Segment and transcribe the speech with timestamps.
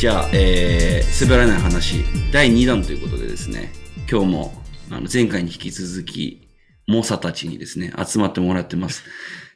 [0.00, 3.70] じゃあ、えー、滑らない話、第2弾ということでですね、
[4.10, 4.54] 今日も、
[4.90, 6.48] あの、前回に引き続き、
[6.86, 9.04] 猛者たちにですね、集まってもらってます。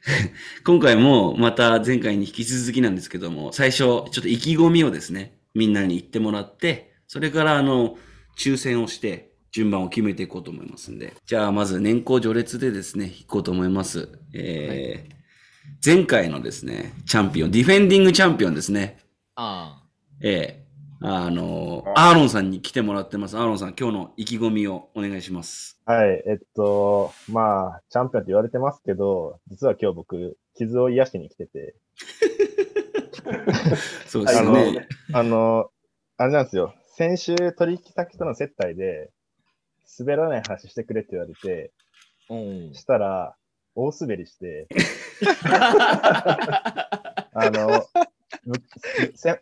[0.63, 7.97] 今回も、また前回に引き続きなんですけども、最初、ちょっと意気込みをですね、みんなに言ってもらって、それから、あの、
[8.37, 11.15] 抽選をして、順番を決めていこうと思いますんで。
[11.25, 14.09] じゃあ、まず年功序列でですね、いこうと思います。
[14.31, 15.15] えー
[15.83, 18.99] 前回のですね、チャンピオン、ディフェンディングチャンピオンですね。
[19.33, 19.84] あ
[20.21, 20.65] ええ
[21.01, 23.37] あの、アーロンさんに来てもらってます。
[23.37, 25.79] アーロンさん、今日の意気込みをお願いします。
[25.85, 31.75] はい、えっと、まあ、チャンピオンって言われてますけど、実は今日僕、傷を癒しに来てて、
[34.07, 34.87] そうですあのね。
[35.13, 35.69] あの、
[36.17, 39.11] あれなんですよ、先週取引先との接待で、
[39.99, 41.71] 滑らない話してくれって言われて、
[42.29, 42.33] あ。
[42.33, 42.73] うん。
[42.73, 43.35] したら、
[43.75, 44.67] 大滑りして、
[47.33, 47.85] あの、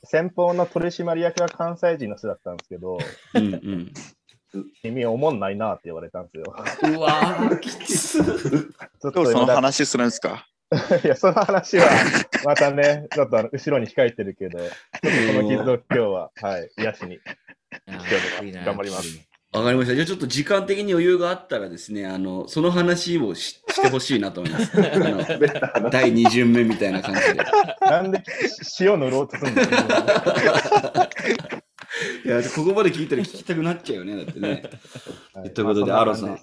[0.04, 2.98] 先方の取締役が関西人の人だったんですけど、
[3.34, 3.94] うんうん。
[4.82, 6.56] 君おもんないなって言われたんですよ。
[6.98, 8.24] うわー、きつ。
[8.24, 10.48] ちょっ今日その話するんですか？
[11.04, 11.88] いや、その話は、
[12.46, 14.78] またね、 ちょっと後ろに控えてるけど、ちょっと
[15.34, 17.20] この傷を今日は、はい、癒しに。
[17.88, 18.00] 今
[18.42, 19.33] 日も頑張ります。
[19.54, 19.94] わかりました。
[19.94, 24.72] じゃあちょっと時間的に余裕があったらですね、あの、その話をししてほしいなと思います。
[25.76, 27.36] あの第2巡目みたいな感じで。
[27.82, 28.24] なんで
[28.80, 29.68] 塩塗ろうとするんだよ。
[32.26, 34.64] いや、ここまで聞いたら聞きたくなっちゃうよね、だってね。
[35.34, 36.40] はいということでまあアロさん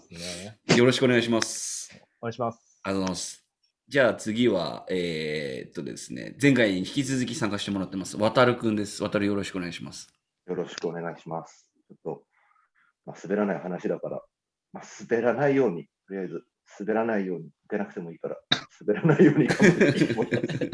[0.76, 1.90] よろしくお願いします。
[2.20, 2.80] お願いします。
[2.84, 3.44] ありがとうございます。
[3.88, 8.16] じゃあ次は、えー、っとですね、前回に引き続き参加してもらってます。
[8.16, 9.02] 渡るくんです。
[9.02, 10.06] 渡るよろしくお願いします。
[10.46, 11.66] よろしくお願いします。
[11.88, 12.22] ちょっと、
[13.10, 14.22] まあ、滑らない話だから、
[14.72, 16.44] まあ、滑らないように、とりあえず、
[16.78, 18.36] 滑らないように、受けなくてもいいから、
[18.86, 20.70] 滑らないように頑張っていこうと思います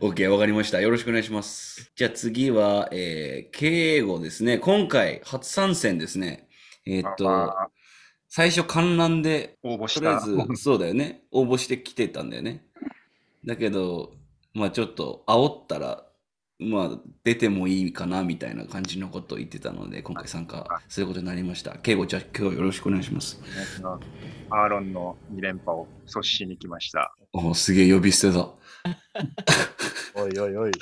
[0.00, 0.80] OK、わかりました。
[0.80, 1.92] よろしくお願いします。
[1.96, 4.58] じゃあ次は、えー、敬語ですね。
[4.58, 6.48] 今回、初参戦ですね。
[6.86, 7.70] えーっと、まあ
[8.34, 10.20] 最初観覧で、応募しとりあえた。
[10.20, 11.22] ず、そうだよね。
[11.32, 12.64] 応募してきてたんだよね。
[13.44, 14.14] だけど、
[14.54, 16.06] まあちょっと煽ったら、
[16.62, 16.90] まあ
[17.24, 21.76] 出てもいいかなみたいな感じのことを言ってたので、今回参加することになりました。
[21.78, 23.40] 敬語、じゃあ今日よろしくお願いします。
[24.50, 27.14] アーロンの2連覇を阻止しに来ました。
[27.32, 28.48] おーすげえ呼び捨てだ。
[30.14, 30.72] おいおいおい。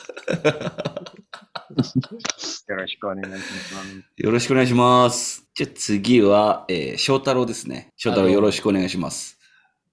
[2.69, 4.05] よろしくお願いします。
[4.17, 5.49] よろしくお願いします。
[5.55, 7.93] じゃあ次は、えー、翔太郎ですね。
[7.97, 9.39] 翔太郎よろしくお願いします。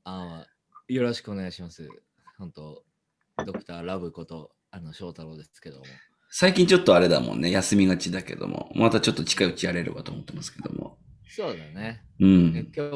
[0.03, 0.47] ああ。
[0.87, 1.87] よろしくお願いします。
[2.37, 2.83] 本当
[3.45, 5.85] ドクターラブこと、あの、翔太郎ですけども。
[6.29, 7.51] 最近ちょっとあれだもんね。
[7.51, 8.71] 休みがちだけども。
[8.75, 10.97] またちょっと近いうちやれればと思ってますけども。
[11.29, 12.03] そうだね。
[12.19, 12.53] うん。
[12.53, 12.91] で今日、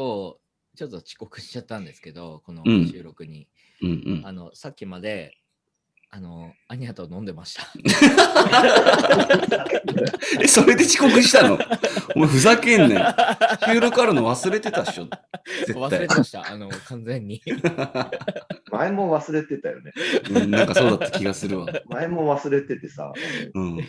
[0.76, 3.48] ちょっと遅刻しちゃったんですけど、このうん収録に。
[3.82, 4.28] うんうん。
[4.28, 5.38] あの、さっきまで、
[6.14, 7.64] あの、アニャと飲んでました。
[10.42, 11.58] え、それで遅刻したの？
[12.16, 13.16] お前ふざけんなよ。
[13.66, 15.08] 収録あるの忘れてたっしょ
[15.66, 16.52] 絶忘対れてました。
[16.52, 17.42] あの、完全に。
[18.72, 19.94] 前も忘れてたよね。
[20.32, 21.68] うん、なんかそうだった気がするわ。
[21.86, 23.14] 前も忘れててさ、
[23.54, 23.76] うん。
[23.78, 23.86] に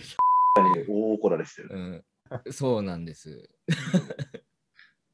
[0.88, 1.70] 大怒られしてる。
[1.72, 2.04] うん。
[2.52, 3.50] そうなんです。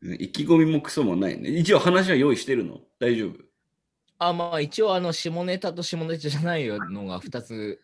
[0.03, 1.49] 意気込みもクソもないね。
[1.49, 2.83] 一応話は用意してるの？
[3.01, 3.48] 大丈夫？
[4.19, 7.81] あ、まあ一応あの下ネタと下ネタじゃないのが2つ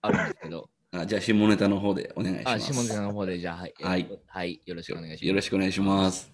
[0.00, 2.72] あるんですけど、 あじゃあ下ネタの方でお願いしまあ、す。
[2.72, 3.74] 下ネタの方でじゃあ、はい。
[3.80, 4.60] はいえっとはい。
[4.66, 5.26] よろしくお願いします。
[5.26, 6.32] よろしくお願いします。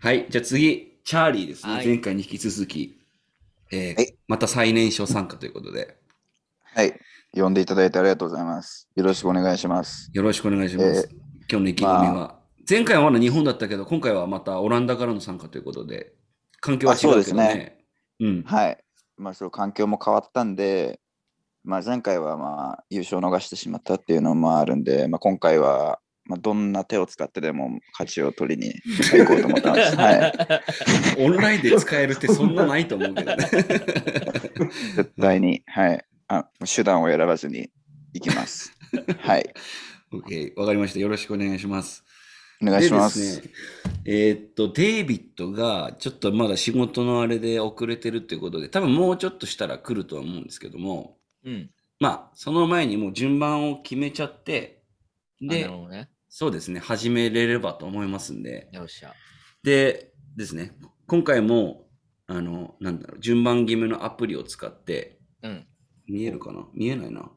[0.00, 0.26] はい。
[0.28, 1.72] じゃあ次、チャーリーですね。
[1.72, 2.98] はい前回に引き続き、
[3.72, 5.96] えーはいまた最年少参加ということで、
[6.62, 7.00] はい。
[7.32, 8.88] 呼んでいただいてありがとうございます。
[8.94, 10.10] よろしくお願いします。
[10.12, 11.08] よろしくお願いします。
[11.50, 16.12] 今日の意気込みは、前回はまだ日本だったけど、今回はまたオランダからの参加ということで、
[16.60, 17.75] 環境は違うけどあそうですねね。
[18.20, 18.42] うん。
[18.42, 18.78] はい。
[19.16, 21.00] まあ、その環境も変わったんで、
[21.64, 29.96] まあ、前回はまあ優勝を逃してしまったっていうのもあるんで、まあ、今回はまあどんな手を使ってでも勝ちを取りに行こうと思ってます。
[29.96, 30.32] はい。
[31.18, 33.48] オンラインで使えるってそんなないと思うけどね。
[34.96, 36.04] 絶対に、はい。
[36.28, 37.70] あ手段を選ばずに
[38.12, 38.72] 行きます。
[39.20, 39.54] はい。
[40.12, 41.00] OK、わかりました。
[41.00, 42.04] よろしくお願いします。
[42.62, 43.08] お願いしま。
[43.08, 43.50] ですね、
[44.04, 51.70] えーっと、デイビッドがちょっとまだ仕事のあれで遅れてるっていうことで、多分もうちょっとしたら来るとは思うんですけども、うん。
[51.98, 54.82] まあ、その前にもう順番を決めちゃって、
[55.40, 56.10] で、ね。
[56.28, 59.14] そうですね、始めれればと思いますんで、よっしゃ。
[59.62, 60.72] でですね、
[61.06, 61.88] 今回も、
[62.26, 65.66] あの、なんだろう、順番決めのアプリを使って、うん。
[66.08, 66.66] 見えるかな？
[66.72, 67.30] 見えないな。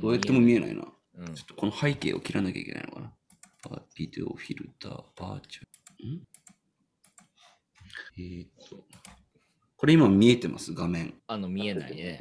[0.00, 0.84] どうやっても見えないな。
[1.18, 3.12] うんちょっとこの背景を切らなきゃいけないのかな。
[3.70, 5.62] あビデオフィルター、バーチャ
[6.00, 6.08] ル。
[6.08, 6.22] ん？
[8.18, 8.84] えーっと。
[9.76, 10.72] これ今見えてます？
[10.74, 11.14] 画面。
[11.26, 12.20] あの、見えないね。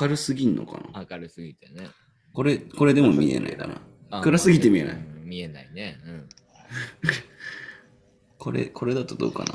[0.00, 1.06] 明るすぎんのかな？
[1.10, 1.88] 明るすぎてね。
[2.32, 3.80] これ、これでも見えないかな。
[4.10, 5.98] あ暗すぎて見えないうん見えないね。
[6.06, 6.28] うん。
[8.38, 9.54] これ、これだとどうかな？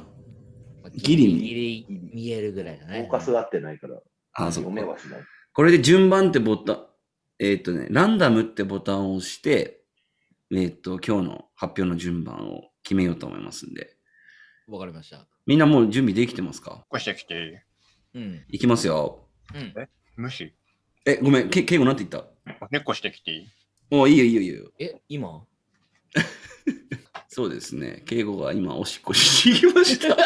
[0.84, 3.00] まあギリ見ギリ見えるぐらいだね。
[3.02, 4.02] フォーカスが合ってないから、
[4.34, 4.70] あ、そうか。
[4.70, 5.20] 読めはしない。
[5.54, 6.86] これで順番ってボタン、
[7.40, 9.79] えっ、とね、ランダムってボタンを押して、
[10.52, 13.96] えっ、と、今日の発表の順番を決めようと思いますんで。
[14.68, 15.28] わかりました。
[15.46, 16.82] みんなもう準備できてますか？
[16.86, 17.64] 起こしてきて、
[18.16, 18.44] うん。
[18.50, 19.28] いきますよ。
[19.54, 19.74] うん。
[20.16, 20.54] 無視？
[21.06, 22.24] え、ごめん、け、敬語なんて言っ
[22.60, 22.68] た？
[22.72, 23.48] 猫してきていい？
[23.92, 24.72] おいいよいいよいいよ。
[24.80, 25.46] え、今？
[27.30, 28.02] そうですね。
[28.06, 30.08] 敬語が今おしっこしに行きました。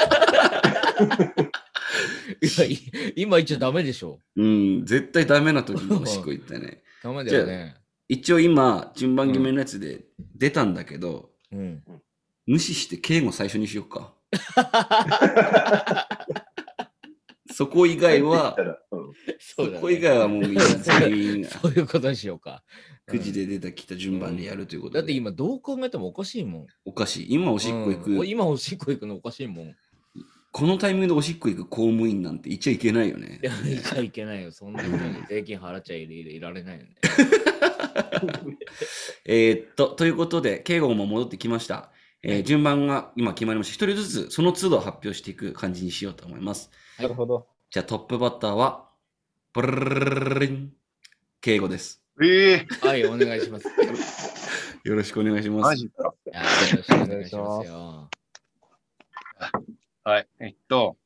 [2.42, 4.20] いやい今言っちゃダメでしょ。
[4.38, 6.82] うん、絶対ダメな時におしっこ行ったね。
[7.04, 7.76] ダメだよね。
[8.14, 10.06] 一応今、順番決めのやつで
[10.36, 11.84] 出たんだけど、うん。
[12.46, 14.14] 無視して敬語最初にしようか。
[17.52, 18.56] そこ以外は
[18.92, 22.64] うんそこ以外はもうみんな全員 そういうことにしようか。
[23.08, 25.00] 9時で出た来た順番でやるということで。
[25.00, 26.68] だって今どう考えてもおかしいもん。
[26.86, 27.34] おかしい。
[27.34, 29.76] 今おしっこ行く、うん今おしっこ行くのおかしいもん。
[30.54, 33.40] いこのタイミングでおしっこ行く公務員なんて言っちゃいけないよね。
[33.42, 34.52] や、言っちゃいけないよ。
[34.52, 36.96] そんな人に税金払っちゃいいられないよね。
[39.26, 41.92] えーっと、ということで、敬語も戻ってきました。
[42.22, 43.86] えー順番が今決まりました。
[43.86, 46.70] 一人ずつその都度発表していく感じにしようと思います。
[47.00, 47.48] なるほど。
[47.70, 48.90] じゃあトップバッターは、
[49.54, 50.74] ブルルルルルルン
[51.42, 52.02] 敬語です。
[52.22, 53.68] ええはい、お願いします。
[53.68, 53.72] い
[54.88, 55.64] よろしくお願いします。
[55.64, 56.14] マジか。
[56.26, 56.48] やよ
[56.78, 58.10] ろしくお願いしますよ。
[60.04, 60.28] はい。
[60.40, 60.98] えっと、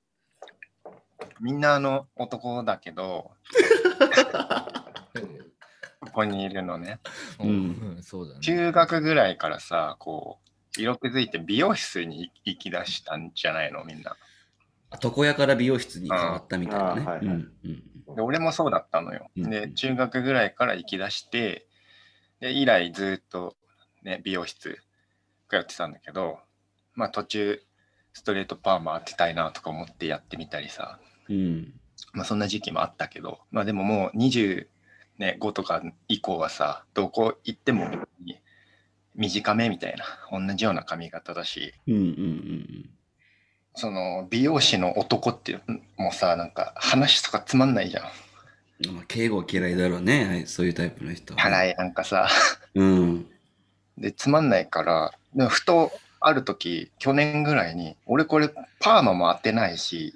[1.39, 3.31] みんなあの男だけど、
[6.01, 6.99] ここにいるのね。
[7.39, 8.41] ううんん、そうだね。
[8.41, 10.39] 中学ぐらいからさ、こ
[10.77, 14.17] う、色気づいて美容室に行き出したんじゃないのみんな。
[15.03, 17.01] 床屋から美容室に変わったみたいなね。
[17.01, 17.31] あーはいはいうん
[17.65, 17.83] うん
[18.15, 19.29] で俺もそうだったのよ。
[19.37, 21.67] うんで、中学ぐらいから行き出して、
[22.39, 23.55] で、以来ずっと
[24.01, 24.81] ね、美容室
[25.49, 26.39] 通ってたんだけど、
[26.95, 27.61] まあ途中、
[28.17, 30.97] ストレートパーマ当てたいなとか思ってやってみたりさ、
[31.29, 31.73] うん
[32.13, 34.65] まあそんな時期もあったけど、まあでももう25
[35.53, 37.87] とか以降はさ、どこ行っても
[39.13, 42.89] 短めみたいな、同じような髪型だし、うんうんうん
[43.75, 45.59] その美容師の男って
[45.97, 48.03] もうさ、なんか話とかつまんないじゃん。
[48.87, 48.95] うん。
[48.95, 50.25] まあ、敬語は嫌いだろうね。
[50.25, 51.39] はいそういうタイプの人は。
[51.39, 52.27] 辛いなんかさ、
[52.73, 53.27] うん。
[53.95, 58.49] でつまんないからでもふとある時去年ぐらいに俺これ
[58.79, 60.13] パーマも当てないし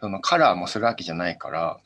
[0.00, 1.78] そのカラーもするわけじゃないから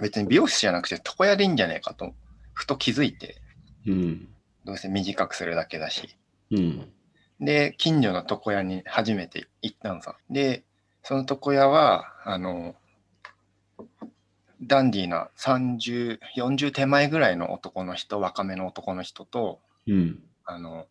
[0.00, 2.14] 別に美容室じゃなくて床屋でいいんじゃねえかと
[2.52, 3.36] ふと気づいて
[3.86, 4.28] うん。
[4.64, 6.16] どうせ短くするだけだし
[6.50, 6.88] うん。
[7.40, 10.62] で近所の床屋に初めて行ったのさで
[11.02, 12.74] その床屋はあの
[14.62, 20.22] ダンディーな3040手前ぐらいの男の人若めの男の人とうん。
[20.44, 20.86] あの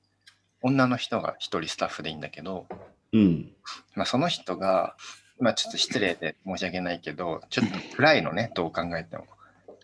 [0.61, 2.67] 女の人が一人スタッフでいいんだけど、
[3.13, 3.51] うん。
[3.95, 4.95] まあ、その人が、
[5.39, 9.25] まあ、ちょっと失礼で申し訳ないけどちょっと暗いのねどう考えても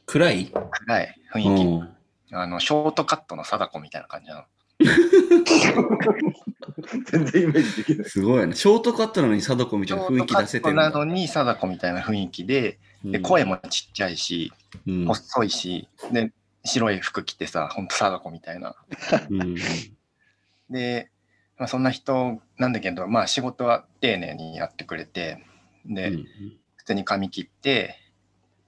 [0.05, 0.51] 暗い？
[0.85, 1.87] 暗い雰囲うん。
[2.29, 4.43] 気あのショートカットの貞子みたいな感じなの
[7.05, 8.09] 全然イメージできない。
[8.09, 8.53] すごいね。
[8.53, 14.51] ショートカットなのに貞子みたいな雰囲気出せてるんだショートカットなのに貞子みたいな雰囲気でで声もちっちゃいし、
[14.85, 15.05] うん。
[15.07, 16.31] 細いしで
[16.65, 18.75] 白い服着てさほんと貞子みたいな
[19.29, 19.55] うん。
[20.69, 21.09] で、
[21.57, 25.43] まあ、そんな人なんだけどまあ仕事は丁寧にやってくれて
[25.85, 26.25] で、うん
[26.77, 27.99] 普通に髪切って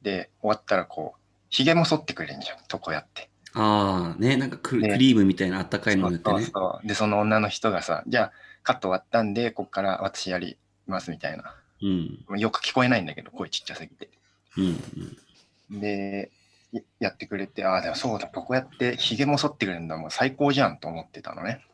[0.02, 6.46] で終わったらこうひげも剃ってくれんじゃん床やってああ、ね、なんかク,、リームみたいなあったかいの塗ってそうね。
[6.54, 8.32] そうでその女の人がさじゃあ
[8.64, 11.86] カット終わったんでこっから私やりますみたいなう
[12.36, 12.40] ん。
[12.40, 14.10] よく聞こえないんだけど声ちっちゃすぎて
[15.72, 15.80] うん。
[15.80, 16.30] で
[16.74, 21.54] ややってくれてああでもそうだここやってひげも剃ってくれるんだもう最高じゃんと思ってたのねうん。
[21.54, 21.69] うん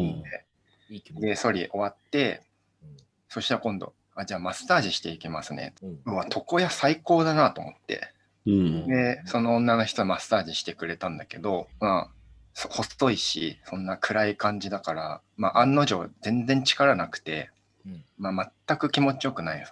[0.00, 2.42] いいでソリ終わって
[2.82, 2.96] うん。
[3.28, 5.74] そしたら今度あじゃあマッサージしていきますね。
[5.82, 6.00] うん。
[6.06, 8.12] うわ床屋最高だなと思って。
[8.46, 8.86] うん。
[8.86, 12.10] でその女の人はマッサージしてくれたんだけどまあ
[12.52, 17.50] そ細いしそんな暗い感じだから、まあ、案の定全然力なくて、
[17.84, 18.04] うん。
[18.18, 19.66] まあ、全く気持ちよくないよ、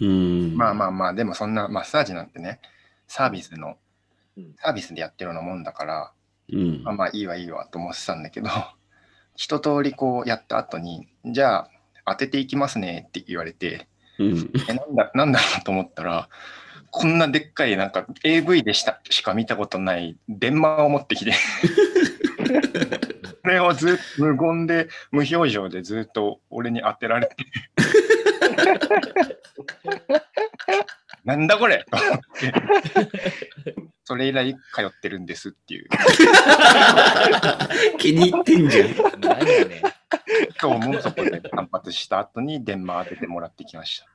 [0.00, 0.56] うん。
[0.56, 2.60] まあまあまあでもそんなマッサージなんてね
[3.06, 3.76] サービスの
[4.38, 4.54] うん。
[4.58, 6.12] サービスでやってるようなもんだから、
[6.50, 6.82] うん。
[6.84, 8.48] まあまあいいわいいわと思ってたんだけど
[9.36, 11.70] 一通りこうやった後にじゃあ
[12.06, 13.88] 当てていきますねって言われて
[14.18, 14.50] うん。
[14.68, 16.28] えなんだなんだろうと思ったら
[16.90, 21.32] こんなでっかいなんか AV でしたしか見たことない電話を持ってきて。
[23.44, 27.36] それをずっと無言で無表情でずっと俺に当てられて。
[31.24, 32.52] なんだこれと思って
[34.06, 35.88] それ以来通ってるんですっていう。
[37.98, 38.94] 気に入ってんじゃん。
[39.20, 39.82] 何やねん。
[40.62, 44.06] 今日もそこで反発した後に電話当ててもらってきました。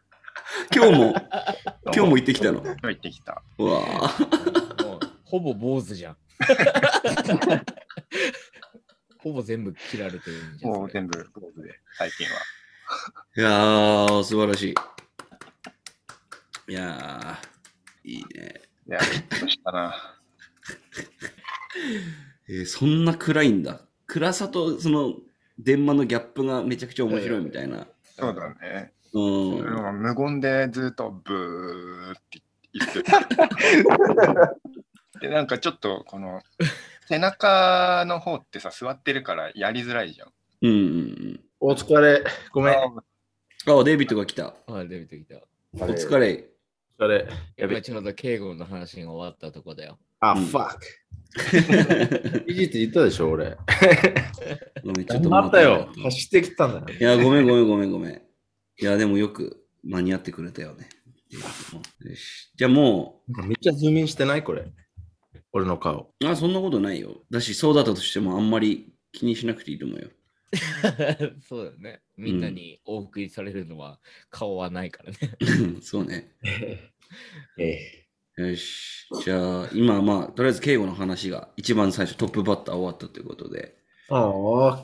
[0.73, 1.13] 今日も、
[1.93, 2.61] 今日も行ってきたの？
[2.63, 3.43] 今日行ってきた。
[3.57, 4.17] うわあ
[4.81, 6.17] もうほぼ坊主じゃん。
[9.19, 10.71] ほぼ全部切られてるんじゃん。
[10.71, 12.31] それもう全部坊主で、最近は。
[13.35, 14.75] いやー、素晴らしい。
[16.71, 18.61] いやー、いいね。
[18.87, 19.95] いや、びっくりしたな。
[22.49, 23.81] えーそんな暗いんだ。
[24.07, 25.15] 暗さとその
[25.57, 27.87] 電話のギャップがめちゃくちゃ面白いみたいな。
[28.03, 28.91] そうだね。
[29.13, 29.59] うん。
[29.59, 32.41] うん無言でずっとブーって
[32.73, 33.03] 言って
[35.21, 36.41] で、なんかちょっとこの
[37.07, 40.31] 背中の方ってさ、座ってるからやりづらいじゃん。
[40.63, 42.23] うんうんお疲れ。
[42.51, 42.73] ごめん。
[42.73, 43.79] うん。
[43.79, 44.55] あ、デイビッドが来た。
[44.67, 45.85] あ、デビット来た。
[45.85, 46.49] お疲れ。
[47.01, 47.27] お疲れ。
[47.57, 47.81] やべ今。
[47.81, 49.97] ちょうど敬語の話が終わったとこだよ。
[50.19, 52.51] あ、うんファック。
[52.51, 53.57] いじって言ったでしょ、俺。
[54.85, 56.99] ごめん、ちょっと待ったよ走ってきたんだよ。
[56.99, 58.13] いや、ごめんごめんごめんごめん。
[58.13, 60.89] いや、でもよく間に合ってくれたよね。
[61.31, 61.39] よ
[62.15, 62.51] し。
[62.55, 64.71] じゃあもなんかめっちゃズームインしてないこれ。
[65.53, 66.13] 俺の顔。
[66.21, 67.23] う、あ、そんなことないよ。
[67.31, 70.09] だし、そうだったとしてもあんまり気にしなくていいと思うよ。
[71.47, 72.01] そうだよね。
[72.17, 75.17] みんなにお送りされるのは顔はないからね。
[75.81, 76.31] そうね。
[77.57, 78.01] え
[78.37, 79.07] よし。
[79.23, 83.75] じゃあ、今、まあ、とりあえず、敬語の話が一番最初、トップバッター終わったということで。
[83.75, 84.13] え。
[84.13, 84.29] あ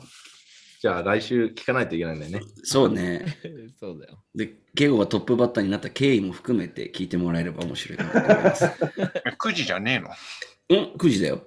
[0.80, 2.40] じゃあ来週聞かないといけないんだよね。
[2.62, 3.24] そうね。
[3.80, 4.22] そうだよ。
[4.34, 8.64] で、敬語がトップバッターになった経緯も含めて聞いてもらえれば面白いかなと思います。
[8.64, 8.68] え
[9.30, 10.10] 9時じゃねえの
[10.70, 11.46] うん、9時だよ。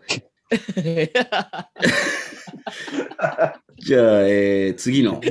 [3.78, 5.22] じゃあ、えー次の、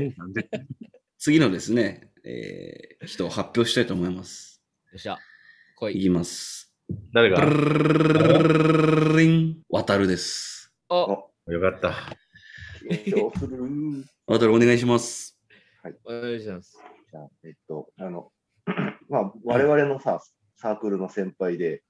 [1.19, 4.63] 次のですね、えー人を発表したいと思います。
[4.93, 5.19] よっしゃ。
[5.77, 5.99] 来い。
[5.99, 6.73] いきます。
[7.13, 7.39] 誰が？
[9.69, 10.73] 渡るです。
[10.89, 11.95] あ、よかった。
[14.27, 15.39] 渡るお願いします。
[16.05, 16.79] お願いします。
[17.11, 18.33] じゃあ、えっと、あの、
[19.09, 20.21] まあ、我々のさ、
[20.57, 21.83] サークルの先輩で、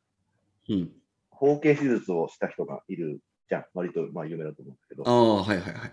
[0.69, 0.93] うん。
[1.41, 3.65] 包茎手術をした人がいるじゃん。
[3.75, 5.93] 割と、まあ、有名だと思うんだけどあ、あ、はいはいはい。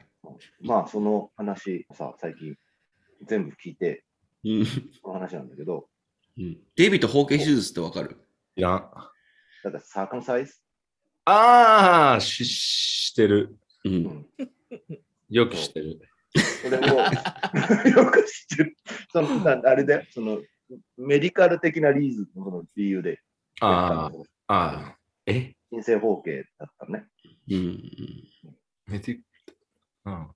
[0.61, 2.55] まあ、その話さ、最近、
[3.25, 4.03] 全部聞いて、
[4.43, 4.65] うん。
[4.65, 5.87] その話なんだけど、
[6.37, 8.17] うんデイビッド包茎手術ってわかる？
[8.57, 8.81] いらん。
[8.81, 9.09] だか
[9.71, 10.53] ら、サーカムサイズ
[11.25, 13.57] ああ、し、してる。
[13.85, 13.89] う。
[13.89, 14.25] うんん。
[15.29, 15.99] よくしてる。
[16.61, 16.81] それを
[18.05, 18.77] よく知ってる。
[19.11, 20.41] その、なあれだよ、その、
[20.97, 23.19] メディカル的なリーズンの理由で、
[23.61, 24.11] あ
[24.47, 24.96] あ、ああ。
[25.27, 25.55] え？
[25.71, 27.05] 陰性包茎だったのね。
[27.51, 27.83] うん。
[30.05, 30.27] うん。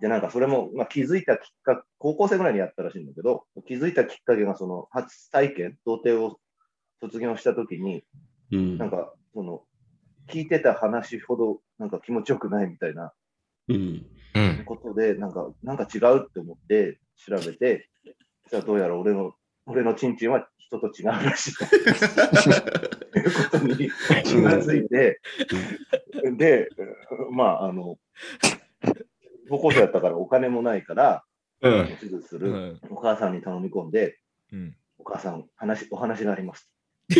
[0.00, 6.38] で、なんかそれも、まあ、気づいたきっかけ、高校生ぐらいにやったらしいんだけど、気づいたきっかけが、その、初体験、童貞を
[7.00, 8.04] 卒業したときに、
[8.52, 8.78] うん。
[8.78, 9.64] なんか、その、
[10.28, 13.12] 聞いてた話ほど、なんか気持ちよくないみたいな
[13.68, 14.06] うん。
[14.36, 14.64] うん。
[14.64, 17.90] ことで、なんか、なんか違うって思って調べて、
[18.50, 19.34] じゃあどうやら俺の、
[19.66, 21.54] 俺のチンチンは人と違うらしい。
[21.56, 21.64] と
[23.18, 23.90] いうことに
[24.24, 25.20] 気がついて、
[26.36, 26.68] で、
[27.30, 27.98] まあ、あの、
[29.48, 31.24] 高校生だったからお金もないから、
[31.60, 31.86] うん。
[32.00, 32.80] 手術するうん。
[32.90, 34.18] お母さんに頼み込んで、
[34.52, 34.76] うん。
[34.98, 36.70] お母さん、話、お話があります。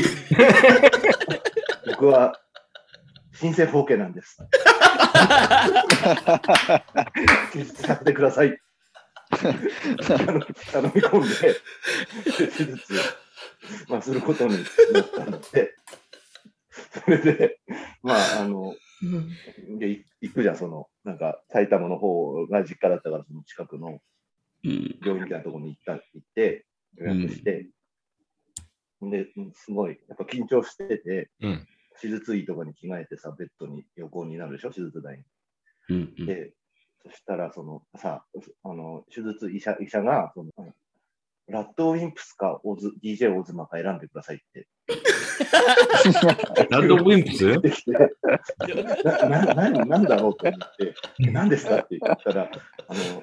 [1.86, 2.40] 僕は、
[3.32, 4.38] 新生包茎なんです。
[7.52, 8.58] 手術させてください。
[9.36, 11.60] 頼み込んで、
[12.24, 12.94] 手術、
[13.88, 14.56] まあ、することに
[14.92, 15.74] なったので、
[17.04, 17.60] それで、
[18.02, 18.74] まあ、あの、
[19.78, 24.00] でい行くじゃん、その、なんか、埼玉の方が実家だったから、その近くの
[24.64, 24.98] うん。
[25.02, 27.68] 病院みたいなところに行った、行って、予約して、
[29.02, 31.66] で、うんすごい、やっぱ緊張してて、うん
[32.00, 35.24] 手術医とかに着替えてさ、ベッドに横になるでしょ、手術台に。
[35.90, 36.14] うん。
[36.18, 36.26] うん。
[36.26, 36.52] で、
[37.04, 38.24] そしたら、その、さ、
[38.62, 40.74] あの、手術医者、医者が、その、うん
[41.46, 44.66] ラッドウィンプスかオズ、DJ オズマか選んでくださいって。
[46.70, 47.86] ラッドウィンプス？
[49.28, 52.50] な、な、ななんだろうと思って、何ですかって言ったら、
[52.88, 53.22] あの、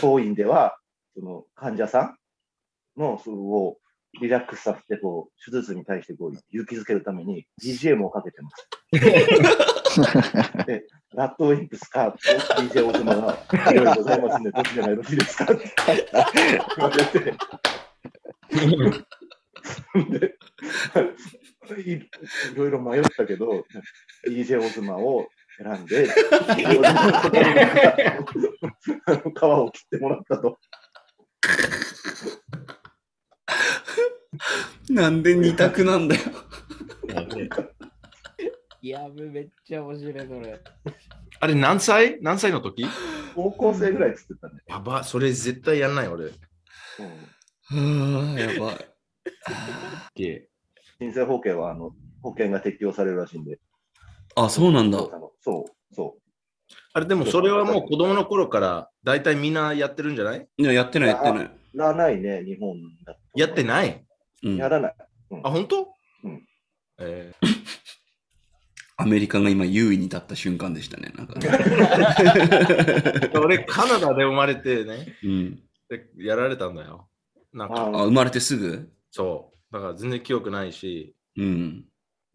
[0.00, 0.78] 当院では、
[1.14, 2.14] その、患者さ
[2.96, 3.78] んの、そを
[4.20, 8.68] リラックスさせて、こう、手術に対して、こう、勇気づけるために、BGM をかけてます。
[10.66, 12.14] で、ラッドウィンプスか、
[12.58, 13.38] DJ オズマが、
[13.72, 15.74] いろいろございますんで、どっちがよろしいですかって
[16.76, 17.34] 言われて、
[20.18, 20.34] で
[21.82, 22.00] いい
[22.56, 23.64] ろいろ迷ったけど、
[24.26, 25.26] DJ オズマを
[25.58, 26.08] 選んで、
[29.06, 30.58] あの皮を切ってもらったと。
[34.90, 36.22] なんで二択なんだよ。
[38.82, 40.60] やべ、めっちゃ面白い、それ。
[41.40, 42.18] あれ何歳？
[42.22, 42.86] 何歳の時？
[43.34, 44.60] 高校生ぐらいっつってたね。
[44.66, 46.26] やば、それ絶対やんない俺。
[46.26, 46.32] うん
[48.34, 48.76] はあ、やばい。
[51.00, 51.92] 新生保険はあの
[52.22, 53.58] 保険が適用されるらしいんで。
[54.36, 54.98] あ、そうなんだ。
[55.40, 56.16] そう、そ
[56.92, 60.48] あれでもそれはもう子供の頃から大体みんなやってるんじゃない？
[60.56, 61.44] いや、やってない、やってない。
[61.46, 61.50] う。
[61.74, 63.20] らないね、日本だと。
[63.34, 64.04] やってない？
[64.44, 64.94] うんやらない。
[65.42, 65.92] あ、本当？
[66.24, 66.44] うん
[67.00, 67.32] え
[69.00, 71.12] アメリカが今優位に立った瞬間でしたね。
[71.16, 77.08] なんかねー 俺カナダで生まれてね、うん、でやられたんだよ。
[77.52, 78.90] なんか、あ生まれてすぐ？
[79.12, 79.72] そう。
[79.72, 81.84] だから全然記憶ないし、うん。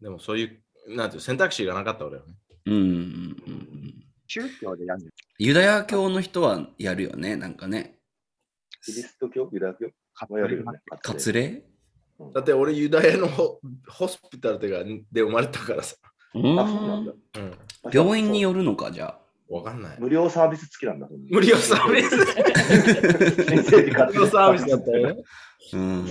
[0.00, 0.44] でもそうい
[0.88, 2.34] う、なんていう選択肢がなかった俺はね。
[2.66, 4.04] うんうんうんうん。
[4.26, 7.98] 宗教でやるユダヤ教の人はやるよね、なんかね。
[8.82, 9.90] キリスト教、ユダヤ教？
[10.30, 10.80] もやるよね。
[11.04, 11.62] 割礼
[12.32, 15.96] だって俺ユダヤのホホスピタルでがで生まれたからさ。
[16.34, 17.12] うんあ、そうなんだ。
[17.36, 17.54] うん。
[17.92, 19.24] 病院によるのか、じゃあ。
[19.54, 19.96] わかんない。
[19.98, 21.08] 無料サービス付きなんだ。
[21.30, 22.24] 無料サービス
[23.44, 25.22] 先生に買って無料サービスだったよね。
[25.72, 26.06] うん。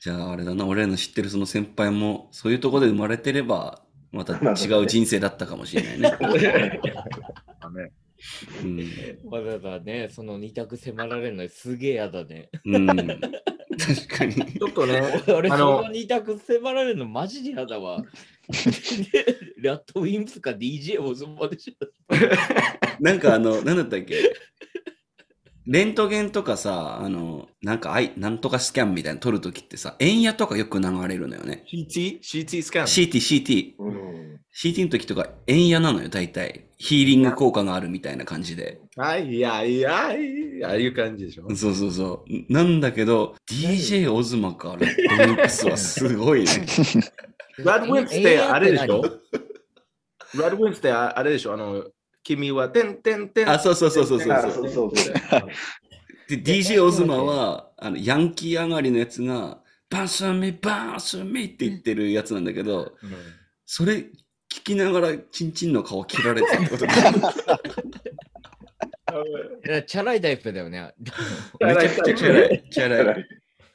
[0.00, 6.16] じゃあ、あれだな、俺らの知ってるその先輩も、そういうところで生まれてれば、また違う人生だったかもしれないね。
[8.62, 8.78] うん。
[9.30, 12.48] わざわざね、その二択迫られるのすげえやだね。
[12.64, 12.86] うん。
[12.86, 12.98] 確
[14.08, 14.34] かに。
[14.34, 18.02] ちょっとね、俺、その二択迫られるのマジでやだわ。
[19.62, 21.86] ラットウィンプか DJ オズマでしょ。
[23.00, 24.32] なんかあの、なんだったっけ？
[25.70, 31.64] レントゲンとかさ、あの、なんか、あい、なんとかスキャンみたいなの撮るときってさ、円矢とかよく流れるのよね。
[31.70, 33.10] CT、CT スキャン？CT、
[33.44, 33.74] CT。
[33.78, 34.40] うん。
[34.56, 36.70] CT の時とか円矢なのよ、大体。
[36.78, 38.80] ヒーリング効果があるみたいな感じで。
[38.96, 41.54] はい、いやいやいや、ああいう感じでしょ。
[41.54, 42.52] そうそうそう。
[42.52, 46.50] なんだけど、DJ オズマかラッドウィンプスはすごいね。
[47.58, 49.02] ラッドウィンプスってあれでしょ？
[49.02, 51.54] ラッドウィンプスってあれでしょ？
[51.54, 51.84] あの、
[52.22, 53.50] 君はてんてんてん。
[53.50, 54.50] あ、そうそうそうそうそうあそ。
[54.50, 55.14] そううそうそう。
[56.28, 63.10] で、DJ オズマは、あの、ヤンキー上がりのやつが、バンスミ、バンスミって言ってるやつなんだけど、うん
[63.70, 63.96] それ
[64.50, 66.92] 聞きながらチンチンの顔切られてるってことだ。
[69.66, 70.94] いやチャラいタイプだよね。
[71.60, 72.64] めちゃくちゃチャラい。
[72.70, 73.28] チャラい。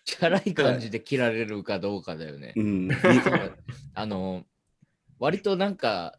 [0.06, 2.54] チャラい感じで切られるかどうかだよね。
[2.56, 2.89] うん。
[3.94, 4.44] あの、
[5.20, 6.18] 割となんか、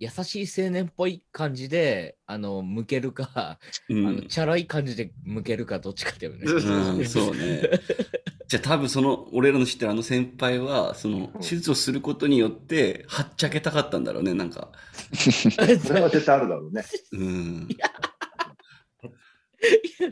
[0.00, 6.40] 優しい青年っぽい感じで、あの、向けるか、うんあのチャラい感じで向けるかどっちかだよね。
[6.44, 7.62] うん、そうね。
[8.46, 14.70] じゃあ多分その、俺らの知ってるあの先輩は、その、手術をすることによって、はっちゃけたかったんだろうね、なんか。
[15.12, 16.84] それは絶対あるだろうね。
[17.12, 17.68] うん。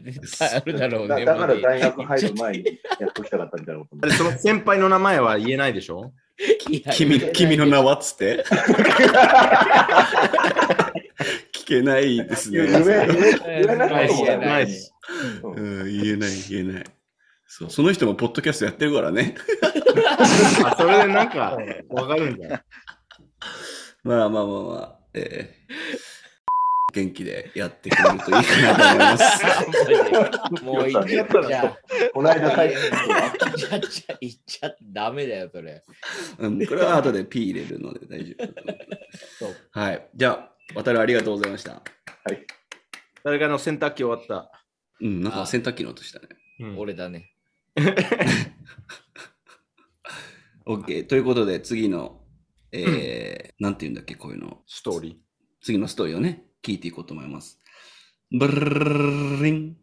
[0.04, 1.24] 絶対あるだろうね。
[1.24, 2.64] だだから大学入る前に
[2.98, 6.12] やっときたかったみたいなことあれその先輩の名前は言えないでしょ？
[6.68, 8.44] いや君、君の名はっつって？
[11.52, 12.66] 聞けないですね。
[12.66, 16.84] 言えない言えない言えない、言えない。
[17.46, 19.34] そう、その人もポッドキャストやってるからね。
[20.64, 21.56] あそれでなんか
[21.90, 22.64] わかるんだ。
[24.02, 26.15] まあまあまあまあ、えー
[26.96, 30.64] 元気でやってくれるといいかなと思います。
[30.64, 31.78] もう言っちゃったじゃあ。
[32.14, 35.84] この間帰って言っちゃっちゃ、言っちゃダメだよ、それ。
[36.38, 39.78] うん、これは後で P 入れるので大丈夫。
[39.78, 40.08] はい。
[40.14, 41.72] じゃあ、渡るありがとうございました。
[41.72, 41.80] は
[42.32, 42.46] い。
[43.22, 44.50] 誰かの洗濯機終わった。
[45.02, 46.28] うん、なんか洗濯機の音したね。
[46.60, 47.34] うん俺だね。
[50.64, 51.06] OK。
[51.06, 52.22] ということで、次の、
[52.72, 54.62] えー、なんて言うんだっけ、こういうの。
[54.66, 55.16] ストーリー。
[55.60, 57.60] 次のストーリーをね、聞いていこうと思います。
[58.32, 59.76] ブリン。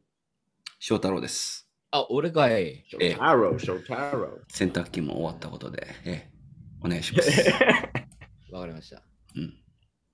[0.80, 1.70] 翔太郎です。
[1.92, 2.52] あ、俺かい。
[2.52, 7.50] ええタロー、ショータロ洗濯機も終わったことで、えー、お願いします。
[8.52, 9.02] わかりました。
[9.38, 9.54] うん。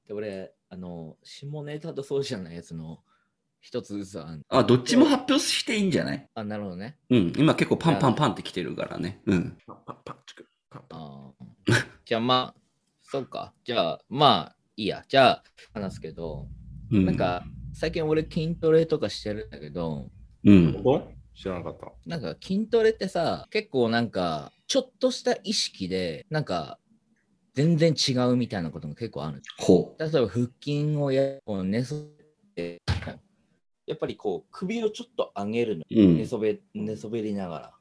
[0.08, 3.00] で、俺、あの、下ネタとそうじゃないやつの
[3.62, 7.00] 一つずつああ、どっちも発表していいんじゃないあ、なるほどね。
[7.10, 7.34] うん。
[7.36, 9.24] 今結構パンパンパンって来てるからね。
[9.26, 9.58] うん。
[9.66, 11.32] パッパッパッチクパッパッあ
[12.06, 12.62] じゃあまあ、
[13.02, 13.56] そうか。
[13.64, 15.04] じゃあ、まあ、いいや。
[15.08, 16.48] じゃあ、話すけど、
[16.92, 20.10] うん、なんか、最近俺筋トレとかしてるんだけど、
[20.44, 20.84] うん。
[21.36, 21.92] 知らなかった。
[22.06, 26.80] なんか筋トレってさ、結構なんか、ちょっとした意識で、なんか、
[27.54, 29.42] 全然違うみたいなことが結構ある。
[29.58, 32.82] ほ例えば腹筋をやこう寝そべって、
[33.86, 35.84] やっぱりこう首をちょっと上げるの。
[35.90, 36.02] う。
[36.02, 36.26] うん寝。
[36.26, 37.74] そべ寝そべりながら。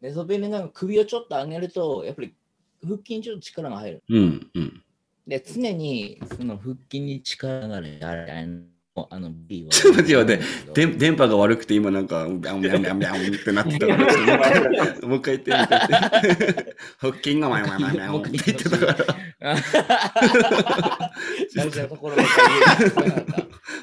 [0.00, 2.34] 寝そべりながら首をちょっと上げると、やっぱり
[2.82, 4.02] 腹筋にちょっと力が入る。
[4.08, 4.50] うん。
[4.54, 4.82] うん。
[5.26, 8.48] で、常にその腹筋に力がやらない
[9.10, 9.70] あの B は。
[9.70, 16.76] ちょっと待って待ってで電波が悪くて今なんか、ビャンビャンビャンビャンってなってたから、もう一回言ってみて。
[16.98, 18.96] 腹筋がマイマイマイマイって言ってたから。
[21.56, 22.22] 大事なところが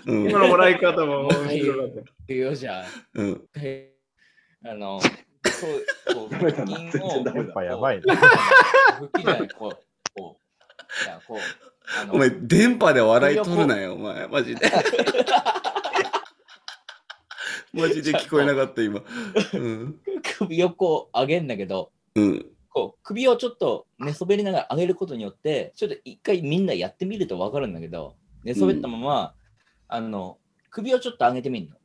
[0.05, 2.11] 今の笑い方も面白かった。
[2.27, 2.85] 言うよじゃあ。
[3.15, 3.41] うん。
[4.65, 5.07] あの、そ
[5.67, 8.03] う、こ腹筋をやっぱやばいね。
[8.13, 9.77] 腹筋じゃない、こう、
[10.79, 11.39] こう、じゃあこう、
[12.01, 14.27] あの、お前、電波で笑い取るなよ、お前。
[14.27, 14.65] マジで。
[17.73, 19.01] マジで聞こえなかった、今。
[19.53, 19.99] うん。
[20.37, 22.45] 首をこう上げんだけど、うん。
[22.69, 29.33] こう首をちょっと寝そべりながら上げることによって、ちょっと一回みんなやってみると分かるんだけど、寝そべったまま、
[29.87, 30.37] あの、
[30.69, 31.75] 首をちょっと上げてみるの。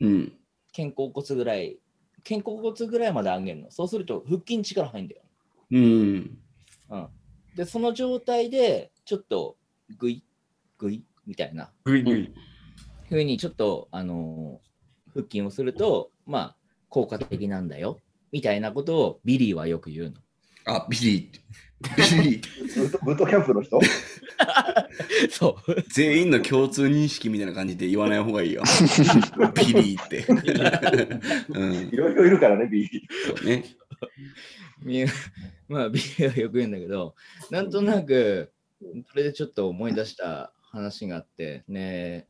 [0.00, 0.32] うん。
[0.74, 1.78] 肩甲骨ぐらい、
[2.28, 3.70] 肩甲骨ぐらいまで上げるの。
[3.70, 5.22] そうすると腹筋に力入るんだよ。
[5.70, 6.38] うん。
[6.90, 7.08] うん。
[7.54, 9.56] で、その状態で、ちょっと
[9.98, 12.34] グイッ、グイッみたいな、グイグイ。
[13.08, 14.74] ふうにちょっと、あのー
[15.14, 16.56] 腹筋をすると、まあ、
[16.88, 18.00] 効果的なんだよ、
[18.32, 20.12] みたいなことをビリーはよく言うの。
[20.66, 22.16] あ、ビリー。
[22.18, 22.42] ビリー。
[22.74, 23.78] ブートブートキャンプの人？
[25.30, 25.74] そう。
[25.88, 28.62] 全員の共通認識みたいな感じで言わない方がいいよ。
[29.54, 30.24] ビリーって。
[31.54, 31.96] うんい。
[31.96, 32.88] ろいろいるからね、B。
[33.26, 33.64] そうね。
[34.82, 35.04] み
[35.68, 37.14] まあ、ビリーはよく言うんだけど、
[37.50, 38.52] なんとなく、
[39.10, 42.28] それでちょっと思い出した話があって、ね、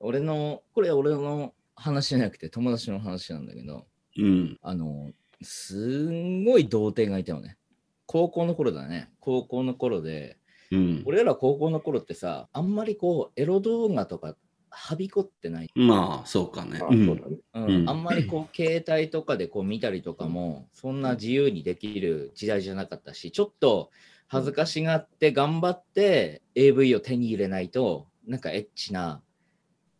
[0.00, 3.86] 俺の、これ俺の話じゃなくて友達の話なんだけど、
[4.16, 4.58] うん。
[4.62, 5.12] あの、
[5.42, 7.58] すんごい童貞がいたよね。
[8.06, 9.10] 高校の頃だね。
[9.20, 10.38] 高校の頃で、
[10.70, 11.02] うん。
[11.06, 14.36] 俺ら高校の頃ってさ、あんまりこう、エロ動画とか
[14.74, 15.70] はびこってない。
[15.74, 16.80] まあ、そうかね。
[16.82, 17.36] あうんそうだね。
[17.54, 23.90] うんうんあんまりこう、 携帯とかでこう見たりとかも、そんな自由にできる時代じゃなかったし、ちょっと
[24.26, 29.22] 恥ずかしがって頑張って AV を手に入れないと、なんかエッチな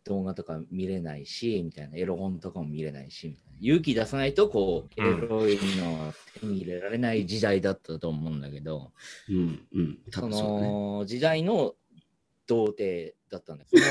[0.03, 8.91] 動画とか見れないし、みたいな、エロ本とかも見れないし、勇気出さないと、こう、エうんロいのを手に入れられない時代だったと思うんだけど、
[9.29, 9.67] うん。
[9.73, 9.99] うん。
[10.11, 10.29] 多そ。
[10.29, 11.75] の時代の
[12.47, 13.69] 童貞だったんだよ。
[13.71, 13.83] その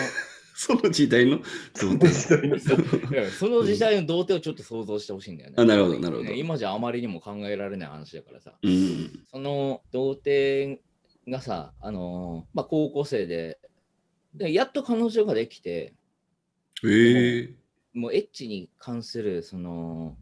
[0.54, 1.38] その時代の
[1.74, 2.58] 童貞。
[3.36, 5.56] その時代の童貞をちょっと想像してほしいんだよね。
[5.58, 8.56] あなるほどなるほどね今じゃあまりにも考えられない話だからさ。
[8.62, 9.24] うん。
[9.30, 10.80] その童貞
[11.28, 13.58] がさ、あのーまあ、高校生で
[14.34, 15.94] で、やっと彼女ができて、
[16.84, 17.54] ええ
[17.92, 20.16] もうエッチに関するその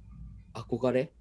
[0.55, 1.13] 憧れ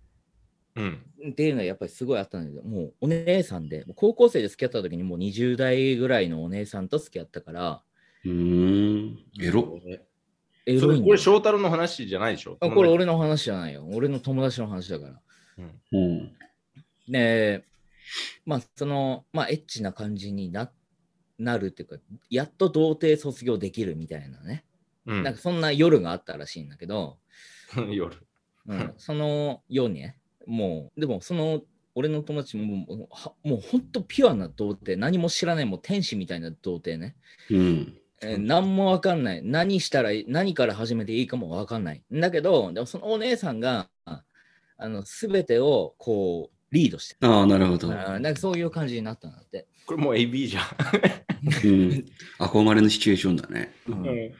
[0.76, 1.04] うん。
[1.32, 7.84] っていうのはやっぱりすごいあったんだけど、もうお姉さんで、高校生で付き合った時にもう20代ぐらいのお姉さんと付き合ったから、
[8.26, 9.20] うーん。
[9.42, 9.80] エロ。
[10.66, 12.58] エロいんだよ翔太郎の話じゃないでしょ？
[12.60, 13.88] あこれ俺の話じゃないよ。
[13.92, 15.22] 俺の友達の話だから。
[15.92, 16.32] うん。
[17.08, 17.64] で、
[18.46, 20.72] まあ、その、まあ、エッチな感じにな
[21.38, 21.98] なるっていうか、
[22.30, 24.66] やっと童貞卒業できるみたいなね。
[25.08, 27.18] うんなんかそんな夜があったらしいんだけど、
[27.92, 28.16] 夜。
[28.68, 31.64] うん、その夜にね、もう、でもその、
[31.96, 37.16] 俺の友達ももう、はもう本当ピュアな童貞、何も知らない、もう天使みたいな童貞ね。
[37.50, 37.98] うん。
[38.24, 39.42] えー何もわかんない。
[39.44, 42.04] 何したらいい、何から始めていいかもわかんない。
[42.12, 44.24] だけど、でもそのお姉さんが、あ
[44.90, 47.90] の、すべてをこう、リードしてああ、なるほど。
[47.90, 49.68] なんかそういう感じになったんだって。
[49.86, 50.66] これもう AB じゃん。
[51.68, 52.06] うん。
[52.40, 53.74] 憧れのシチュエーションだね。
[53.88, 54.32] うん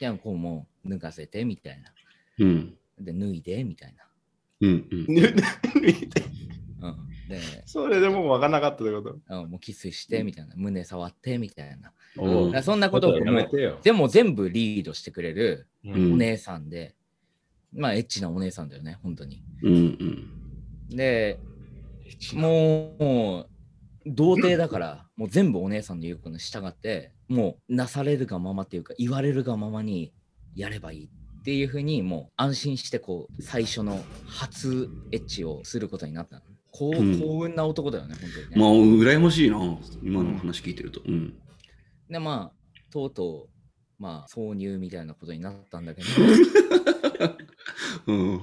[0.00, 1.92] じゃあこうもう脱がせてみたいな。
[2.38, 2.74] うん。
[3.00, 3.94] で、脱いでみたい
[4.60, 4.88] うん。
[4.90, 5.14] うん。
[5.14, 5.22] な。
[6.82, 9.18] うん、でそれでもう分かんなかったってこと？
[9.28, 10.54] あ、もうキスしてみたいな。
[10.56, 11.92] 胸触ってみたいな。
[12.16, 13.78] おうだからそんなことをやめてよ。
[13.82, 16.94] でも全部リードしてくれるううんお姉さんで、
[17.72, 19.42] まあエッチなお姉さんだよね、本当に。
[19.62, 19.74] うん。
[19.74, 19.78] う
[20.94, 20.96] ん。
[20.96, 21.38] で、
[22.32, 23.48] もう、もう
[24.06, 30.14] 童貞だから、もう全部お姉さんの言うことに従って、もうなされるがままっていうか、言われるがままに
[30.54, 36.42] やればいいっていうふうに、もう安心して、こう、最初の初エッチをすることになったの。
[36.72, 36.90] 幸
[37.44, 38.56] 運な男だよね、本当にね。
[38.56, 39.58] まあ、羨ましいな。
[40.02, 41.00] 今の話聞いてると。
[41.06, 41.34] うん。
[42.08, 46.08] で、まあ、とうとう、まあ、挿入みたいなことになったんだけど、
[48.06, 48.40] うん。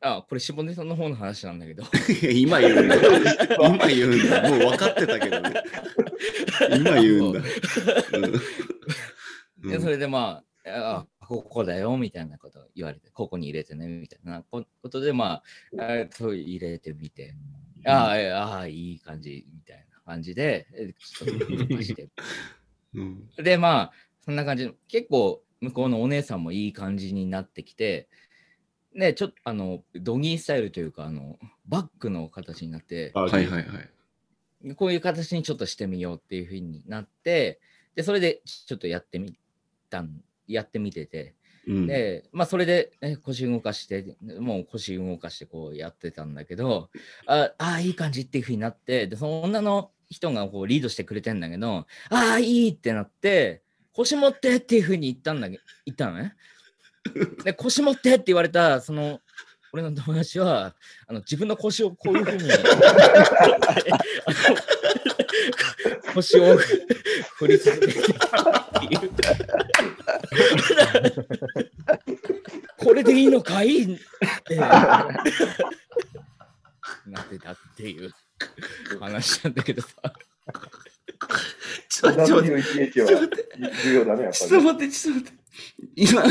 [0.00, 1.82] あ、これ、下根さんの方の話なんだけど、
[2.32, 2.96] 今言うんだ。
[3.68, 4.48] 今言うんだ。
[4.48, 5.62] もう分かってたけどね。
[6.78, 7.40] 今言うんだ。
[8.12, 8.32] うん
[9.70, 15.42] でそれでまあ、あここだよみたいなことを言われて、ここに入れてねみたいなこことで、ま
[15.76, 17.34] あ、あそう入れてみて、
[17.84, 20.66] ああ、えああ、いい感じみたいな感じで、
[23.42, 23.92] で、まあ、
[24.24, 24.66] そんな感じ。
[24.66, 28.08] で、結構、向こうのお姉さんもいい感じになってきて、
[28.94, 34.74] ね、ちょっと、あの、ドギースタイルというか、あの、バッグの形になって、はいはいはいはい。
[34.74, 37.60] こういう形にちょっとしてみようっていうふうになって、
[37.94, 39.36] で、それでちょっとやってみ
[39.90, 41.34] たん、やってみてて、
[41.66, 41.86] うん。
[41.86, 46.90] で、まあ、それで、え腰動かして、もう腰動かしてこうやってたんだけど、
[47.26, 56.36] ああ、いい感じっていうふうになって、で、その女の人がこうリードしてくれてんだけど、ああ、いいってなって、腰持ってっていうふうに言ったんだけ言ったのね。
[57.44, 59.20] で、腰持ってって言われた、その、
[59.72, 60.74] 俺の友達は、
[61.06, 62.50] あの自分の腰をこういうふうに、
[66.14, 66.56] 腰を
[67.36, 69.10] 振り続けてたっていう。
[72.78, 73.82] これでいいのかい？
[73.82, 73.86] っ
[74.44, 75.08] てな
[77.20, 78.10] ってたっていう
[79.00, 79.88] 話なんだけどさ。
[81.88, 82.90] ちょっと待って。
[82.92, 83.48] ちょっと待って、
[84.32, 84.88] ちょっと待っ
[85.22, 85.32] て。
[85.94, 86.28] 今の、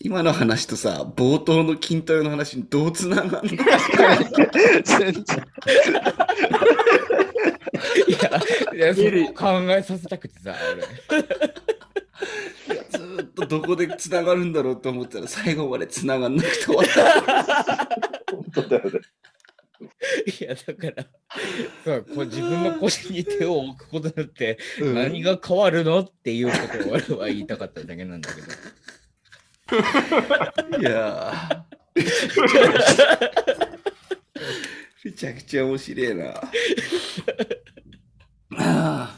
[0.00, 3.64] 今の話とさ、冒頭の筋トレの話にどうつながんのいや、
[8.74, 10.54] いやそれ考えさせたくてさ、
[11.10, 11.24] 俺。
[13.46, 17.04] どこでつながるんだろうと思ったら最後までつながんなくて終わった。
[18.32, 19.00] 本当だよね。
[20.40, 21.06] いや、だから、
[21.84, 28.48] そうこう自分の腰に手を置くことによってうん何が変わるのっていうことを俺は言いたかっただけなんだけど。
[30.80, 31.76] いやー
[35.04, 36.34] めちゃくちゃ面白いな。
[38.58, 39.16] ああ、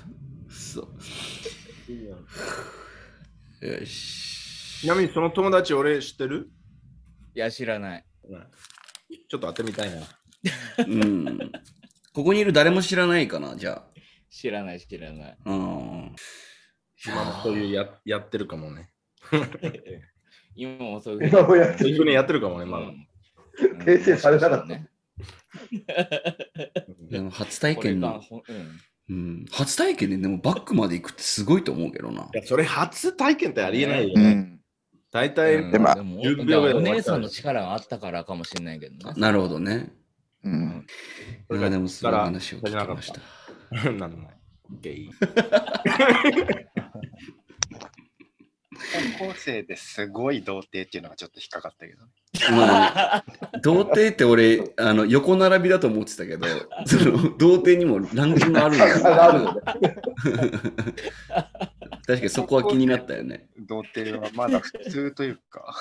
[0.51, 0.87] そう。
[3.67, 4.18] よし。
[4.81, 6.51] ちなみにその友達俺知ってる？
[7.35, 8.05] いや、知らない。
[9.29, 10.03] ちょっと会ってみたいな。
[10.87, 11.53] うん。
[12.13, 13.85] ここにいる誰も知らないかな、じゃ
[14.31, 15.39] 知らない、知らない。
[15.45, 15.51] あ。
[15.51, 16.17] うん。
[17.07, 18.91] 今もそういうややってるかもね。
[20.55, 22.87] 今もそういう今もやってそういうふうにやってるかもね、まだ。
[22.87, 23.09] うん
[23.59, 24.89] 訂正されなかったね。
[27.11, 32.31] でも初体験の、これがほんうんうん、初体験ででもバックまで行くってすごいと思うけどな。
[32.33, 34.23] いや、それ初体験ってありえないよね。
[34.23, 34.58] うん。
[35.11, 39.15] 大体、うんでもでも10秒ぐらいで終わっちゃうお姉さんの力があったからかもしれないけどね。
[39.17, 39.91] なるほどね。
[40.45, 40.87] うん。
[41.51, 43.91] いやでもすごい話を聞きました。
[43.93, 44.37] なんでもない。
[44.81, 45.11] ゲイ。
[49.19, 52.05] 高校生ですごい童貞っていうのがちょっと引っかかったけど。
[52.55, 53.25] まあ、
[53.63, 56.47] 童貞って俺、あの横並びだと思ってたけど、
[56.87, 58.85] その童貞にもランキングあるんだ
[59.25, 59.61] あるよね。
[62.09, 63.51] 確かにそこは気になったよね。
[63.59, 65.75] 童貞はまだ普通というか。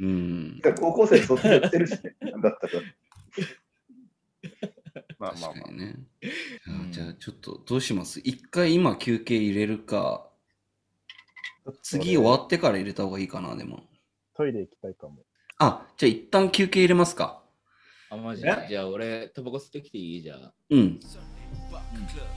[0.00, 0.60] うん。
[0.80, 2.16] 高校生卒業してるしね。
[2.42, 2.82] だったら。
[5.20, 5.94] まあまあまあね。
[6.66, 8.18] うんじゃあちょっとどうします？
[8.24, 10.28] 一回今休憩入れるか、
[11.82, 13.84] 次終わってから入れた方がいいかな、でも。
[14.34, 15.22] トイレ行きたいかも。
[15.58, 17.40] あ、じゃあ一旦休憩入れますか。
[18.10, 20.22] あ、マジでじゃあ俺、タバコ吸ってきていい？
[20.22, 20.52] じゃあ。
[20.70, 21.00] うん。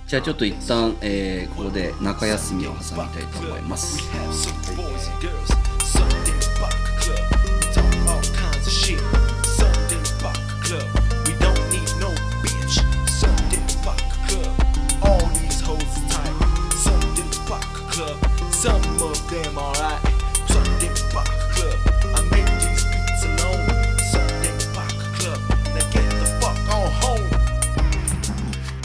[0.08, 4.00] じゃあちょっと一旦、えー、ここで中休みを挟みたいと思います。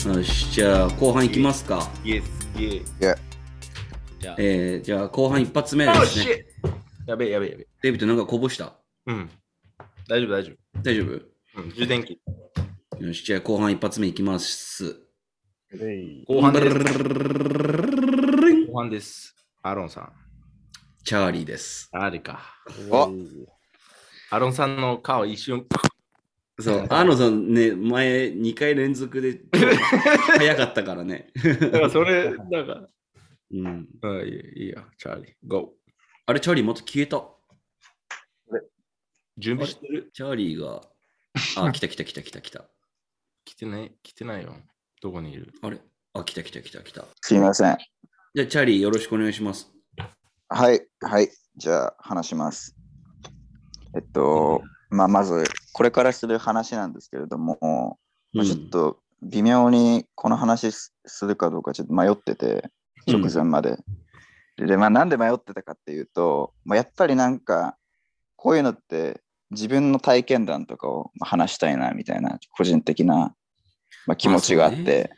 [0.07, 0.44] よし。
[0.55, 1.91] じゃあ後半いきますか。
[2.05, 2.95] イエス、イエス。
[4.21, 6.47] じゃあ、えー、じゃあ後半一発目で Oh すね。
[7.09, 7.67] やべえやべえやべえ。
[7.83, 8.73] デイビッドなんかこぼした？
[9.07, 9.29] うん。
[10.09, 11.07] 大丈夫大丈大丈夫？
[11.57, 11.61] 夫。
[11.61, 11.71] うん。
[11.73, 12.21] 充電器。
[13.01, 14.95] よし、じゃあ後半一発目いきます。
[16.29, 16.79] 後半です。
[18.69, 19.35] 後半です。
[19.65, 20.13] アロンさん。
[21.03, 21.89] チャーリーです。
[21.91, 22.41] あれか。
[24.31, 25.67] アロンさんの顔一瞬。
[26.61, 29.41] そう、アーノさんね、前2回連続で
[30.39, 31.33] 早かったからね。
[31.61, 32.89] だからそれ、 なんか、
[33.51, 35.75] うん、うん、いいいいや、チャーリー、ゴ
[36.27, 37.17] あれ、チャーリーまた消えた？
[37.17, 37.23] ー。
[39.37, 40.11] 準備してる？
[40.13, 40.81] チャーリーが、
[41.57, 42.65] あ、 来た来た来た来た来た。
[43.45, 44.57] 来てない、来てないよ。
[45.03, 45.53] どこにいる？
[45.61, 45.81] あれ？
[46.13, 47.05] あ、来た来た来た来た。
[47.21, 47.77] すいません。
[48.35, 49.71] じゃあ、チャーリーよろしくお願いします。
[50.49, 51.29] はい、はい。
[51.57, 52.77] じゃあ、話します。
[53.97, 57.99] えっと、まあ、まず、これからする話なんですけれども、
[58.33, 62.71] まあ、ちょっと微妙にこの話すするかどうかちょっと迷ってて、
[63.09, 63.21] うん。
[63.21, 63.77] 直前まで。
[64.57, 67.77] で、まあ、なんで迷ってたかっていうと、まあ、やっぱりなんか、
[68.37, 73.35] こういうのって自分の体験談とかをまあ話したいなみたいな個人的な、
[74.07, 75.11] まあ、気持ちがあって、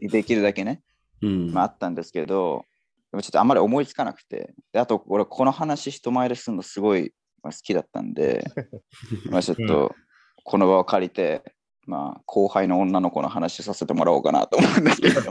[0.00, 0.82] できるだけね、
[1.22, 1.52] うん。
[1.52, 2.64] まあ、あったんですけど、
[3.12, 8.44] でもちょっとあんまり思いつかなくて、であと、俺、この話、人前でするのすごいまあ好きだったんで、
[9.30, 9.94] まあちょっと、
[10.44, 11.42] この場を借りて、
[11.86, 15.22] まあ、後輩の女の子の話させてもらおうかなと思うんですけど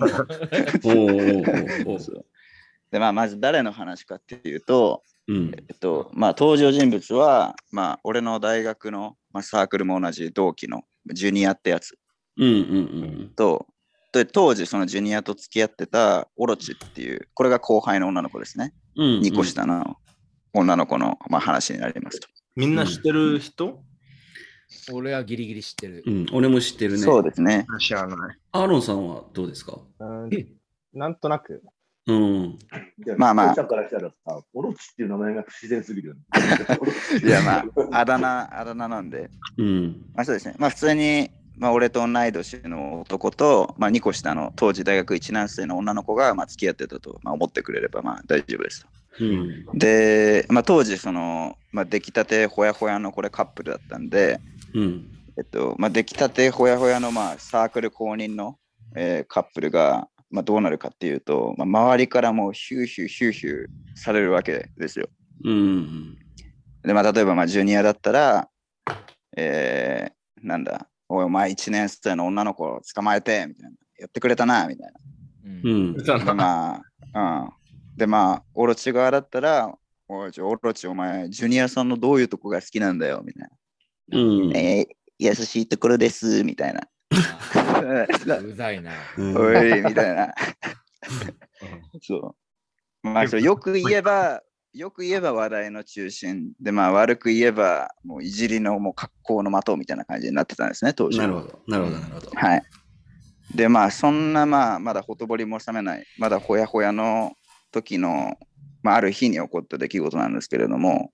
[2.89, 5.51] で、まあ、まず誰の話かっていうと、うん。
[5.69, 11.97] えっと、まあ、登場人物は、まあ、俺の大学の、まあ、サークルも同じ同期のジュニアってやつ
[12.37, 12.49] うんう
[13.25, 13.67] んと、
[14.13, 18.73] で当時そのジュニアと付き合ってたオロチっていう、これが後輩の女の子ですね。
[18.95, 19.07] うん。
[19.17, 19.21] うん。
[19.21, 19.97] 2個下の
[20.59, 22.27] 女の子の、まあ、話になりますと。
[22.55, 23.83] みんな知ってる人？
[24.91, 26.09] 俺はギリギリ知ってるう。
[26.11, 26.25] ん。
[26.33, 26.99] 俺も知ってるね。
[26.99, 27.65] そうですね。
[27.79, 28.37] 知らない。
[28.51, 29.79] アーロンさんはどうですか？
[29.99, 30.29] うん
[30.93, 31.61] なんとなく、
[32.07, 32.57] うん。
[33.17, 36.21] まあまあさんからしたらさ、オロチっていう名前が不自然すぎるよね。
[37.23, 37.65] いや、まあ、
[37.99, 39.29] あだ名、あだ名なんで。
[39.57, 40.05] うん。
[40.15, 40.55] まあそうですね。
[40.57, 48.87] まあ普通に、まあ俺と同い年の男と、まあ2個下の当時大学1年生の女の子が、まあ付き合ってたと、まあ、思ってくれれば、まあ大丈夫ですと。
[49.19, 49.65] うん。
[49.73, 54.39] で、まあ当時、その、まあ出来たてほやほやのこれカップルだったんで、
[54.73, 55.09] うん。
[55.37, 58.57] えっと、まあ出来たてほやほやの、まあサークル公認の、
[58.95, 65.07] えーカップルが、まあどうなるかっていうと、まあ周りからもうヒューヒューヒューヒューされるわけですよ。
[65.43, 66.17] うん。
[66.83, 68.49] で、まあ、例えば、まあ、ジュニアだったら、
[69.35, 73.75] えー、なんだ、おい、お前1年生の女の子を捕まえて、みたいな。
[73.99, 74.91] やってくれたな、みたい
[75.45, 76.37] うんうん。
[76.37, 76.75] ま
[77.13, 77.49] あ、うん。
[77.97, 79.75] で、まあ、オロチ側だったら、
[80.07, 83.49] おい、オロチ、お前、ジュニアさんのどういうとこが好きなんだよ、みたい
[84.11, 84.49] うん。
[84.51, 84.59] な。
[84.59, 86.81] えー、優しいところです、みたいな。
[88.39, 88.91] うざいな。
[89.17, 90.33] うんおい、みたいな。
[92.03, 92.35] そ
[93.03, 93.07] う。
[93.07, 101.17] まあ、それよく言えば、よく言えば話題の中心で、まあ悪く言えば、もういじりのもう格好の的みたいな感じになってたんですね、当時。
[101.17, 101.59] なるほど。
[101.67, 101.97] なるほど。
[101.97, 102.31] なるほど。
[102.35, 102.63] はい。
[103.55, 107.33] で、まあそんな、まあまだほとぼりも冷めない、まだほやほやの
[107.71, 108.37] 時の、
[108.83, 111.11] まあある日に起こった出来事なんですけれども、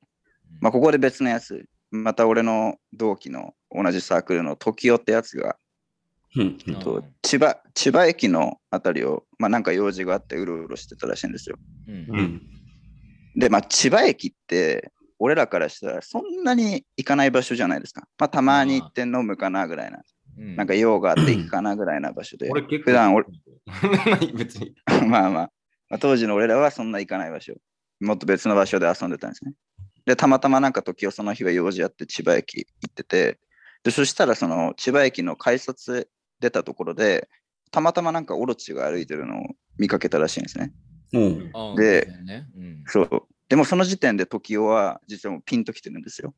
[0.62, 5.58] まあここで別のやつ、また俺の同期の同じサークルの時代ってやつが、
[6.36, 6.58] うん。
[6.68, 11.58] うんと千葉千葉駅のあたりを、まあ、なんか用事があってうろうろしてたらしいんですよ。
[11.88, 12.42] うんうん。
[13.36, 18.08] で、まあ、千葉駅って、俺らからしたらそんなに行かない場所じゃないですか。
[18.18, 20.04] まあ、たまに行って飲むかなぐらいな、うん
[20.56, 22.92] なんか用があって行くかなぐらいな場所で、俺結構。
[22.92, 23.26] 普段俺
[24.34, 24.76] 別に。
[25.08, 25.52] まあまあ、
[25.90, 27.56] まあ、当時の俺らはそんな行かない場所。
[28.00, 29.54] もっと別の場所で遊んでたんですね。
[30.06, 33.40] で、たまたまなんか時をその日は用事あって千葉駅行ってて、
[33.84, 37.30] で、そしたらその千葉駅の改札出たところで、
[37.72, 39.46] たまたまなんかオロチが歩いてるのを
[39.78, 40.74] 見かけたらしいんですね。
[41.14, 41.52] うん。
[41.54, 43.24] あでそうねうんそう。
[43.50, 46.34] でもその時点で時代は実はもうピンときてるんですよ。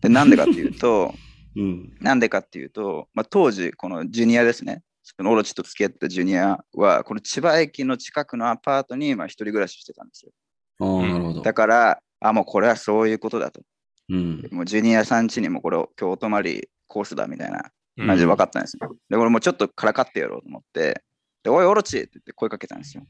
[0.00, 1.14] で、なんでかっていうと、
[1.56, 1.96] うん。
[2.00, 4.82] なんでかっていうと、まあ、当時、このジュニアですね。
[5.16, 10.32] そのオロチと付き合ってたジュニアは、この千葉駅の近くのアパートにまあ一人暮らししてたんですよ。
[10.80, 11.42] ああ、なるほど。
[11.42, 13.60] だから、あ、もうこれはそういうことだと。
[14.08, 14.48] うん。
[14.50, 18.96] もうジュニアさん家にもこれを今日お泊まりコースだみたいなうん感じで分かったんですよ。
[19.08, 21.02] で、俺もちょっとからかってやろうと思って、
[21.42, 23.04] で、おい、オロチって言って声かけたんですよ。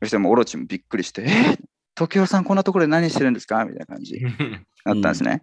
[0.00, 1.58] そしてもうオロチもびっくりして、え
[1.94, 4.34] 時代さんこんなところで何してるんですかみたいな感じになっ
[4.84, 5.42] たんですね。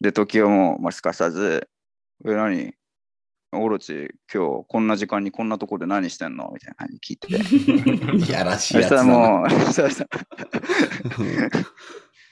[0.00, 1.68] で、時代も、まあ、すかさず、
[2.24, 2.74] え、何？
[3.52, 6.50] オロチ、今日こんな時間にこんなところで何してんの？
[6.52, 8.26] みたいな感じで聞いてて。
[8.26, 10.08] い やらしいやつだもう、 そうそう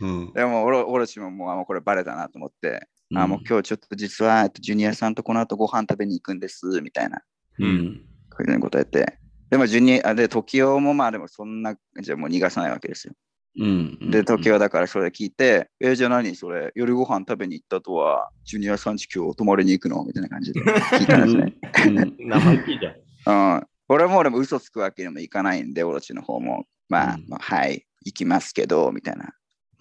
[0.00, 0.32] うん。
[0.34, 7.22] でもオロ、オロチももう、あ、もうこれバレたなと思って、うんあ、もう今日ちょっと実は、えっとジュニアさんとこの後ご飯食べに行くんです、みたいな、
[7.58, 8.02] うん。
[8.30, 9.18] こういうことやって。
[9.48, 13.14] でも、ジュニア、あで、時代もまあでもそんな、じゃあもう逃がさないわけですよ。
[13.58, 14.10] うん。
[14.10, 20.04] で、時代だからそれ聞いて、えじゃあ何それ、夜ご飯食べに行ったとは、ジュニアさんち今日泊まりに行くの？
[20.04, 21.54] みたいな感じで聞いたんですね。
[21.86, 22.28] うん。
[22.28, 22.80] 名前聞い
[23.24, 23.32] た。
[23.32, 23.66] うん。
[23.88, 29.32] 俺も俺も嘘つくわけにもいかないんで、オロチの方も、まあ、うんまあ、はい、行きますけど、みたいな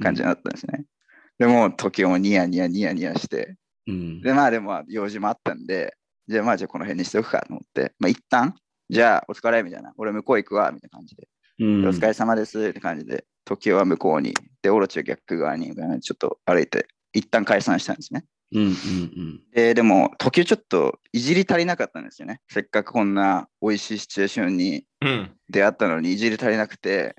[0.01, 0.85] 感じになったんですね。
[1.37, 3.57] でも、時代もニヤニヤニヤニヤして、
[3.87, 4.21] うん。
[4.21, 5.95] で、まあでも用事もあったんで、
[6.27, 8.55] じゃあまあじゃあこの辺にしておくかと思って、まあ一旦、
[8.89, 11.27] じゃあお疲れみたいな、俺向こう行くわみたいな感じで、
[11.59, 18.25] うんでお疲れ様ですって感じで、時は向こうに、で、オロチは逆側にうんちょっと歩いて、一旦解散したんですね。
[18.51, 22.41] うんうんで、でも、時はちょっといじり足りなかったんですよね。
[22.49, 25.31] せっかくこんな美味しいシチュエーションにうん。
[25.49, 27.15] 出会ったのにいじり足りなくて、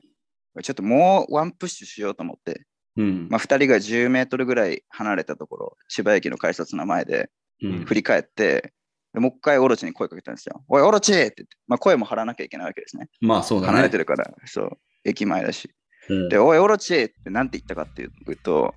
[0.63, 2.67] ちょっともうワンプッシュしようと思って、
[2.97, 3.07] うん。
[3.07, 3.29] うん。
[3.31, 7.31] まあ、2人が10メートルぐらい離れたところ、千葉駅の改札の前で、
[7.63, 8.73] うん振り返って、
[9.17, 10.63] でもう一回オロチに声かけたんですよ。
[10.69, 13.09] おい、オロチって言って、まあ、声も張らなきゃいけないわけですね。
[13.23, 13.73] まあそうだね。
[13.73, 14.71] 離れてるから、そう、
[15.07, 15.71] 駅前だし。
[16.11, 18.75] うんで、おい、オロチって何て言ったかっていうと、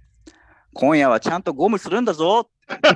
[0.73, 2.89] 今夜はちゃんとゴムするんだぞって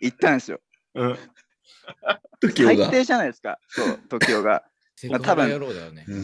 [0.00, 0.58] 言ったんですよ。
[0.96, 1.18] うん。
[2.42, 2.76] 最。
[2.90, 4.64] 低じゃないですか、そう、時代が。
[4.96, 5.48] セまあ多分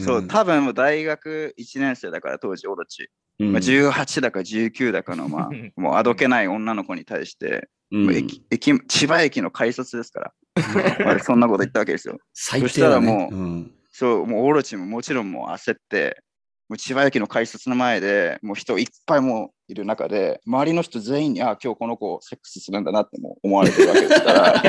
[0.04, 3.08] そう、多分もう大学1年生だから、当時オロチ。
[3.38, 3.52] うん。
[3.52, 8.14] まあ、18だか19だかの、まあ、 もうあどけない女の子に対して、うん。
[8.14, 10.32] 駅駅千葉駅の改札ですから、
[11.04, 12.18] まあそんなこと言ったわけですよ。
[12.32, 13.72] 最そしたらもううん。
[13.90, 16.22] そう、もうオロチももちろんもう焦って、
[16.68, 24.62] もう千葉駅の改札の前でもう人いっぱいもういる中で、周りの人全員に、あ、今日この子セックスするんだなってもう思われてるわけですから、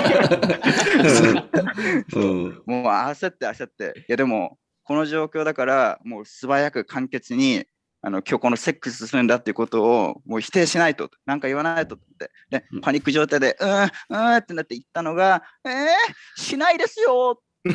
[2.16, 2.61] うん。
[2.66, 7.66] もう焦って焦って、いやでも、この状況だから、もう素早く簡潔に、
[8.06, 12.82] あの今日このセックスするんだっていうことをもう否定しないと、なんか言わないとって、でうん。
[12.82, 17.41] パニック状態で、うん、うんってなって言ったのが、えー、しないですよ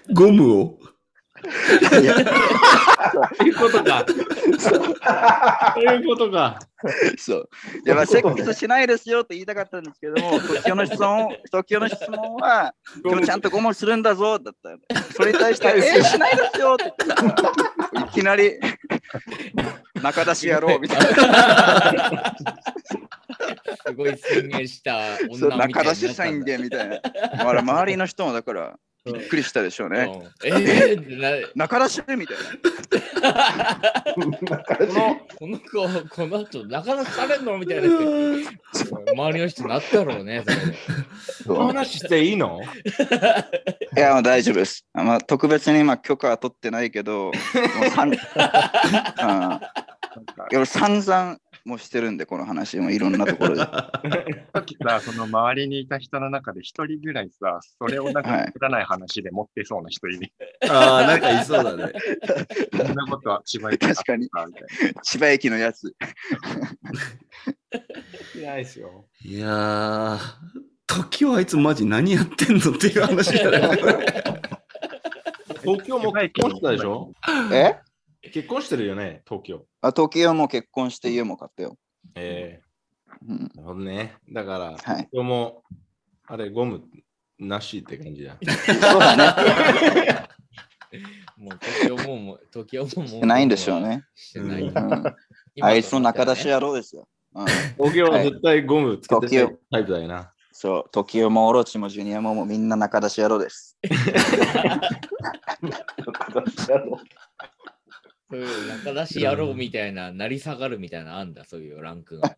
[0.14, 0.78] ゴムを？
[1.40, 1.96] そ
[3.44, 4.04] ういうことか。
[4.58, 4.78] そう
[5.80, 6.58] いうことか。
[7.18, 7.48] そう。
[7.84, 12.74] いや、まあ、セックスしないですよって言いたかったんですけども、 時代の質問、時代の質問は、
[13.04, 14.70] 今日ちゃんとゴムするんだぞだった。
[15.12, 17.32] それに対して、 えー、しないですよって言っ
[18.04, 18.58] ていきなり、
[20.02, 22.36] 中出しやろうみたいな。
[23.86, 27.00] すごい宣言した女みたいになったんだ中出し宣言みたいな。
[27.60, 30.00] 周りの人もだから、びっくりしたでしょうね。
[30.00, 32.36] うんえー中出 しみたい
[33.22, 33.80] な。
[34.42, 34.96] 中出し
[35.38, 37.88] この子、この後、なかなかされんのみたいな。
[37.88, 40.44] 周りの人なったろうね、
[41.44, 42.60] その話していいの？
[43.96, 44.84] いや、もう大丈夫です。
[44.92, 47.32] あまあ、特別にまあ許可は取ってないけど、も
[47.86, 48.20] うさん うん、い
[50.54, 53.60] や散々もうしてるんで、この話もいろんなところで。
[54.52, 60.32] さっきさ、その周りにいた人の中で一人ぐらいさ、それをなんかはい作らない話で持ってそうな人いる。
[60.68, 61.92] ああ、なんかいそうだね。
[62.76, 64.28] そんなことは千葉駅確かに
[65.02, 65.94] 千葉駅のやつ。
[68.36, 69.06] いないですよ。
[69.22, 70.18] いやー、
[70.86, 73.78] 時はあいつマジ何やってんのっていう話だよね。
[75.62, 77.12] 東京も結婚したでしょ
[77.52, 77.76] え
[78.22, 79.66] 結婚してるよね、東京。
[79.80, 81.76] あ東京も結婚して家も買ったよ。
[82.14, 82.60] え
[83.26, 84.16] うん、ー、なるほどね。
[84.30, 85.62] だから、はい東京も、
[86.26, 86.82] あれ、ゴム
[87.38, 88.36] なしって感じだ。
[88.66, 90.28] そうだね。
[91.38, 93.08] もう東京ももう、東京ももう。
[93.08, 94.04] してないんでしょうね。
[94.14, 94.62] してない。
[94.62, 94.68] うん、
[95.54, 96.54] 今あいつの中出しや。
[96.54, 97.08] 野郎ですよ。
[97.34, 100.32] うん、東京は絶対ゴムつけてはいないタイプだよな。
[100.52, 103.78] そう、時代もオロチもジュニアももうみんな中出し野郎です。
[108.30, 112.36] 中出しやろそういう中出し野郎みたいな、成り下がるみたいなのあんだ、そういうランクが。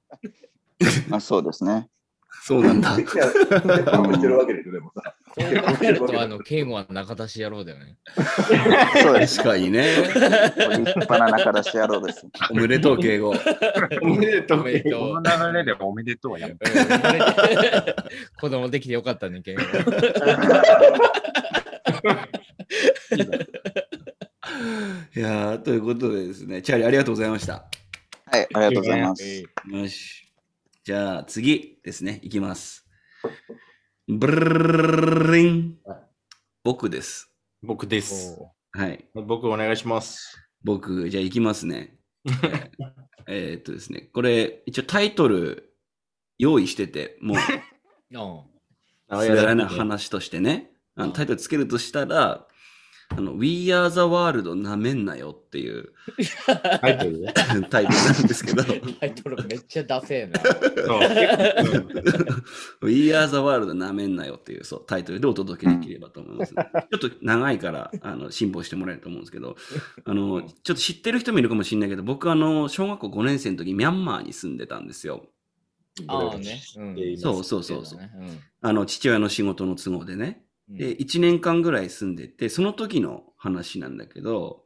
[1.11, 1.88] あそうですね。
[2.45, 2.97] そうなんだ。
[2.97, 3.01] う。
[3.01, 3.47] いや、結
[3.84, 5.14] 婚してるわけでもさ。
[5.38, 7.99] そう考えると、あの、ケンゴは中出し野郎だよね。
[9.03, 9.36] そうです。
[9.36, 9.97] 確かにね。
[9.97, 10.18] 立
[10.59, 12.26] 派な中出し野郎です。
[12.51, 13.30] おめでとう、敬語。
[14.03, 14.61] おめでとう。
[14.61, 15.32] おめでとうな。
[15.32, 16.70] この流れでおめでとうはやめて。
[16.70, 17.20] うん生まれ
[17.82, 17.95] て
[18.40, 19.62] 子供できてよかったね、ケンゴ。
[25.15, 27.65] いやー、ということでですね、チャーリーありがとうございました。
[28.27, 29.25] はい、ありがとうございます。
[29.25, 30.33] えよし。
[30.85, 32.87] じゃあ次ですね、いきます。
[34.09, 35.79] ブルルリン。
[36.65, 37.31] 僕です。
[37.63, 38.39] 僕です。
[38.73, 39.05] はい。
[39.15, 40.37] 僕お願いします。
[40.65, 41.99] 僕、じゃあ行きますね。
[43.27, 45.77] えーっとですね、これ、一応タイトル
[46.39, 48.53] 用意してて、もう、うん
[49.09, 52.47] 滑らない話としてね、あのタイトルつけるとしたら、
[53.17, 55.93] あの We Are the World なめんなよっていう
[56.81, 57.33] タイトルね。
[57.69, 60.41] タイトルなんですけど、タイトルめっちゃダセえな。
[60.41, 62.25] そう結
[62.81, 66.55] 構 We Are the World なめんなよっていうそうタイトルでお届けできればと思います。
[66.55, 66.63] ちょ
[66.97, 69.57] っと長いからあの辛抱してもらえると思うんですけど、
[70.05, 75.27] あのちょっと知ってる人もいるかもしれないけど、僕あの小学校5年生の時ミャンマーに住んでたんですよ。
[76.07, 76.61] ああね。
[76.77, 78.01] うんそうそうそうそう。
[78.01, 78.11] ね
[78.63, 80.45] あの父親の仕事の都合でね。
[80.71, 84.65] うんで、1年間ぐらい住んでて、その時の話なんだけど、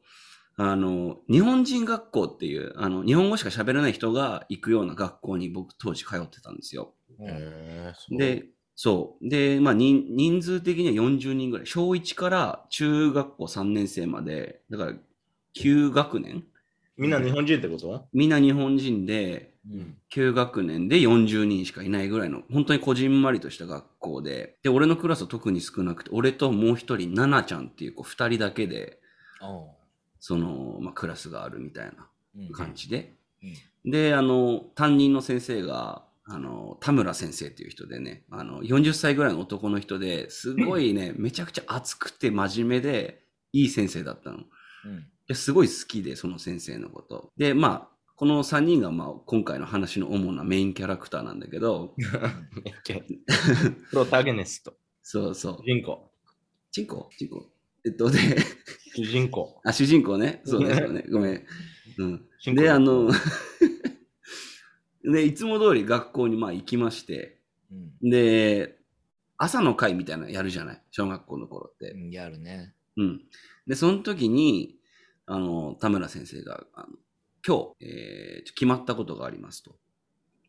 [0.56, 6.94] あの、日本人学校っていう、あの、日本語しか喋れない人が行くような学校に僕当時通ってたんですよ。
[7.18, 9.28] うんへで、そう。
[9.28, 11.66] で、まあ人、人数的には40人ぐらい。
[11.66, 14.92] 小1から中学校3年生まで、だから
[15.54, 16.44] 9学年
[16.96, 18.06] みんな日本人ってこと？
[18.12, 19.96] みんな日本人で、うん。
[20.12, 29.00] 9学年で40人しかいないぐらいの、本当にこじんまりとした学校で、で、俺のクラスは特に少なくて、俺ともう一人、ナナちゃんっていう子二人だけで、
[29.40, 29.64] あ
[30.20, 32.52] その、まあ、クラスがあるみたいなうん。
[32.52, 33.12] 感じで。
[33.84, 33.90] うん。
[33.90, 43.22] で、あの、担任の先生が、あの、田村先生っていう人でね、あの、40歳ぐらいの男の人ですごいね、 めちゃくちゃ熱くて真面目で、
[43.52, 44.38] いい先生だったの。
[44.38, 44.40] う
[44.88, 47.32] んですごい好きで、その先生のこと。
[47.36, 51.94] で、まあ、この3人が、まあ、今回の話の主なメインキャラクターなんだけど、
[53.90, 54.74] プロタゴニスト。
[55.02, 55.64] そうそう主。
[55.66, 56.10] 人公。
[56.72, 57.08] チンコ？
[57.18, 57.46] チンコ
[57.84, 58.18] えっと、で、
[58.94, 59.60] 主人公。
[59.64, 60.40] あ、主人公ね。
[60.44, 61.04] そうね、そうね。
[61.10, 61.46] ごめん。
[61.98, 62.28] うん。
[62.54, 63.10] で、あの、
[65.04, 67.38] で、いつも通り学校にまあ行きまして、
[67.70, 68.78] うんで、
[69.38, 70.82] 朝の会みたいなのやるじゃない？
[70.90, 71.90] 小学校の頃って。
[71.92, 72.74] うんやるね。
[72.96, 73.20] うん。
[73.66, 74.76] で、その時に、
[75.26, 76.86] あの、田村先生が、あの
[77.46, 79.76] 今日、えー決まったことがありますと。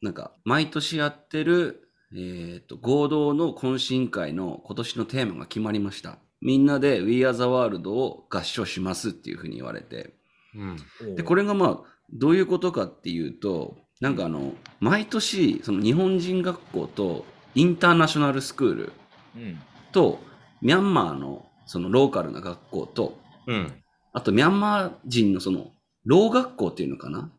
[0.01, 6.19] なんか、毎年やってる、えっ、と、合同の懇親会の今年のテーマが決まりました。
[6.41, 10.13] みんなで We Are the World を合唱しますっていうふうに言われて。
[10.55, 11.15] うん。
[11.15, 17.25] で、これがまあ、どういうことかっていうと、なんかあの、毎年、その日本人学校と
[17.55, 18.93] インターナショナルスクール
[19.35, 19.59] うん。
[19.91, 20.19] と、
[20.61, 23.17] ミャンマーのそのローカルな学校と、
[23.47, 23.83] うん。
[24.17, 27.29] あとミャンマー人のその、ろう学校っていうのかな？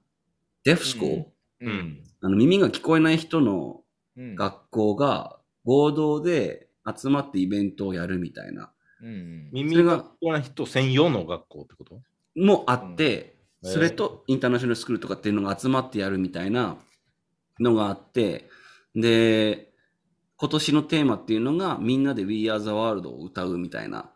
[0.63, 1.25] デフスコー、
[1.61, 2.05] うん。
[2.21, 3.81] あの耳が聞こえない人の
[4.17, 4.37] うん。
[4.37, 8.71] 学校が合同で集まってイベントをやるみたいな、
[9.03, 9.51] うん。
[9.51, 12.01] 耳が聞こえない人専用の学校ってこと？
[12.37, 16.77] もあって、うんそれとインターナショナルスクールとかっていうのが集まってやるみたいな
[17.59, 18.49] のがあって、
[18.95, 19.73] で、
[20.37, 24.09] 今年のテーマっていうのがみんなで We Are the World を歌うみたいなうん。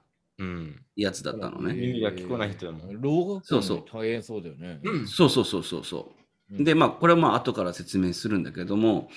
[0.97, 1.75] やつだったのね。
[1.75, 2.93] 耳が聞こえない人でも。
[2.93, 4.81] 老学校そうそう大変そうだよね。
[4.83, 5.07] うん。
[5.07, 6.15] そうそうそうそうそ
[6.51, 6.57] う。
[6.57, 6.65] うん。
[6.65, 9.09] で、まあ、これはまあ後から説明するんだけども、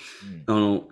[0.46, 0.54] うん。
[0.54, 0.88] あの、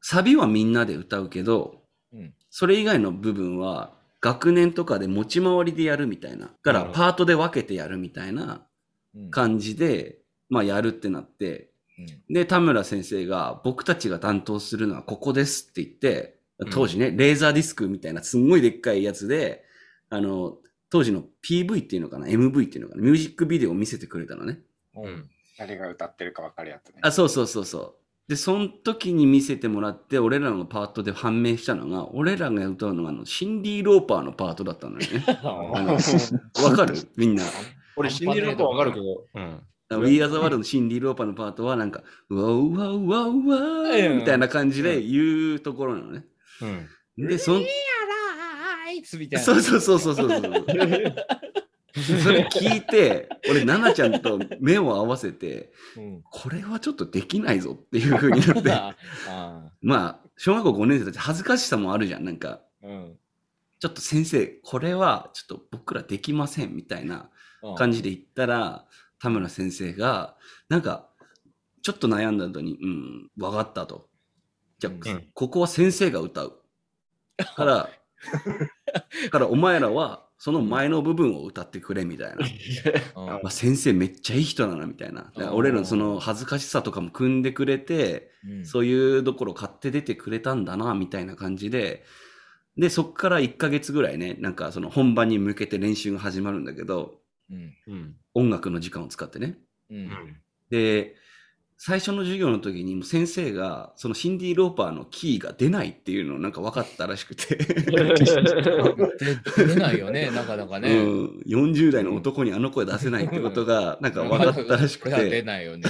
[0.00, 1.82] サビはみんなで歌うけど、
[2.12, 2.34] うん。
[2.50, 6.46] それ以外の部分は学年とかで持ち回りでやるみたいな。
[6.46, 8.66] だからパートで分けてやるみたいな
[9.14, 9.30] うん。
[9.30, 10.18] 感じで、
[10.48, 12.34] まあやるってなって、うん。
[12.34, 16.38] で、田村先生が僕たちが担当するのはここですって言って、
[16.70, 19.63] 当時ね、レーザーディスクみたいなすんごいでっかいやつで、
[20.14, 20.58] あの、
[20.90, 23.02] 当時の PV っていうのかな ?MV っていうのかな？
[23.02, 24.60] ミュージックビデオを見せてくれたのね。
[24.96, 26.96] うん誰が歌ってるか分かるやつね。
[27.02, 27.94] あ、そうそうそうそう。
[28.28, 35.24] で、その時に見せてもらって、俺らのパートで判明したのが、俺らが歌うのがあのシンディ・ローパーのパートだったのよね。
[35.44, 36.94] わかる？
[37.16, 37.44] みんな。
[37.96, 39.26] 俺、信じるのかわかるけど。
[39.34, 39.62] うん。
[40.02, 46.24] We Are the World のシンディ・ローパーのパートはなんか、うわうわうわうわみたいな感じで言うところなのね。
[47.18, 47.28] うん。
[47.28, 47.68] で、そんラ
[48.94, 49.44] イツみたいな。
[49.44, 50.42] そうそうそうそうそうそう。
[52.22, 56.22] それ聞いて、俺、ナナちゃんと目を合わせて、うん。
[56.28, 58.96] これはちょっとできないぞっていう風になって、
[59.80, 62.24] まあ、小学校5年生たち恥ずかしさもあるじゃん。
[62.24, 63.18] なんか、うん
[63.80, 67.28] ちょっと先生、これはちょっと僕らできませんみたいな
[67.76, 68.86] 感じで言ったら、
[69.18, 70.38] 田村先生が、
[70.70, 71.10] なんか、
[71.82, 74.08] ちょっと悩んだ後に、うん、わかったと。
[74.78, 76.62] じゃあ、うんここは先生が歌う。
[77.56, 77.90] から、
[79.30, 82.46] からお前らはその前の部分を歌ってくれみたいな。
[83.16, 85.32] うんまあ、先生めっちゃいい人だなみたいな。
[85.52, 92.04] 俺らのその恥ずかしさとかも組んでくれて、うんそういうところ買って出てくれたんだな、みたいな感じで、
[92.76, 97.20] で、そっから1ヶ月ぐらいね、なんかその本番に向けて練習が始まるんだけど、
[97.50, 98.16] うんうん。
[98.34, 99.58] 音楽の時間を使ってね。
[99.90, 100.36] うん
[100.70, 101.14] で、
[101.86, 107.64] 最初の授業の時に先生が、そのシンディ・ローパーのキーが出ないっていうのをなんか分かったらしくて、で
[109.66, 110.96] 出ないよね、なかなかね。
[110.96, 115.84] うん、40代の男にあの声出せないってことがなんか分かったらしくこれは出て、 ないよね。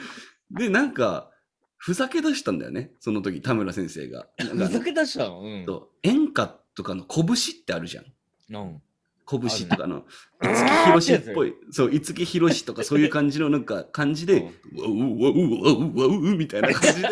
[0.50, 1.30] で、なんか、
[1.76, 4.26] ふざけ出したんだよね、その時、田村先生が。
[4.38, 5.42] ふざけ出したの？
[5.42, 5.66] うん。
[6.04, 8.06] 演歌とかの拳ってあるじゃん。
[8.50, 8.82] うん
[9.26, 10.04] 拳とかの、
[10.42, 13.64] 五木ひろしっぽい、そう、五木ひろしとかそういう感じのなん。
[13.64, 17.08] か感じで、うわうわうわうわうわみたいな感じで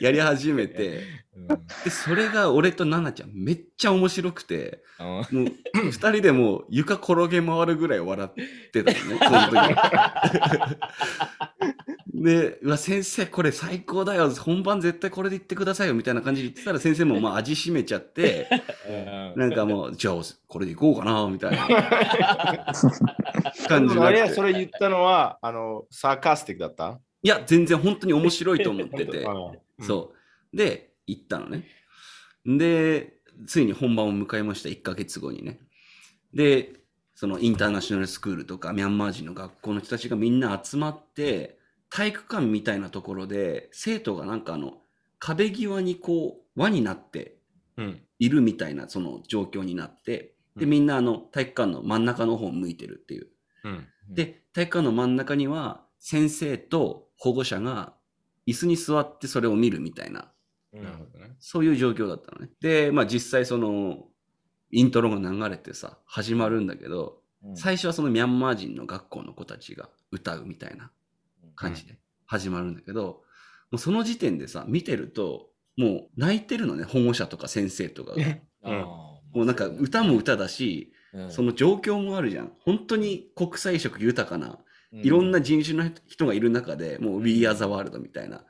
[0.00, 1.02] やり始めて、
[1.84, 5.50] で、それが俺と奈々ちゃんめっちゃ面白くて、うんも
[5.84, 9.56] う二人でもう床転げ回るぐらい笑ってたのね、その時。
[12.14, 18.48] で、うわ、先生これ最高だよ、本番絶対これで言ってくださいよみたいな感じで言ってたら先生もまあ味しめちゃって、
[19.36, 20.14] なんかもう、じゃあ
[20.46, 21.66] これでいこうかな、みたいな
[23.68, 24.34] 感じあれ、って。
[24.34, 27.00] それ言ったのは、あの、サーカスティックだった？
[27.22, 29.18] いや、全然本当に面白いと思ってて。
[29.24, 30.12] うんそ
[30.52, 30.56] う。
[30.56, 31.64] で、行ったのね。
[32.46, 35.60] で、ついに本番を迎えました、1ヶ月後にね。
[36.34, 36.72] で、
[37.14, 41.57] そのインターナショナルスクールとかミャンマー人の学校の人たちがみんな集まって、
[41.90, 44.82] 体育館みたいなところで、生徒がなんかあの、
[45.18, 47.38] 壁際にこう、輪になって
[47.76, 48.02] うん。
[48.18, 53.28] いるみたいなその状況になって、で、うんみんなあの、体育館の真ん中の方を向いてるっていう。
[53.64, 53.86] うん。
[54.08, 57.94] で、体育館の真ん中には、先生と保護者が
[58.46, 60.32] 椅子に座ってそれを見るみたいな、
[60.72, 61.36] うんなるほどね。
[61.38, 62.50] そういう状況だったのね。
[62.60, 64.06] で、まあ実際その、
[64.70, 70.90] イントロが流れてさ、始まるんだけど、うん最初はそのミャンマー人の学校の子たちが歌うみたいな
[71.58, 78.14] 感じで始まるんだけど、もうその時点でさ、見てると、もう泣いてるのね、保護者とか先生とか
[78.62, 78.86] が。
[79.34, 81.30] もうなんか歌も歌だし、うん。
[81.30, 82.52] その状況もあるじゃん。
[82.60, 84.58] 本当に国際色豊かな、
[84.92, 88.44] ういろんな人種の人がいる中で、もう We Are the World みたいな、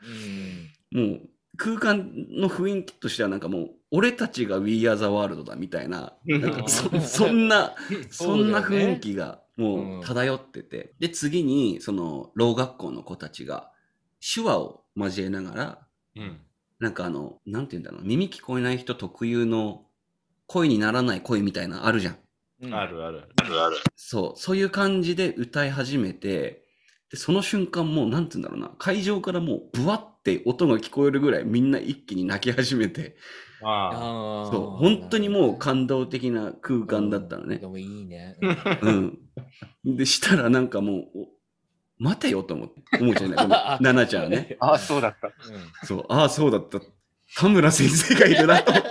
[0.95, 1.11] うん。
[1.11, 1.21] もう
[1.57, 7.75] 空間の雰囲気としてはなんかもう、俺たちが We Are the World だみたいな、なんかそそんな、
[8.11, 13.73] そんな雰囲気がもう漂ってて、で、次に、その、ろう学校の子たちが、
[14.35, 15.87] 手話を交えながら、
[16.17, 16.41] うん。
[16.79, 19.85] なんかあの、なんて言うんだろう、耳聞こえない人特有の
[20.47, 22.19] 声にならない声みたいなのあるじゃん。
[22.63, 23.25] うんあるある。
[23.97, 26.65] そう、そういう感じで歌い始めて、
[27.11, 33.17] で、その瞬間もう、なんて言うんだろうな、会場からもう、ブワって音が聞こえるぐらいみんな一気に泣き始めて、
[33.63, 37.67] あそう、本当にもう感動的な空間だったのねで。
[37.67, 38.37] もいいね。
[38.83, 39.19] うん。
[39.85, 41.03] で、したらなんかもう、
[42.01, 44.57] お待てよと思って、思うじゃない、こ のナナちゃんはね。
[44.61, 45.33] ああ、そうだった。
[45.87, 46.81] そう、ああ、そうだった。
[47.37, 48.89] 田村先生がいるなと思って。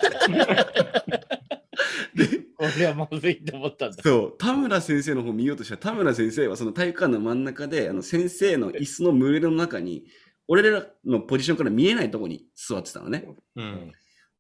[2.28, 4.04] で、俺はまずいと思ったんだ。
[4.04, 10.06] そう、田村先生の方見ようとしたら、田村先生はその体育館の真ん中で、あの先生の椅子の群れの中に、
[10.48, 13.26] 俺らのポジションから見えないところに座ってたのね。
[13.28, 13.62] あ。
[13.62, 13.92] うん。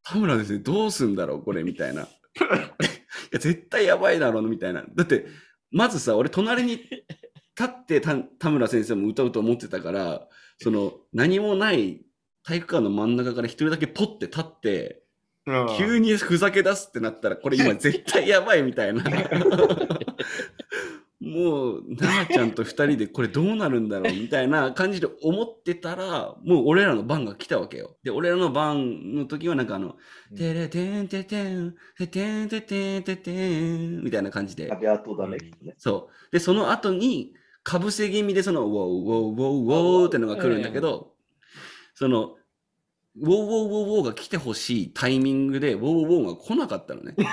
[0.09, 2.03] 田村先生どうすんだろうこれみたいな。
[2.03, 2.07] い
[3.31, 4.85] や、絶対やばいだろうみたいな。
[4.95, 5.27] だって、
[5.71, 7.01] まずさ、俺隣に立
[7.63, 10.27] ってた田村先生も歌うと思ってたから、
[10.59, 12.05] その何もない
[12.43, 15.03] 体育館の真ん中から一人だけポッて立って、
[15.77, 19.03] 急にふざけ出すってなったら、これ今絶対やばいみたいな。
[21.19, 27.97] もう、なあちゃんと二人でこれどうなるんだろうみたいな感じで思ってたら、もう俺らの番が来たわけよ。
[28.03, 29.95] で、俺らの番の時はなんかあの、
[30.35, 34.67] てれてんててん、ててんててんててん、みたいな感じで。
[34.67, 35.73] 壁跡だね、きっとね。
[35.77, 36.31] そう。
[36.31, 41.13] で、その後に、かぶせ気味でその、ウォーウォーウォーウォーってのが来るんだけど、
[41.95, 42.35] その、
[43.19, 47.15] ウォーウォーウォーウォーが来てほしいタイミングで、ウォーウォーが来なかったのね。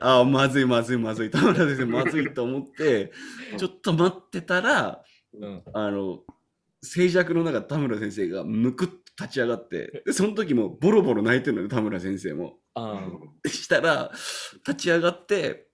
[0.00, 1.30] ああ、まずいまずいまずい。
[1.30, 3.12] 田村先生まずいと思って、
[3.58, 5.02] ちょっと待ってたら、
[5.38, 6.20] うんあの、
[6.82, 12.58] 静寂の中、田村先生がむくっと立ち上がって、でその時もボロボロ泣いてるのよ、田村先生も。
[12.74, 13.00] あ
[13.46, 14.12] したら、
[14.66, 15.68] 立ち上がって、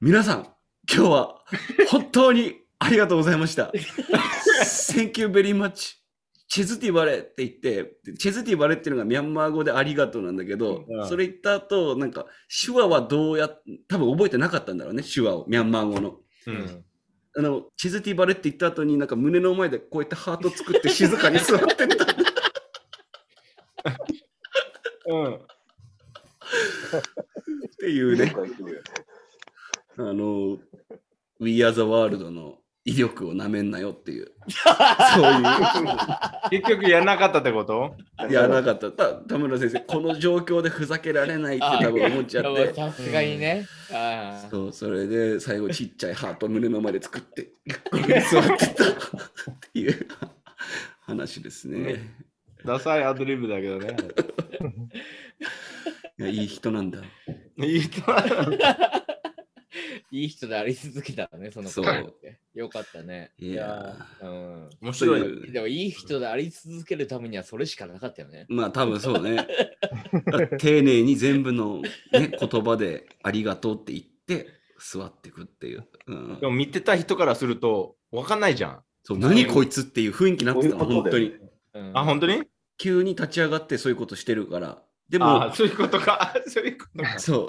[0.00, 0.48] 皆さん、
[0.92, 1.44] 今日は
[1.88, 3.72] 本当にありがとうございました。
[4.92, 6.01] Thank you very much.
[6.52, 12.26] チェズティバレって言って、でチェズティバレっていうのがミャンマー語でありがとうなんだけど、うんそれ言った後、なんか、
[12.66, 16.16] 手話はどうやっ、多分覚えてなかったんだろうね、手話を、ミャンマー語の。
[16.48, 16.84] うん。
[17.38, 22.06] あの、チェズティバレって言った後に、なんか胸の前でこうやってハート作って静かに座ってた。
[25.08, 25.34] うん。
[25.34, 25.38] っ
[27.80, 28.30] ていうね、
[29.96, 30.58] あの、
[31.40, 34.32] We Are the World の威力をなめんなよっていう、
[35.14, 35.42] そういう。
[36.50, 37.94] 結局やらなかったってこと？
[38.28, 38.90] いや、なかった。
[38.90, 42.74] た田村先生、この状況でふざけられないって多分思っちゃって。
[42.74, 43.66] さすがにね。
[43.92, 47.52] あそう、それで最後ちっちゃいハート胸の前で作って、
[48.30, 48.88] 座ってたっ
[49.72, 50.08] ていう
[51.02, 52.10] 話ですね。
[52.64, 53.96] ダサいアドリブだけどね。
[56.18, 56.98] いや、いい人なんだ。
[57.58, 58.02] いい人
[60.12, 62.38] いい人であり続けたね、そのそう声って。
[62.54, 63.32] よかったね。
[63.38, 64.70] いやうん。
[64.82, 65.50] 面白いね。
[65.50, 68.44] でもいい人であり続けるためにはそれしかなかったよね。
[68.50, 69.46] まあ多分そうね。
[70.60, 74.48] 丁寧に全部の、ね、言葉でありがとうって言って
[74.78, 75.88] 座っていくっていう。
[76.06, 78.84] うんでも見てた人からすると分かんないじゃん。
[79.04, 81.32] そう何こいつっていう雰囲気になってたの、本当にん
[81.94, 82.42] あ、本当に？
[82.76, 84.82] 急に立ち上がってそういうことしてるから。
[85.08, 86.34] でも、あそういうことか。
[86.48, 87.18] そういうことか。
[87.18, 87.48] そ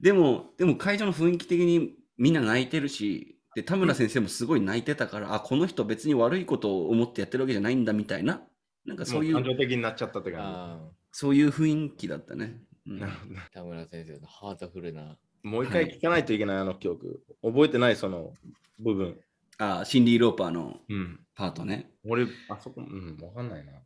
[0.00, 8.42] でも、でも会場の雰囲気的にみんな泣いてるし、で、田村先生もすごい泣いてたから、あ、この人別に悪いことを思ってやってるわけじゃないんだみたいな、
[8.84, 10.78] なんかそういう、も感情的になっちゃったって感あ
[11.10, 12.60] そういう雰囲気だったね。
[12.86, 12.96] うじ。
[12.96, 13.08] ん
[13.52, 15.16] 田村先生のハートフルな。
[15.42, 17.22] もう一回聞かないといけない、あの曲。
[17.42, 18.32] 覚えてない、その
[18.78, 19.18] 部分。
[19.58, 21.20] あ、シンディ・ローパーのうん。
[21.34, 21.90] パートね。
[22.04, 23.72] 俺、あそこ、うん、わかんないな。
[23.72, 23.78] は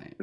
[0.00, 0.16] い。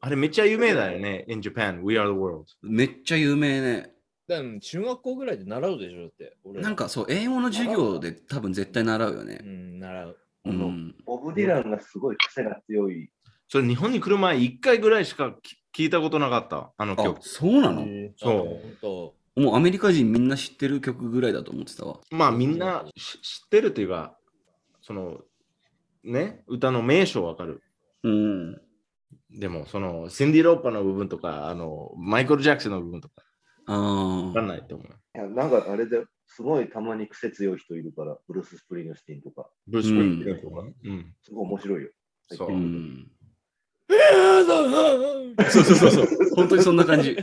[0.00, 1.26] あれめっちゃ有名だよね。
[1.28, 2.46] In Japan, We Are the World.
[2.62, 3.93] めっちゃ有名ね。
[4.26, 6.36] でも中学校ぐらいで習うでしょだって。
[6.44, 9.36] 俺らなんかそう、英語の授業で多分絶対習うようね。
[9.36, 10.18] ん、習う。
[10.46, 10.94] うあのん。
[11.04, 13.10] ボブ・ディランがすごい癖が強い。
[13.48, 16.72] それ日本に来る前1回ぐらいしかき聞いたことなかった。
[16.76, 17.18] あのあ曲、。
[17.20, 17.86] そうなの？
[18.16, 19.40] そう。
[19.40, 22.00] もうアメリカ人みんな知ってる曲ぐらいだと思ってたわ。
[22.10, 24.16] まあみんなし知ってるというか、
[24.80, 25.18] その、
[26.04, 27.62] ね、歌の名称わかる。
[28.04, 28.60] うん。
[29.30, 33.22] でも、その、シンディ・ローパーの部分とか、あの、マイケル・ジャクソンの部分とか、あ
[33.66, 34.46] わかんあ。
[34.48, 34.86] ないと思う。
[34.86, 40.62] いやなんかあれですごいたまに癖強い人いるから、ブルース・スプリングスティンとか、ブルース・スプリングスティーンとか。
[40.84, 41.14] うん。
[41.22, 41.90] すごい面白いよ。
[42.30, 42.52] そうう。
[42.56, 43.10] ん。
[45.50, 46.06] そうそうそうそう。
[46.34, 47.16] 本当にそんな感じ。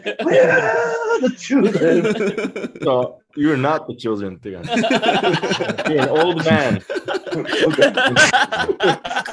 [2.82, 4.70] So, you're not the children って感じ。
[5.92, 6.82] You're an old man.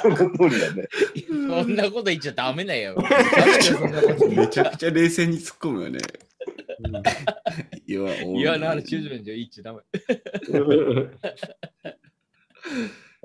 [0.01, 0.87] その通りだね。
[1.27, 2.95] そんなこと言っちゃダメだよ。
[4.29, 5.99] めちゃくちゃ冷静に突っ込むよね。
[7.85, 9.81] いや、いや、 なら、チューズレンじゃ言っちゃダメ。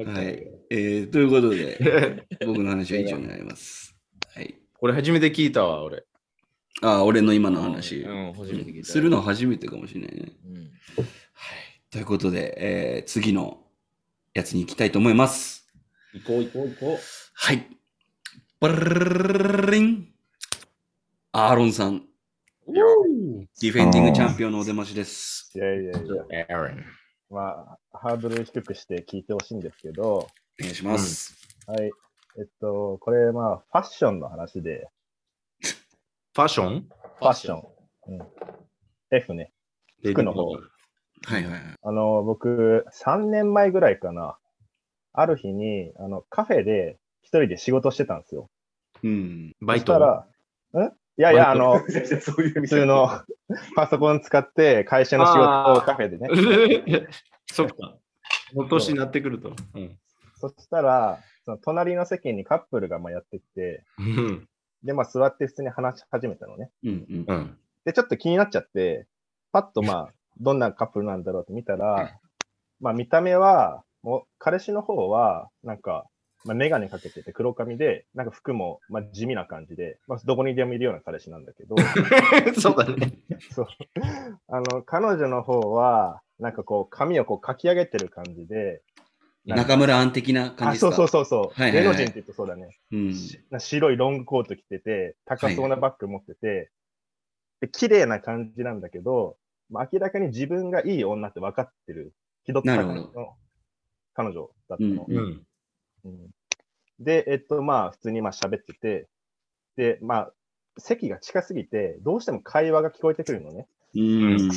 [0.04, 0.46] はい。
[0.70, 3.94] えー、ということで、 僕の話は以上になります。
[4.34, 4.58] はい。
[4.72, 6.04] これ初めて聞いたわ、俺。
[6.82, 8.00] ああ、俺の今の話。
[8.00, 8.88] うん、初めて聞いた。
[8.88, 10.32] するの初めてかもしれないね。
[10.44, 10.56] うん。
[10.56, 10.68] はい。
[11.90, 13.64] ということで、えー、次の
[14.34, 15.72] やつに行きたいと思います。
[16.12, 17.00] 行こう行こう行こ
[17.34, 17.68] はい。
[18.58, 20.12] バルリン。
[21.30, 22.02] アーロンさん、う。
[22.66, 25.50] ディフェンディングチャンピオンのお出ましです。
[25.54, 26.82] いやいやいや、Aaron。
[27.28, 30.28] まあ、ハードル低くして聞いてほしいんですけど、お
[30.60, 31.36] 願いします。
[31.66, 31.90] はい。
[32.38, 34.88] えっと、これ、まあ、ファッションの話で、
[35.60, 36.88] ファッション？
[37.18, 37.62] ファッション。
[38.08, 38.26] うん。
[39.10, 39.52] F ね。
[40.02, 40.46] 服の方。
[40.46, 41.62] はいはいはい。
[41.82, 44.38] あの、僕、3年前ぐらいかな。
[45.12, 48.48] ある日に、あの、カフェで一人で仕事してたんですよ。
[49.02, 49.52] うん。
[49.60, 49.92] バイト？
[49.92, 49.98] そし
[50.72, 50.92] たら、ん？
[51.16, 53.08] いやいや、あの、 普通の
[53.76, 56.28] パソコン使って会社の仕事をカフェでね。
[57.46, 57.96] そっか。
[58.54, 59.54] この年になってくると。
[59.74, 59.98] うん。
[60.36, 64.48] そしたら、その隣の席にカップルがまあやってきて、うん。
[64.82, 66.70] で、まあ座って普通に話し始めたのね。
[66.82, 67.24] うんうん。
[67.26, 67.58] うん。
[67.84, 69.06] で、ちょっと気になっちゃって、
[69.52, 72.18] パッとまあ、どんなカップルなんだろうって見たら、
[72.80, 76.06] まあ見た目は、もう彼氏の方は、なんか、
[76.44, 81.74] まあ、メガネかけてて黒髪で、なんか服も、まあ、地味な感じで、まあ、どこにでもいるような彼氏なんだけど、
[82.60, 83.12] そうだね。
[83.50, 83.66] そう。
[84.48, 88.82] あの、彼女の方は、なんかこう、髪をこうかき上げてる感じで、
[89.46, 90.96] 中村庵的な感あ、じですか？
[90.96, 91.60] そうそうそうそう。
[91.60, 92.78] はいはいはい芸能人って言うとそうだね。
[92.92, 93.14] うん。
[93.14, 96.70] し白いロングコート着てて、高そうなバッグ持ってて、
[97.60, 99.36] で綺麗な感じなんだけど、
[99.70, 102.12] まあ、明らかに自分がいい女って分かってる、
[102.44, 102.84] 気取った
[104.14, 105.06] 彼女だったの。
[105.08, 105.16] うん。
[105.16, 105.46] うん
[106.98, 109.08] で、えっと、まあ、普通にまあ喋ってて、
[109.76, 110.32] で、まあ、
[110.78, 113.66] 席が近すぎて、どうしても会話が聞こえてくるのね。
[113.94, 114.00] うん。
[114.36, 114.50] 聞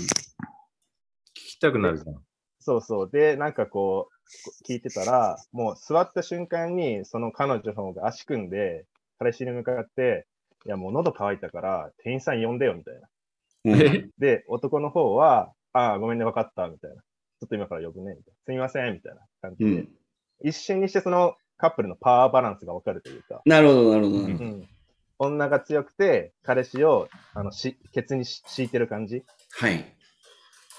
[1.33, 2.15] きたくなるじゃん。
[2.59, 3.09] そうそう。
[3.11, 8.85] で、なんかこう、聞いてたら、もう座った瞬間に、その彼女の方が足組んで、
[9.19, 10.27] 彼氏に向かって、
[10.65, 13.07] いやもう喉乾いたから、店員さん呼んでよ、みたいな。
[13.65, 16.97] うんで、男の方は、ああ、ごめんね、分かった、みたいな。
[16.97, 18.39] ちょっと今から呼ぶね、みたいな。
[18.45, 19.71] すみません、みたいな感じで。
[19.71, 19.89] うん。
[20.41, 24.17] 一瞬にしてそのカップルのパワーバランスが分かるというか、なるほど、なるほど。
[24.17, 24.67] うん、
[25.17, 29.23] 女が強くて、彼氏をあのしケツにし敷いてる感じ。
[29.51, 29.77] はい。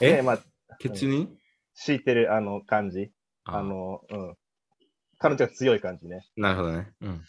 [0.00, 0.22] で、え？
[0.22, 0.38] まあ、
[0.78, 1.28] ケツに？
[1.74, 3.10] 敷いてるあの感じ。
[3.44, 4.36] あの、うん。
[5.18, 6.26] 彼女が強い感じね。
[6.36, 6.92] なるほどね。
[7.00, 7.24] うん。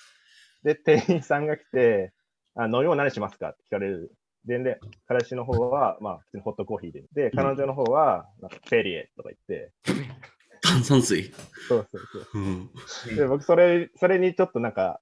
[0.64, 2.14] で、店員さんが来て、
[2.56, 4.12] あ飲み物何しますかって聞かれる。
[4.46, 7.04] で、で彼氏の方は、まあ、普通にホットコーヒーで。
[7.14, 9.72] で、彼女の方は、なんかフェリエとか言って、
[10.62, 11.32] 炭酸水。
[11.68, 12.28] そうそうそう。
[12.34, 12.70] うん。
[13.16, 15.00] で、僕、それ、それにちょっとなんか、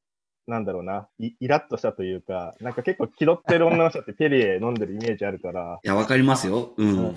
[0.47, 6.74] なんだろうな、イイラッとしたというか、なんか結構気取ってる女の人ってペリエ飲んでるイメージあるから、いや、わかりますよ。
[6.78, 7.16] うん。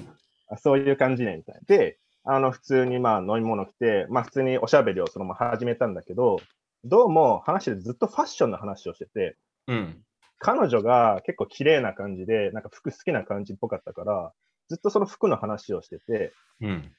[0.48, 1.60] あそういう感じね、みたいな。
[1.66, 6.40] で、あの、普通にまあ飲み物来て、まあ普通におしゃべりをそのまま始めたんだけど、
[6.84, 9.36] どうも話でずっとファッションの話をしてて、
[9.68, 10.02] うん。
[10.38, 14.32] 彼女が結構綺麗な感じで、なんか服好きな感じっぽかったから、
[14.70, 16.92] ずっとその服の話をしてて、うん。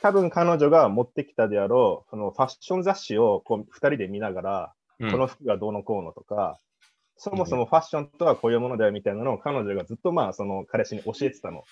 [0.00, 6.58] 多分彼女が持ってきたであろう、そのファッション雑誌をこう二人で見ながら、うんこの服がどうのこうのとか、
[7.16, 11.64] そもそもファッションとはこういうものだよみたいなのを彼女がずっとまあその彼氏に教えてたの。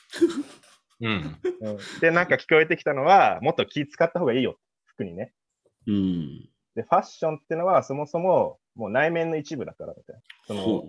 [1.01, 1.39] うん。
[1.61, 5.33] うんで、なんか聞こえてきたのは、もっと気使った方がいいよ、服にね。
[5.87, 6.49] うん。
[6.75, 10.23] で、ファッションってのはそもそももう内面の一部だからみたいな。
[10.47, 10.89] そのほ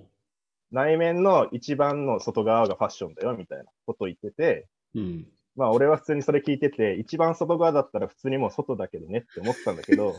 [0.73, 4.99] 内面の一番の外側がファッションだよみたいなことを言ってて、う。
[4.99, 5.27] うん。
[5.55, 10.15] まあ俺は普通にそれ聞いてて、一番外側だったら普通にもう外だけどねって思ってたんだけど、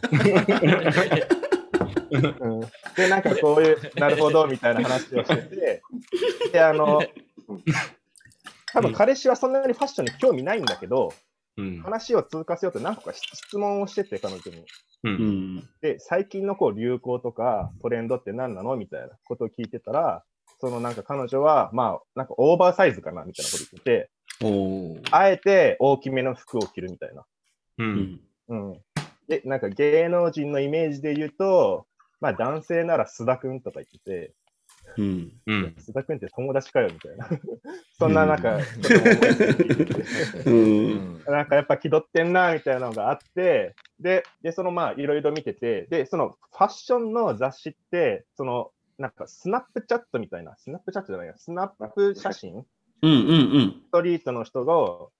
[2.10, 2.60] うん、
[2.96, 5.82] で、なんかこういう、なるほどみたいな話をしてて、
[6.52, 7.02] で、あの、
[8.72, 11.12] 多分彼氏はそんなにファッションに興味ないんだけど、
[11.56, 11.82] うん。
[11.82, 14.58] 話を通過せようと何個か質問をしてて、彼女に。
[14.58, 14.64] う。
[15.04, 15.68] うんん。
[15.80, 20.24] で、最近のこう流行とかトレンドって何なのみたいなことを聞いてたら、
[20.64, 24.10] そのなんか彼女は、まあ、なんかオーバーサイズかなみたいなこと言ってて。
[25.10, 27.26] あえて大きめの服を着るみたいな。
[27.76, 27.84] う。
[27.84, 28.20] うんん。
[28.48, 28.80] うん。
[29.28, 31.86] で、なんか芸能人のイメージで言うと、
[32.18, 34.32] まあ男性なら須田くんとか言ってて、
[34.96, 35.32] うん。
[35.44, 35.74] うん。
[35.78, 37.28] 須田くんって友達かよみたいな。
[37.98, 40.50] そんななんか、う。
[40.50, 41.24] うんん。
[41.26, 52.64] なんかやっぱ気取ってんなみたいなのがあって、で、で、そのまあ、いろいろ見てて、で、そのファッションの雑誌って、その、なんかスナップチャットみたいな、スナップチャットじゃないや、スナップ写真？
[53.02, 53.82] うんうんうん。
[53.86, 54.74] ストリートの人が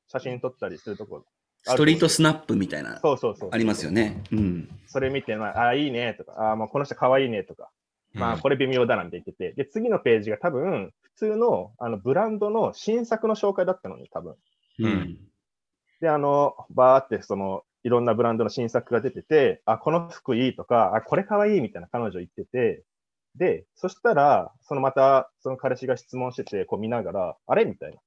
[0.08, 1.24] 写真撮ったりするところ。
[1.64, 3.50] ストリートスナップみたいな、そうそうそう。
[3.52, 4.22] ありますよね。
[4.32, 4.68] うん。
[4.86, 7.70] それ見て、まあ、あ、いいねとか、あ、もうこの人かわいいねとか、
[8.12, 14.34] まあ、これ微妙だなんて言ってて、で、次のページが多分、普通のあのブランドの新作の紹介だったのに、多分。
[14.78, 15.18] うん。
[16.00, 22.82] で、あの、バーって、その、いろんなブランドの新作が出てて、あ、この服いいとか、あ、これかわいいみたいな彼女言ってて、
[23.36, 27.64] で、そしたら、そのまた、その彼氏が質問してて、こう見ながら、あれ？
[27.64, 27.98] みたいな。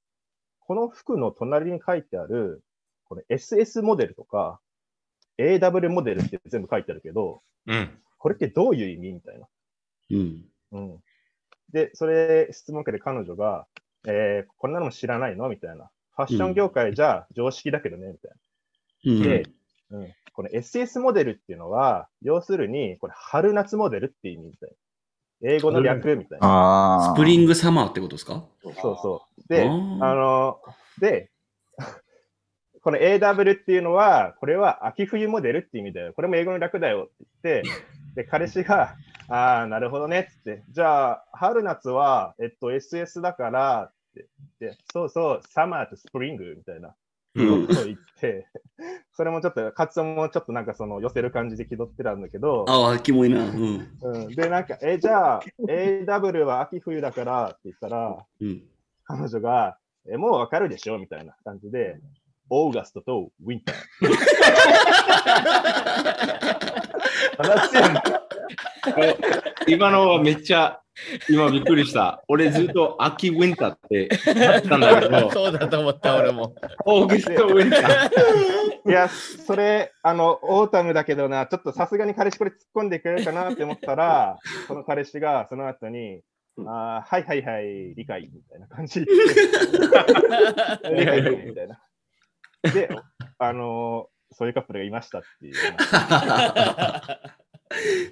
[0.59, 2.63] この服の隣に書いてある、
[3.05, 4.59] これ SS モデルとか、
[5.37, 7.89] AW モデルって全部書いてあるけど、うん。
[8.17, 9.13] これってどういう意味？
[9.13, 9.47] みたいな。
[10.11, 10.45] うん。
[10.71, 11.03] うん。
[11.71, 13.67] で、それ、質問受けて彼女が、
[14.07, 15.49] えー、こんなのも知らないの？
[15.49, 15.89] みたいな。
[16.15, 18.31] ファッション業界じゃ常識だけどね、みたい
[19.05, 19.19] うん。
[19.19, 19.27] な。
[19.27, 19.43] で、
[19.91, 24.75] うん、この SS モデルっていうのは、要するに、これ、春夏モデルって意味みたいな。
[25.41, 26.47] 英語の略みたいな。
[26.47, 27.13] ああ。
[27.13, 28.43] スプリングサマーってことですか？
[28.63, 29.47] そうそう。
[29.47, 30.59] で、あの、
[30.99, 31.29] で、
[32.81, 36.13] この AW っていうのは、これは秋冬モデルって意味だよ。
[36.13, 37.69] これも英語の略だよって言って、
[38.15, 38.95] で、彼氏が、
[39.29, 44.25] ああ、なるほどねって、じゃあ、春夏は、えっと、SS だからって
[44.61, 46.95] 言って、そうそう、サマーとスプリングみたいな
[47.43, 47.67] うん。
[47.67, 48.47] ことを言って、
[49.13, 53.45] それもちょっと、発音もちょっとなんかその寄せる感じで気取ってたんだけど、ああ、キモいな。
[53.45, 53.89] うん。
[54.01, 58.63] うん、で、なんか、え、じゃあ、AW は秋冬だからって言ったら、うん。
[59.05, 59.77] 彼女が、
[60.09, 61.99] え、もうわかるでしょみたいな感じで、
[62.49, 63.75] August と winter。
[67.37, 68.01] 話やん
[69.67, 70.81] 今のはめっちゃ、
[71.29, 72.23] 今びっくりした。
[72.27, 76.55] 俺ずっと秋 winter って 言ったんだけど、そうだと思った、俺も。
[76.85, 78.89] August winter。
[78.89, 84.37] いや、それ、あの、オータムだけどな、ちょっとさすがに彼氏これ突っ込んでくれるかなって思ったら、
[84.67, 86.21] その彼氏がその後に、
[86.65, 91.79] あーはいはいはい、理解みたいな感じで理解みたいな。
[92.73, 92.89] で、
[93.37, 97.19] あのそういうカップルがいましたっていう話。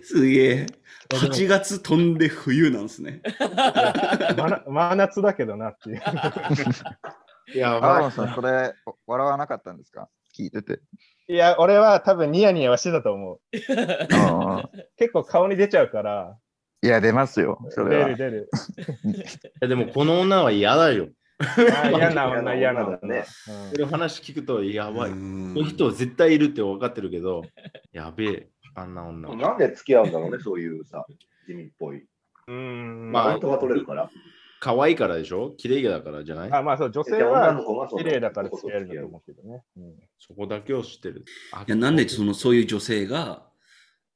[0.03, 0.65] すげえ。
[1.09, 3.21] 8月飛んで冬なんですね。
[4.35, 6.01] 真な真夏だけどなっていう。
[7.55, 10.09] やアーロンさん、それ、お笑わなかったんですか？
[10.37, 10.79] 聞いてて。
[11.27, 13.39] いや、俺は多分ニヤニヤはしてたと思う。
[14.97, 16.37] 結構顔に出ちゃうから、
[16.83, 17.59] いや、出ますよ。
[17.69, 18.49] それは出る。
[19.59, 19.69] 出る。
[19.69, 21.07] でもこの女は嫌だよ。
[21.97, 22.97] 嫌な女、嫌な女。
[22.97, 25.09] だねうんこれ話聞くとやばい。
[25.11, 27.41] こうんの人絶対いるって分かってるけど、
[27.91, 29.35] やべえ、あんな女は。
[29.35, 31.05] なんで付き合うんだろうね、そういうさ、
[31.47, 32.05] 地味っぽい。
[32.47, 33.11] うん。
[33.11, 34.09] まあマウントが取れるから。
[34.59, 35.51] 可愛いからでしょ？
[35.57, 36.51] 綺麗だからじゃない？
[36.51, 39.63] あ、まあそう、女性はの子がその綺麗だから付き合えるんだと思うけどね。
[39.77, 41.25] うんそこだけを知ってる。
[41.67, 43.43] いや、なんでその、そういう女性が、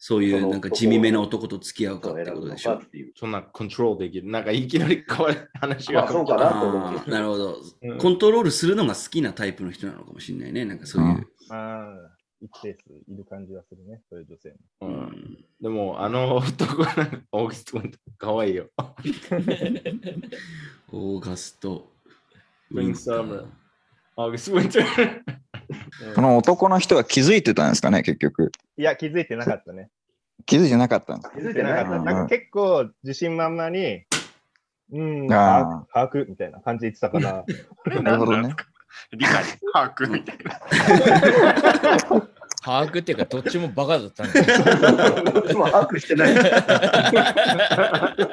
[0.01, 2.79] そういうなんか地味めな男と付き合うかってことでしょ？
[3.15, 4.31] そんなコントロールできる。
[4.31, 6.01] なんかいきなり変わる話が。
[6.03, 7.97] まあそうかなと思あうーなるほどうん。
[7.97, 10.63] コントロールするのが好きなタイプの人なのかもしれないね。
[10.65, 11.27] なんかそういう。
[11.49, 12.11] ああ、
[12.41, 14.55] 一定数いる感じがするね、そういう女性も。
[14.81, 18.69] ううんんでも、あの男なんか、オーギストン可愛いよ。
[20.91, 21.91] オーガスト。
[22.71, 23.51] ウィンサム
[24.15, 26.13] オーギストウィンター。
[26.15, 28.51] その男の人は気づいてたんですかね、結局。
[28.77, 29.89] いや、気づいてなかったね。
[30.45, 31.91] 気づいてなかったんです気づいてなかった。
[31.91, 34.03] うんなんか結構自信満々に、
[34.91, 37.45] うん、あ把握把握みたいな感じで言ってたから、
[38.01, 38.55] なるほどね。
[39.11, 40.59] 理解、 把握みたいな。
[42.61, 44.45] 把握っていうか、どっちもバカだったんだよ。
[45.31, 46.35] どっちも把握してない。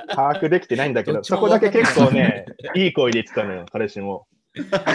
[0.08, 2.44] 把握できてないんだけど、そこだけ結構ね、
[2.74, 4.26] いい声で言ってたのよ、彼氏も。
[4.56, 4.90] うん、把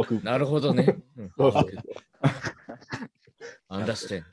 [0.00, 0.24] 握。
[0.24, 0.96] なるほどね。
[1.16, 1.66] うんそうそう
[3.68, 4.24] アンダーステン。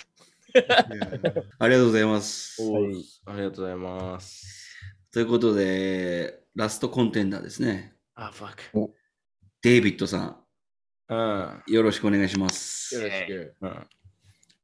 [1.59, 2.61] ありがとうございます。
[2.61, 2.93] おはい
[3.25, 4.75] ありがとうございます。
[5.11, 7.93] ということで、ラストコンテンダーですね。
[8.15, 8.93] あ、ファック。
[9.61, 10.37] デイビッドさ
[11.09, 11.17] うん。
[11.17, 12.95] ん、よろしくお願いします。
[12.95, 13.55] よろしく。
[13.59, 13.87] うん、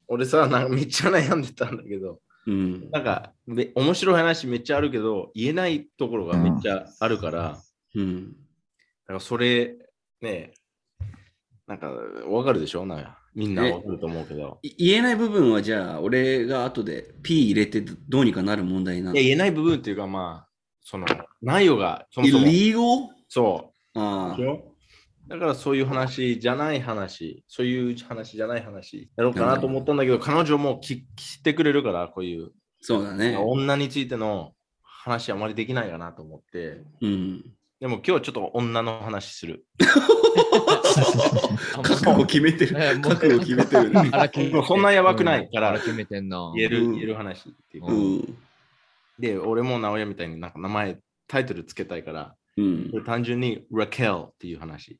[0.07, 2.89] 俺さ、なんかめっちゃ悩んでたんだけど、うん。
[2.91, 7.57] なんかめ面白い話めっちゃあるけど、言えないところがめっちゃあるから、
[7.93, 8.27] うん。
[8.27, 8.33] だ
[9.07, 9.75] からそれ、
[10.21, 10.53] ね、
[11.67, 11.91] なんか
[12.27, 12.85] わかるでしょ？
[12.85, 14.59] なんかみんなわかると思うけど。
[14.61, 20.49] い言えない部分はじゃあ、俺が後で P 入れてどうにかなる問題ないのや、言えない部分っていうか、まあ、
[20.83, 21.05] その、
[21.41, 23.99] 内容がそもそも、リーゴそう。
[23.99, 24.74] あでしょ？
[25.28, 32.51] だからそういう話じゃない話、そういう話じゃあない話やろうかなと思ったんだけど、彼女も聞聞いてくれるから、こういう、
[32.82, 33.36] そうだね。
[33.38, 34.53] 女についての
[34.84, 36.84] 話あまりできないかなと思って。
[37.01, 37.41] うん。
[37.41, 37.49] で
[37.82, 39.65] でも今日ちょっと女の話する。
[41.78, 42.76] あ 覚悟決めてる。
[43.01, 43.91] 覚悟決めてる
[44.53, 46.51] もうそんなやばくないから決めてんな。
[46.55, 48.38] 言える、うん言える話っていううん。
[49.19, 50.97] で、俺も直哉みたいになんか名前、
[51.28, 54.97] タイトルつけたいから、うん単純に Raquel っていう話。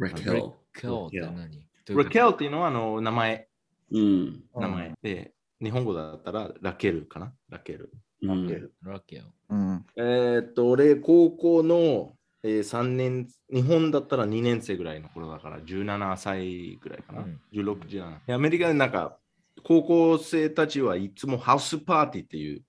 [0.00, 0.52] Raquel。
[0.80, 1.66] 今日って何？
[1.86, 3.48] どういうこと？Raquel っていうのはあの名前、
[3.92, 4.44] うん。
[4.54, 5.32] 名前で、
[5.62, 7.32] 日本語だったらラケルかな？
[7.48, 7.90] ラケル。
[8.22, 8.48] うん。
[8.82, 9.24] ラッキーよ。
[9.50, 9.86] うん。
[9.96, 17.22] えーっと、俺、高校の、えー、3年、日本だったら2年生ぐらいの頃だから、17歳ぐらいかな？
[17.22, 18.26] うん16、17。
[18.26, 19.18] でアメリカでなんか、
[19.64, 22.62] 高校生たちはいつもハウスパーティーっていう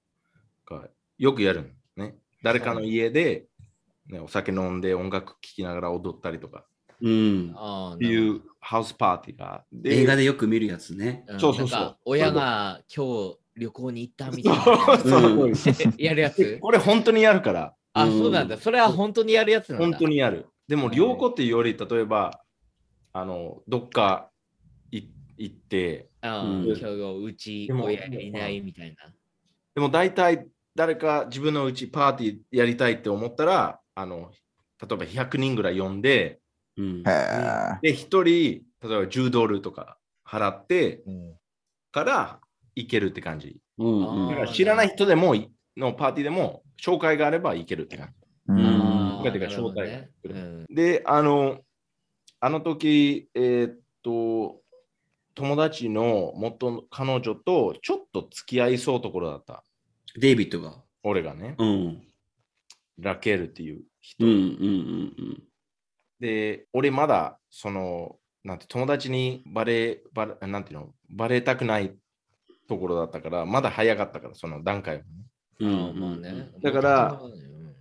[0.65, 2.15] か、よくやるのね。
[2.43, 3.47] 誰かの家で、
[4.07, 6.65] ね、お酒飲んで音楽聴きながら踊ったりとか
[7.01, 7.53] うん。
[7.55, 9.63] ああ、っていうハウスパーティーが。
[9.71, 11.23] で映画でよく見るやつね。
[11.27, 14.97] なそうそうそうなんか親が今日旅行に行ったみたいな。
[14.99, 15.51] そう
[15.97, 16.57] やるやつ？
[16.59, 18.57] これ本当にやるから、あ、うんそうなんだ。
[18.57, 19.85] それは本当にやるやつなんだ。
[19.85, 20.47] 本当にやる。
[20.67, 22.41] でも、良子っていうより、例えば、
[23.13, 24.29] あの、どっか
[24.91, 25.03] い
[25.37, 26.83] 行って、今日
[27.23, 28.95] うちでも親いないみたいな。
[29.75, 34.31] でも大体誰か自分のうちパーティーやりたいって思ったら、あの、
[34.81, 36.39] 例えば100人ぐらい呼んで、
[36.77, 37.03] うん。
[37.03, 37.09] で、
[37.93, 41.33] 1人、例えば10ドルとか払ってうん
[41.91, 42.39] から
[42.75, 43.59] 行けるって感じ。
[43.77, 48.13] うんあーだから知らない人でもい、のパーティーでも紹介があれば行けるって感
[48.47, 50.75] うん招待ねうんじ。
[50.75, 51.61] で、あの、
[52.39, 54.61] あの時、えーっと、
[55.33, 59.63] 友達の元彼女とちょっと付き合いそうところだった。
[60.15, 60.83] デイビッドが。
[61.03, 62.03] 俺がね、うん。
[62.97, 64.25] ラケルっていう人。
[64.25, 65.43] うんうんうん
[66.19, 71.95] で、俺まだ、その、なんて友達にバレ、バレ、なんていうの、バレたくない
[72.67, 75.07] ところだったから、まだ早かったから、その段階はね。
[75.59, 75.99] うん。
[75.99, 76.49] まあね。
[76.61, 77.21] だから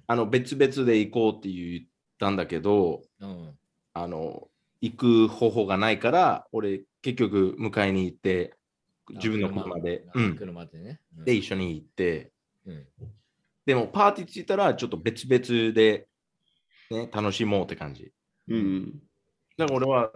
[0.08, 1.86] あの、別々で行こうって言っ
[2.18, 3.58] たんだけど、うんうん
[3.98, 4.48] あの、
[4.82, 8.54] 行く方法がないから、俺、結局、迎えに行って、
[9.08, 10.36] 自分の車で、あうん。
[10.36, 11.00] 車でね。
[11.16, 12.30] うんで、一緒に行って、
[12.66, 12.86] うん
[13.64, 16.06] でも、パーティー着いたら、ちょっと別々で、
[16.90, 18.12] ね、楽しもうって感じ。
[18.48, 19.02] うん。
[19.56, 20.12] だから俺は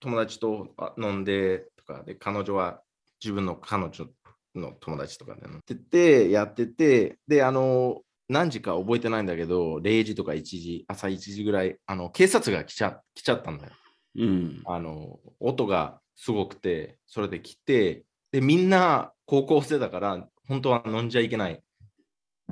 [0.00, 2.82] 友達とあ飲んでとかで、彼女は
[3.22, 4.06] 自分の彼女
[4.54, 13.72] の友達とかで飲んでて、やってて、で、あの、何時か覚えてないんだけど、0時とか1時、朝1時ぐらい、あの、警察が来ちゃ来ちゃったんだよ。
[14.16, 14.62] うん。
[14.66, 21.62] あの、音がすごくて、それで来て、で、みんな高校生だから、本当は飲んじゃいけない。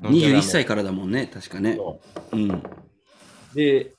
[0.03, 1.77] 飲んじゃダメ21歳からだもんね、確かね。
[1.77, 2.01] そ
[2.33, 2.63] ううん。
[3.55, 3.95] で、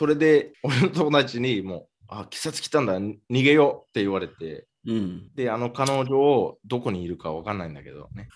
[0.00, 5.30] それで、 俺の友達にもう、あ、警察来たんだ、逃げようって言われて、うん。
[5.34, 8.30] で、あの彼女をどこにいるかわかんないんだけどね。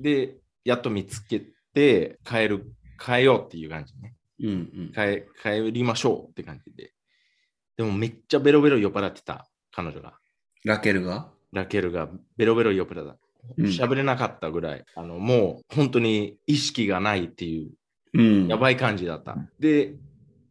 [0.00, 1.42] で、やっと見つけ
[1.74, 4.16] て、帰る、帰ようっていう感じね。
[4.40, 4.92] うんうん。
[4.94, 6.94] 帰帰りましょうって感じで。
[7.76, 10.18] でもめっちゃベロベロ酔っ払ってた、彼女が。
[10.64, 11.30] ラケルが？
[11.52, 13.18] ラケルがベロベロ酔っ払った。
[13.58, 17.72] うん喋れなかったぐらい、あのもう本当に意識がないっていう
[18.14, 18.48] うん。
[18.48, 19.36] やばい感じだった。
[19.60, 19.96] で、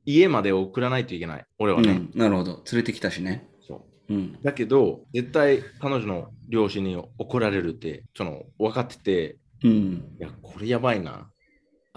[0.06, 1.91] 家まで送らないといけない、俺はね。
[2.14, 2.20] うん。
[2.20, 2.64] なるほど。
[2.72, 3.47] 連れてきたしね。
[3.68, 4.41] そううん。
[4.41, 10.16] だけど、絶対彼女の両親に怒られるって、その分かってて、うん。
[10.20, 11.30] いや、これやばいな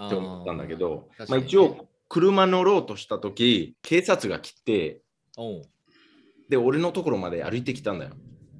[0.03, 5.01] って思ったんだけど、まあ、あー確かにね一応、車乗ろうとしたとき、警察が来て、
[6.49, 8.11] で、俺のところまで歩いてきたんだよ。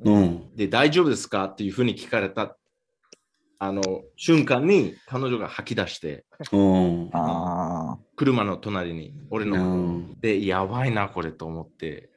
[0.01, 0.55] うん。
[0.55, 1.45] で、大丈夫ですか？
[1.45, 2.57] っていうふうに聞かれた、
[3.59, 3.81] あの、
[4.15, 7.09] 瞬間に彼女が吐き出して、うん。
[7.13, 10.19] あ車の隣に、俺うの、ん。
[10.19, 12.09] で、やばいな、これと思って。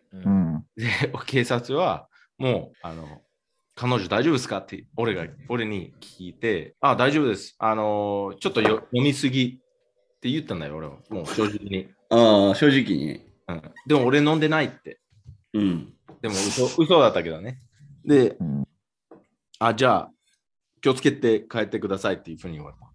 [0.77, 0.89] で、
[1.27, 3.23] 警察は、もう、あの、
[3.75, 7.57] 彼女大丈夫ですかって俺が、俺に聞いて、あ、大丈夫です。
[7.59, 9.61] あの、ちょっとよ飲みすぎ
[10.17, 10.97] って言ったんだよ、俺は。
[11.09, 11.89] もう正直に。
[12.11, 13.23] ああ、正直に。
[13.49, 15.01] うん、でも俺飲んでないって。
[15.55, 15.95] うん。
[16.21, 17.59] でも嘘嘘だったけどね。
[18.05, 18.67] で、うん
[19.63, 20.11] あ、じゃあ、
[20.81, 22.91] 気をつけて帰ってくださいっていうふうに言われた。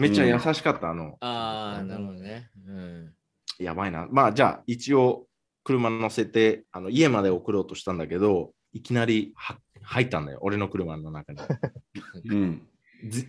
[0.00, 2.50] めっちゃ優しかった、あの、ああ、なるほどね。
[2.66, 3.14] うん。
[3.58, 4.08] やばいな。
[4.10, 5.26] まあ、じゃあ、一応、
[5.62, 11.38] 車乗せて、あの家まで送ろうとしたんだけど、いきなりは入ったんだよ、俺の車の中に。
[12.30, 12.66] うん。
[13.08, 13.26] ず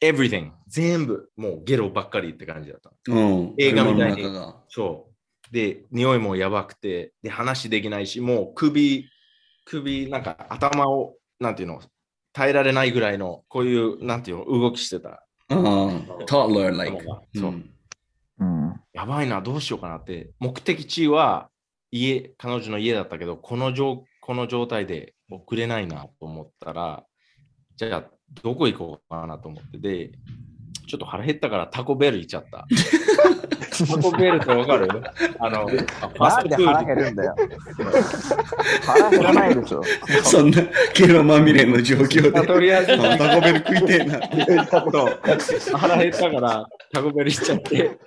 [0.00, 2.92] everything 全部もうゲロばっかりって感じだった。
[3.08, 3.54] うん。
[3.58, 4.24] 映画みたいに。
[4.68, 5.10] そ
[5.50, 5.52] う。
[5.52, 9.08] で、匂いもやばくて、で、話できないし、もう首、
[9.64, 11.80] 首、なんか頭を、なんていうの、
[12.36, 15.26] 耐えられないぐらいの、こういう、なんていうの、動きしてた。
[16.76, 17.70] like う、ん
[18.38, 18.80] うん。
[18.92, 20.32] やばいな、どうしようかなって。
[20.38, 21.48] 目的地は
[21.90, 27.04] 家、彼女の家だったけど、この状この状態で送れないなと思ったら、
[27.76, 28.04] じゃあ、
[28.42, 30.10] どこ行こうかなと思って、で、
[30.86, 32.66] ちょっと腹減ったからタコベル行っちゃった。
[33.86, 34.88] タコベルってわかる？
[35.38, 37.36] あの、なんで腹減るんだよ。
[38.86, 39.82] 腹減らないでしょ。
[40.22, 40.62] そんな
[40.94, 42.46] ゲロまみれの状況で。
[42.46, 44.20] とりあえずあタコベル食いてえな。
[45.78, 47.98] 腹減ったからタコベル行っちゃって、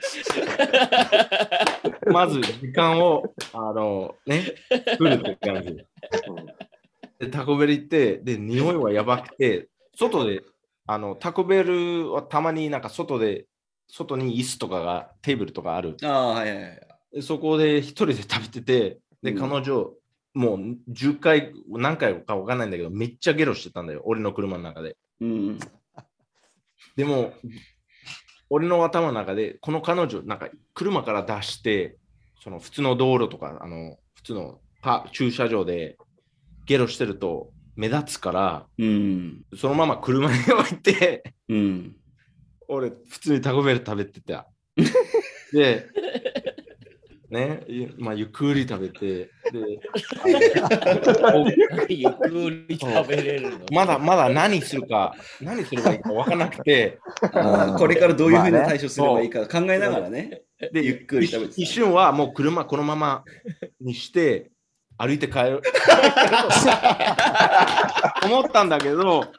[2.12, 3.24] まず時間を、
[3.54, 5.78] あの、ね、来るって感じ。
[7.20, 10.42] で、タコベル行って、で、匂いはやばくて、外で、
[10.92, 13.46] あの、タコベルはたまになんか外で、
[13.88, 15.96] 外に椅子とかが、テーブルとかある。
[16.02, 16.82] ああ、はいはいはい。
[17.14, 19.94] でそこで一人で食べてて、で、うん彼女、
[20.34, 20.58] もう
[20.92, 24.98] 10回、何回かわかんないんだけど、めっちゃゲロしてたんだよ、俺の車の中で。
[25.22, 25.60] うん。
[26.96, 27.34] でも、
[28.50, 31.98] 俺の頭の中で、この彼女、なんか車から出して、
[32.44, 36.00] その普通の道路とか、あの普通のパ駐車場で
[36.66, 39.42] ゲロしてると目立つから、うん。
[39.56, 41.96] そのまま車に置いて、うん。
[42.68, 44.48] 俺、普通にタコベル食べてた。
[45.54, 45.88] で、
[47.30, 49.30] ね、ゆまあ、ゆっくり食べて、で、
[51.88, 53.66] ゆっくり食べれるの。
[53.72, 57.00] まだまだ何するか、何すればいいか分からなくて、
[57.78, 60.42] これからどういうふうにまあね対処すればいいか考えながらね。
[60.74, 63.24] で、ゆっくり食べて一瞬はもう車このまま
[63.80, 64.52] にして
[65.00, 65.62] 歩いて帰る。
[68.26, 69.24] 思ったんだけど、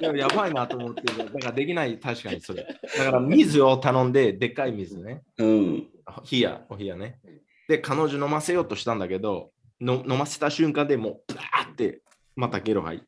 [0.00, 2.64] でもやばいなと思って、だからできない、確かにそれ。
[2.64, 5.22] だから水を頼んで、でっかい水ね。
[5.38, 5.88] うん。
[6.30, 7.20] 冷や、お冷やね。
[7.68, 12.02] で、彼女飲ませようとしたんだけど、の飲ませた瞬間でもう、ブワーって、
[12.34, 13.02] またゲロ吐い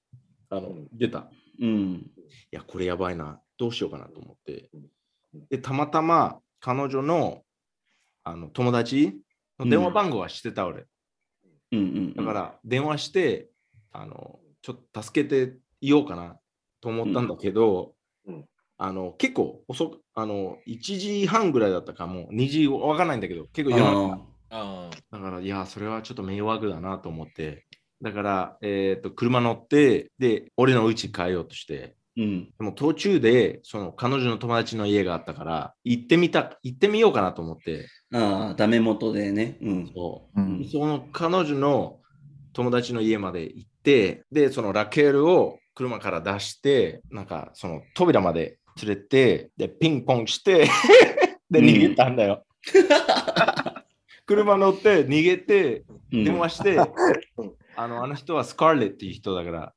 [0.51, 1.28] あの出た。
[1.61, 1.95] うん。
[1.95, 2.07] い
[2.53, 3.41] や、これやばいな。
[3.59, 4.70] どうしようかなと思って。
[5.51, 7.43] で、たまたま彼女の
[8.22, 9.12] あの友達の
[9.65, 10.87] 電話番号は知ってた、俺。
[11.73, 12.15] うんうん。
[12.15, 13.51] だから、電話して、
[13.93, 16.39] あの、ちょっと助けていようかな
[16.81, 17.95] と思ったんだけど、
[18.27, 18.45] うん。
[18.81, 24.21] あの結構遅く、あの、1時半ぐらいだったかも、2時わかんないんだけど、結構夜中。
[24.51, 27.67] ああだから、いや、それはちょっと迷惑だなと思って、
[28.01, 32.45] だから、えっ、と、車乗って、で、俺の家帰ようとして、ーうん。
[32.47, 39.57] でも途中で、その彼女の友達の家があったから、行ってみた、行ってみようかなと思って、ああ、ダメ元でね。
[39.62, 39.93] うん。
[39.95, 40.45] そうう。
[40.45, 40.69] ん。
[40.71, 42.01] その彼女の
[42.53, 50.69] 友達の家まで行って、で、そのラケールを車から出して、なんかその扉まで連れて、で、ピンポンして、
[51.49, 52.45] で、うん逃げたんだよ。
[54.27, 56.79] 車乗って逃げて、うん電話して、
[57.77, 59.75] あのあの人はスカーレットっていう人だから、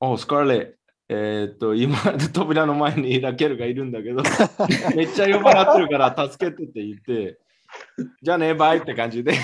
[0.00, 0.76] おうスカーレット、
[1.08, 1.96] えーっと、 今、
[2.32, 4.22] 扉の前にラケルがいるんだけど、
[4.96, 7.38] めっちゃ酔っ払ってるから助けてって言って、
[8.22, 9.32] じゃあね、バイって感じで。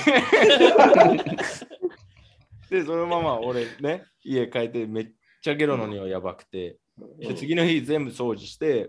[2.71, 5.09] で、そのまま俺ね、家帰ってめっ
[5.43, 6.79] ちゃゲロの匂いやばくて、
[7.19, 8.85] で次の日全部掃除して、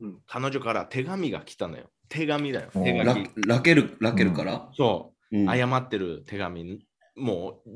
[0.00, 1.88] うん彼女から手紙が来たのよ。
[2.08, 2.70] 手紙だよ。
[2.74, 3.30] お手ラ紙。
[3.46, 5.38] ラケル、ラケルから、そう。
[5.38, 6.84] うん謝ってる手紙、
[7.16, 7.70] もう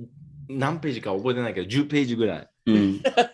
[0.49, 2.49] 何ページか覚えてないけど、10ページぐらい。
[2.67, 2.75] うん。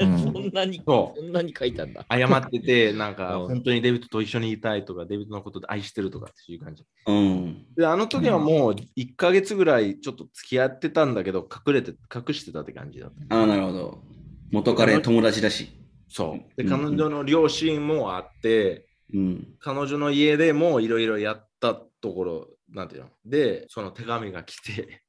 [0.00, 2.02] うん そんなに、そそんなに書いたんだ。
[2.02, 2.04] う。
[2.12, 6.84] 謝ってて、 なんかうん本当にデビットと一緒にいたいとか、デビットのことで愛してるとかっていう感じ。
[7.06, 7.66] うん。
[7.74, 13.36] で、あの時はもう1ヶ月ぐらいちょっと付き合ってたんだけど、隠れて、隠してたって感じだった。
[13.36, 14.02] ああ、なるほど。
[14.50, 15.68] 元彼友達だし。
[16.08, 16.56] そう。
[16.56, 19.54] で、うん彼女の両親もあって、うん。
[19.60, 23.08] 彼女の家でもいろいろやったところ、なんていうの？
[23.24, 25.02] で、その手紙が来て、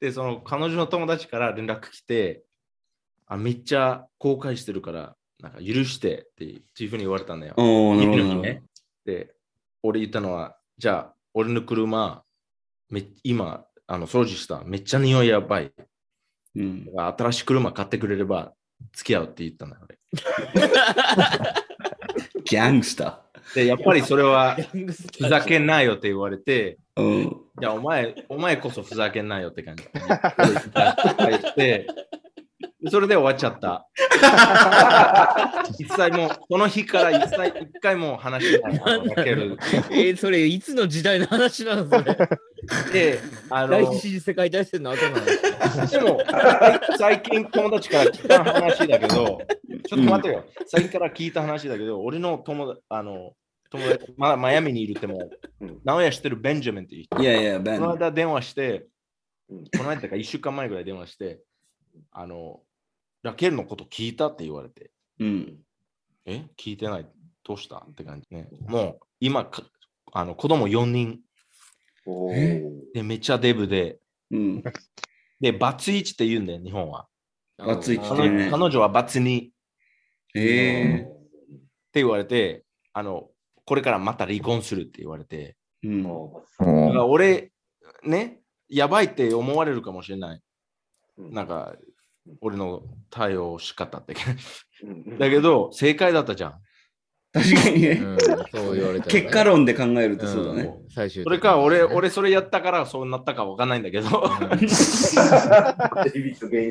[0.00, 2.44] で、その彼女の友達から連絡来て、
[3.26, 7.54] あめっちゃ後悔してるから、なんか許してっていうふうに言われたんだよ。
[7.56, 8.42] おおなるほど。
[8.42, 8.62] ね。
[9.04, 9.34] で、
[9.82, 12.24] 俺言ったのは、じゃあ、俺の車、
[12.88, 14.62] め今、あの掃除した。
[14.64, 15.72] めっちゃ匂いやばい。
[16.56, 18.54] うん新しい車買ってくれれば
[18.92, 19.82] 付き合うって言ったんだよ。
[19.84, 19.98] 俺
[22.44, 23.24] ギャングスタ
[23.54, 24.86] で、やっぱりそれはふ
[25.28, 27.02] ざけんないよって言われて、ー。
[27.02, 27.22] うん。
[27.22, 27.28] い
[27.60, 29.84] や、お前、お前こそふざけんないよって感じ。
[29.94, 30.02] 言
[31.36, 31.86] って、
[32.90, 33.88] それで終わっちゃった。
[35.78, 38.82] 一切もう、この日から一切一回も話してない。
[38.84, 39.56] あのラケル
[39.90, 42.16] えー、それいつの時代の話なのそれ。
[42.92, 43.18] で、
[43.50, 45.24] あの、第一次世界大戦の後なの
[45.86, 46.20] でも、
[46.98, 50.44] 最近友達から聞いた話だけど、ちょっと待ってよ。
[50.66, 53.32] 最近から聞いた話だけど、俺の友達、あの、
[53.70, 55.30] 友達、まマイアミにいるっても
[55.60, 57.22] うん、名古屋知ってるベンジャミンっていう人。
[57.22, 57.80] いやいや、ベン。
[57.80, 58.86] この間電話して、
[59.50, 61.40] うんこの間か1週間前ぐらい電話して、
[62.12, 62.60] あの、
[63.24, 65.56] ラケルのこと聞いたって言われて、うん。
[66.26, 66.44] え？
[66.58, 67.06] 聞いてない
[67.42, 67.78] どうした？
[67.78, 68.48] って感じね。
[68.68, 69.62] もう今か、
[70.12, 71.20] あの子供4人
[72.92, 73.98] でめっちゃデブで、
[74.30, 74.62] うん。
[75.40, 77.06] で、バツイチって言うんだよ、日本は。
[77.56, 79.48] バツイチって彼ね彼女はバツ2。
[80.36, 81.08] ええ
[81.94, 83.30] 言われて、あの、
[83.64, 86.02] これからまた離婚するって言われて、うん。
[86.02, 86.10] だ
[86.58, 87.52] から俺、
[88.02, 90.42] ね、やばいって思われるかもしれない。
[91.16, 91.74] なんか、
[92.40, 94.14] 俺の対応仕方って。
[95.18, 96.54] だけど、正解だったじゃん。
[97.34, 97.88] 確かにね。
[97.90, 98.26] うん、そ
[98.72, 100.62] う言われたらね結果論で考えるとそうだね。
[100.62, 104.08] うん最終的にそれか、俺、俺それやったからそうなったかわかんないんだけど。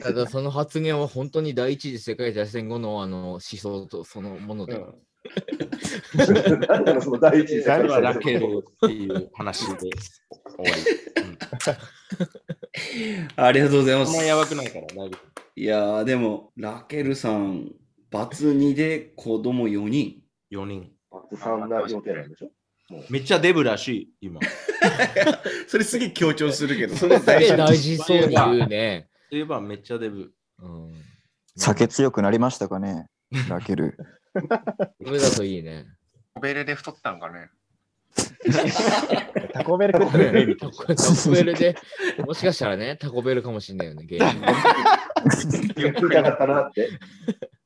[0.02, 4.82] ただその発言は本当に第一次世界大戦後のあの思想とそのもので、
[6.68, 9.92] なんだろうその第一次世界大戦ラケルっていう話で終わ
[10.66, 10.72] り。
[13.36, 14.26] ありがとうございまそんなす。
[14.26, 15.32] やばくないから大丈夫。
[15.56, 17.72] いやー、でも、ラケルさん、
[18.10, 20.24] バツ2で子供4人。
[20.52, 20.92] 4人。
[21.40, 22.52] そんな予定なんでしょ？
[23.10, 24.40] めっちゃデブらしい、今。
[25.68, 29.10] それすげえ強調するけど、それすげえ大事そうに言うね。
[29.30, 30.34] そういえばめっちゃデブ。
[30.60, 30.94] うん、
[31.56, 33.10] 酒強くなりましたかね
[33.50, 33.98] ラケル。
[35.04, 35.86] それだといいね。
[36.34, 37.50] コベルで太ったんかね。
[39.54, 40.84] タコベル食ってるタコ
[41.32, 41.54] ベル。
[41.56, 41.76] で、
[42.26, 44.26] もしかしたらね、タコベルかもしれないよね、芸人。
[45.96, 46.90] 食いたかったなって。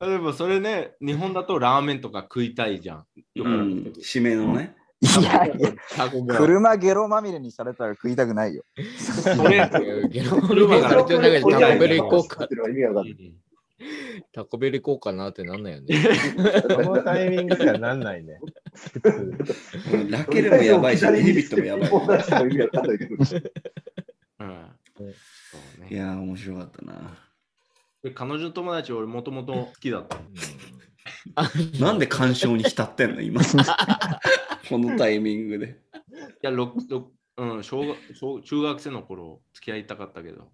[0.00, 3.04] 例えばそれね、日本だとラーメンとか食いたいじゃん。
[3.34, 4.76] よくうん、締めのね。
[5.00, 6.38] いやいや、タコベル。
[6.38, 8.64] 車ゲロまみれにされたら食いたくないよ。
[9.40, 9.68] 俺
[10.08, 11.04] ゲロルメされ。
[11.04, 12.46] てる中でタコベル行こうか
[14.32, 15.96] タコベル行こうかなってなんないよね。
[16.68, 18.40] そのタイミングではなんないね。
[20.10, 21.86] ラケルもやばいし、デイビッドもやば
[22.46, 22.48] い。
[22.48, 22.82] いけど。
[24.40, 25.06] うんそう
[25.80, 27.18] ねいやー、面白かったな。
[28.02, 30.18] で彼女の友達俺もともと好きだった。
[31.80, 33.40] なんで干渉に浸ってんの、今。
[34.68, 35.66] このタイミングで。
[35.66, 35.70] い
[36.42, 40.48] や、ろくろくうん、小学小中学生の頃付き合いたかったけど。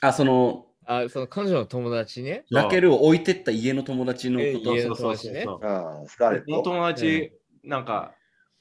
[0.00, 2.44] あ、その、あ、その彼女の友達ね。
[2.50, 5.70] ラケルを置いてった家の友達のえこと家そうそうの友達ねそうそう。
[5.70, 8.14] ああ、スカーレ友達、なんか、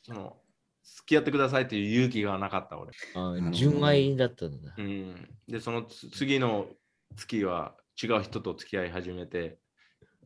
[0.04, 0.38] その、
[0.84, 2.92] 付き合ってくださいっていう勇気がなかった俺。
[3.16, 4.74] あ純愛だったんだ。
[4.78, 5.30] うん。
[5.48, 6.68] で、そのつ次の
[7.16, 9.60] 月は違う人と付き合い始めて、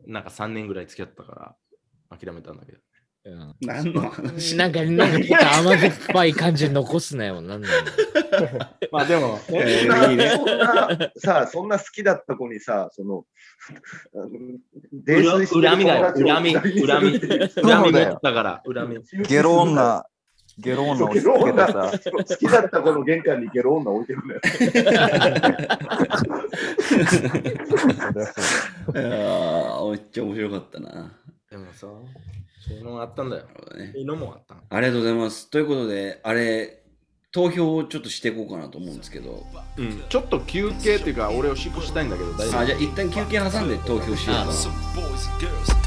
[0.05, 1.57] なんか3年ぐらい付き合ったか
[2.09, 2.79] ら諦めたんだけど。
[3.25, 4.57] うん何の話？
[4.57, 7.41] なんか、なんかちょっと甘酸っぱい感じ残すなよ。
[7.41, 7.83] なんだよ。
[8.91, 10.31] まあでも、えそんなーいいね。
[10.35, 13.23] そんなさあ、そんな好きだった子にさ、その、
[14.13, 18.99] 恨みだよ、恨み、恨み、恨み持ったから、恨み。
[19.23, 20.05] ゲロ女、
[20.57, 24.41] ゲロ女を押しゲロ付けて女、さ、好きだった子の玄関にゲロ女置いてるんだよ。
[28.93, 31.17] いやーめっちゃ面白かったな。
[31.49, 31.87] でもさ、
[32.65, 33.43] そういうのがあったんだよ。
[33.77, 34.55] ねいうのもあった。
[34.69, 35.49] ありがとうございます。
[35.49, 36.83] ということで、あれ、
[37.33, 39.45] 投票をちょっとしていこうかなと思うんですけど、
[39.77, 45.82] うん、ちょっと休憩っていうか、俺をしっこしたいんだけど、大丈あじゃあ一旦休憩挟んで投票しようかな。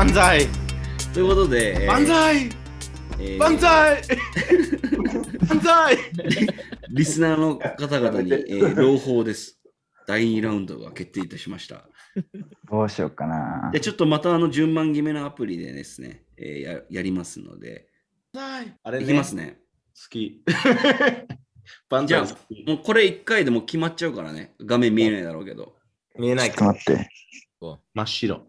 [0.00, 0.48] 万歳
[1.12, 2.48] ということで、えー万歳
[3.18, 4.02] えー万歳
[5.46, 5.98] 万歳
[6.88, 9.60] リスナーの方々に、えー朗報です。
[10.06, 11.86] 第2ラウンドが決定いたしました。
[12.70, 13.80] どうしようかなで、。
[13.80, 17.86] ちょっとまたあの順番決めのアプリでですね、えーややりますので、
[18.82, 19.60] あれいきますね。
[20.02, 20.42] 好き。
[21.90, 24.54] 万じゃあ歳好き、もうこれ1回でもう決まっちゃうからね。
[24.64, 25.76] 画面見えないだろうけど。
[26.18, 27.10] 見えないちょっと待って。
[27.92, 28.46] 真っ白。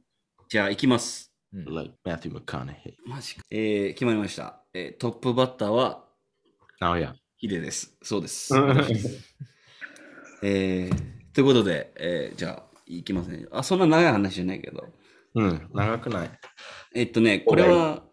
[0.47, 1.30] じゃあ、いきます。
[1.53, 2.95] Like Matthew McConaughey.
[3.05, 3.41] マジか。
[3.51, 4.61] えー決まりました。
[4.73, 6.05] えートップバッターは
[6.79, 7.13] あや。
[7.37, 7.97] ヒデです。
[8.01, 8.53] そうです。
[10.43, 13.47] えーということで、えーじゃあ、いきますね。
[13.51, 14.87] あ、そんな長い話じゃないけど。
[15.35, 16.31] うん、長くない。
[16.93, 18.03] えっとね、これは、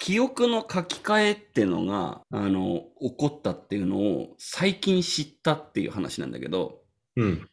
[0.00, 6.82] 記憶の書き換えってのが、あの、起こったっていうのを最近知ったっていう話なんだけど、
[7.16, 7.48] うん。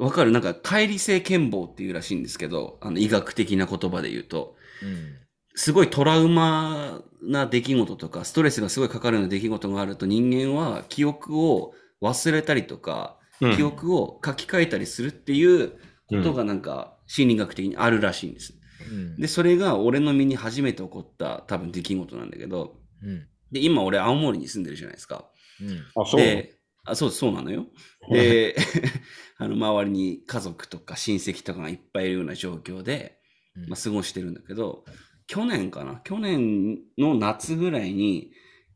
[0.00, 0.30] わかる？
[0.32, 5.16] なんか、乖離性健忘っていうらしいんですけど、あの、医学的な言葉で言うと、うん。
[5.54, 15.72] すごいトラウマな出来事とか、ストレスがすごいかかるような出来事があると人間は記憶を忘れたりとか、うん記憶を書き換えたりするっていう
[16.06, 18.52] ことがなんか心理学的にあるらしいんです。
[18.86, 19.16] うん。
[19.16, 23.26] で、それが俺の身に初めて起こった多分出来事なんだけど、うん。
[23.50, 25.30] で、今俺青森に住んでるじゃないですか。
[25.62, 26.02] うん。
[26.02, 26.20] あ、そう。
[26.20, 26.52] で、
[26.84, 27.66] あ、そう、そうなのよ。
[28.12, 28.56] で、
[29.40, 33.18] あの、周りに家族とか親戚とかがいっぱいいるような状況で、
[33.56, 33.68] うん。
[33.70, 34.84] まあ、過ごしてるんだけど、
[35.26, 36.00] 去年かな？
[36.04, 38.32] 去年の夏ぐらいに、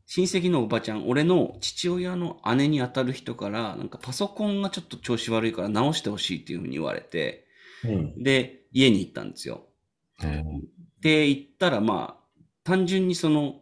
[0.07, 7.45] 親戚のおばちゃん、俺の父親の姉に当たる人から、なんかパソコンがちょっと調子悪いから直してほしいっていうふうに言われて、
[7.83, 8.23] うん。
[8.23, 9.67] で、家に行ったんですよ。
[10.99, 13.61] で、行ったら、まあ、単純にその、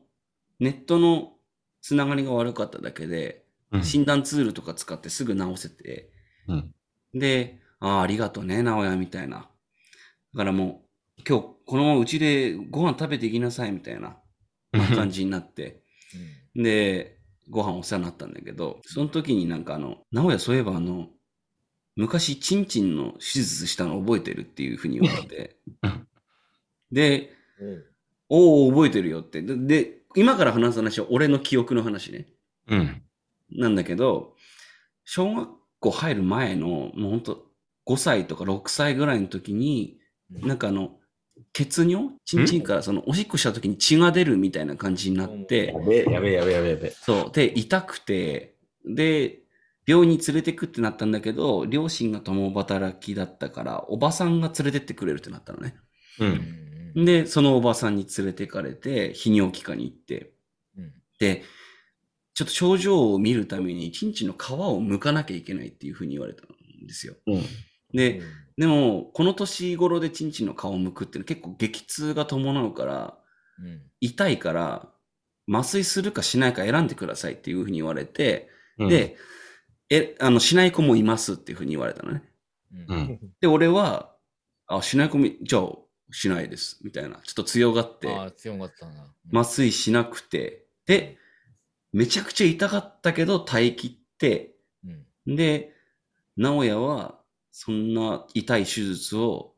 [0.59, 1.33] ネットの
[1.81, 3.83] つながりが悪かっただけで、うん。
[3.83, 6.09] 診断ツールとか使ってすぐ直せて、
[6.47, 6.73] うん
[7.13, 9.37] で、ああ、ありがとうね、直哉、みたいな。
[9.37, 10.83] だからも
[11.17, 14.17] う、今日、このままうちでご飯食べていきなさい、みたいな
[14.95, 15.83] 感じになって、
[16.55, 17.19] で、
[17.49, 21.09] ご飯お世話になったんだけど、その時になんかあの、直哉、そういえばあの、
[21.95, 26.07] 昔、チンチンの手術したの覚えてるっていうふうに言われてうん、
[26.91, 27.83] で、うん
[28.35, 29.43] おお、覚えてるよって。
[29.43, 32.25] で、で今から話す話は俺の記憶の話ね。
[32.67, 33.03] うん。
[33.51, 34.35] なんだけど、
[35.05, 35.51] 小学
[35.83, 37.45] 校入る前の、もうほんと
[37.85, 39.99] 5歳とか6歳ぐらいの時に、
[40.41, 40.99] なんかあの、
[41.51, 42.11] 血尿？
[42.25, 46.91] チンチンからそのおしっこした時に血が出るみたいな感じになってや、べえ、やべえ、やべえ、やべえやべえ。
[46.91, 47.31] そう。
[47.35, 48.55] で、痛くて、
[48.85, 49.39] で、
[49.85, 55.75] 病院に連れてくってなったんだけど、両親が共働きだったから、おばさんが連れてってくれるってなったのね。
[56.19, 57.05] うん。
[57.05, 60.33] で、そのおばさんに連れてかれて、泌尿器科に行って、
[60.77, 61.43] うんで、
[62.33, 66.47] ちょっと症状を見るために、チンチンの皮を剥かなきゃいけないっていうふうに言われたん
[66.87, 67.15] ですよ。
[67.27, 67.43] うん。
[67.93, 68.21] で、
[68.57, 73.17] でも、この年頃でチンチンの皮を剥くっていうのは結構激痛が伴うから、
[73.59, 74.89] うん痛いから、
[75.49, 79.15] 麻酔するかしないか選んでくださいっていうふうに言われて、うん、で、
[79.89, 82.23] え、あの、しない子もいますっていうふうに言われたのね。
[82.89, 83.19] うんうん。
[83.39, 84.13] で、俺は、
[84.67, 85.71] あ、しない子もい、じゃあ、
[86.11, 86.79] しないです。
[86.83, 87.21] みたいな。
[87.23, 89.13] ちょっと強がって、ああ、強かったな。
[89.31, 91.17] 麻酔しなくて、で、
[91.93, 94.55] めちゃくちゃ痛かったけど耐え切って、
[94.85, 95.73] うんで、
[96.35, 97.19] 直哉は、
[97.51, 99.53] そんな痛い手術を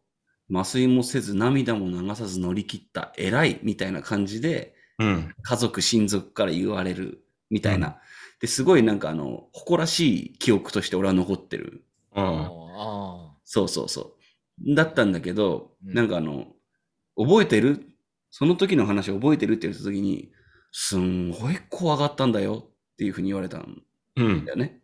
[0.54, 5.34] 麻酔もせず涙も流さず乗り切った偉いみたいな感じでうん。
[5.42, 7.98] 家族親族から言われるみたいな。
[8.40, 11.84] で、すごいなんかあの、誇らしい記憶として俺は残ってる。
[12.16, 12.46] うん。
[12.78, 14.16] あそうそうそ
[14.66, 14.76] う。
[14.76, 16.48] だったんだけど、うんなんかあの、
[17.18, 17.86] 覚えてる？
[18.30, 19.54] その時の話覚えてる？
[19.54, 20.32] って言った時に、
[20.78, 23.82] すんごい怖かったんだよっていうふうに言われたん
[24.18, 24.52] うんだ。
[24.52, 24.82] よね。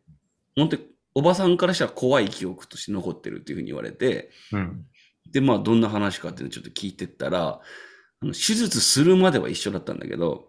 [0.55, 4.85] 本当におばさんからしたら怖い記憶として残ってるっていうふうに言われて、うん。
[5.29, 7.59] で、まあどんな話かっていうのをちょっと聞いてったら、
[8.21, 10.47] あの手術するまでは一緒だったんだけど、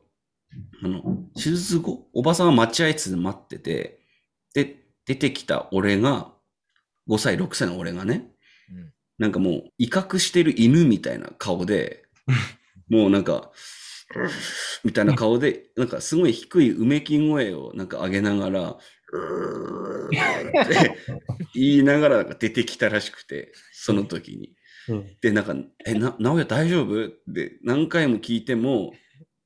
[0.84, 1.02] あの、
[1.34, 4.00] 手術後、おばさんは待合室で待ってて、
[4.54, 6.32] で、出てきた俺が、
[7.08, 8.30] 5歳、6歳の俺がね、
[8.70, 12.04] うんなんかもう威嚇してる犬みたいな顔で、
[12.88, 13.52] もうなんか、
[14.84, 18.78] みたいな顔で、なんかすごい低いうめき声をなんか上げながら、っ
[20.68, 20.96] て
[21.54, 24.56] 言いながらなんか出てきたらしくて、その時に。
[24.88, 25.16] うん。
[25.20, 27.06] で、なんか、え、な、直哉大丈夫？
[27.06, 28.92] って何回も聞いても、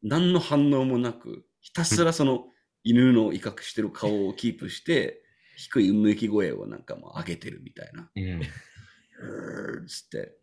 [0.02, 2.46] 何の反応もなく、ひたすらその
[2.84, 5.22] 犬の威嚇してる顔をキープして、
[5.56, 8.10] 低いうめき声をなんかもう上げてるみたいな。
[8.14, 8.22] うん。
[8.22, 10.38] うーっつって。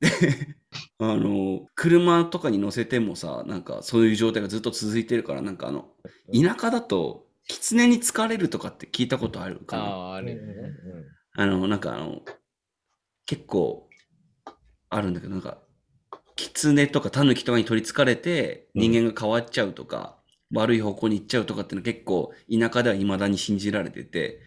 [0.00, 0.08] で
[0.98, 5.94] あの、車とかに乗せてもさ、なんかそういう状態がずっと続いてるから、なんかあの、
[6.32, 10.74] 田舎だと、狐に疲れるとかって聞いたことあるあ、かなああ、あるよね。
[11.36, 12.22] あの、なんかあの、
[13.26, 13.88] 結構
[14.88, 15.58] あるんだけど、なんか、
[16.36, 20.18] 狐とか狸とかに取り憑かれて人間が変わっちゃうとか、
[20.52, 24.40] 悪い方向に行っちゃうとかっていうのは結構田舎では未だに信じられてて、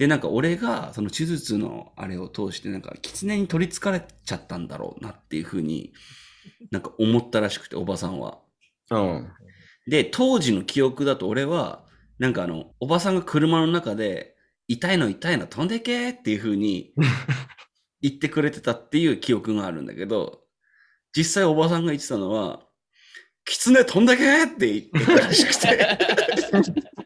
[0.00, 5.92] で、なんか俺がその手術のあれを通してなんか狐に取り憑かれちゃったんだろうなっていうふうに
[6.70, 8.38] なんか思ったらしくて、おばさんは。
[8.90, 9.28] うん。
[9.86, 11.84] で、当時の記憶だと俺は、
[12.18, 14.36] なんかあの、おばさんが車の中で、
[14.68, 16.94] 痛いの痛いの飛んでけっていう風に
[18.00, 20.44] 言ってくれてたっていう記憶があるんだけど、
[21.14, 22.66] 実際おばさんが言ってたのは、
[23.44, 25.98] 狐飛んでけって言ってたらしくて。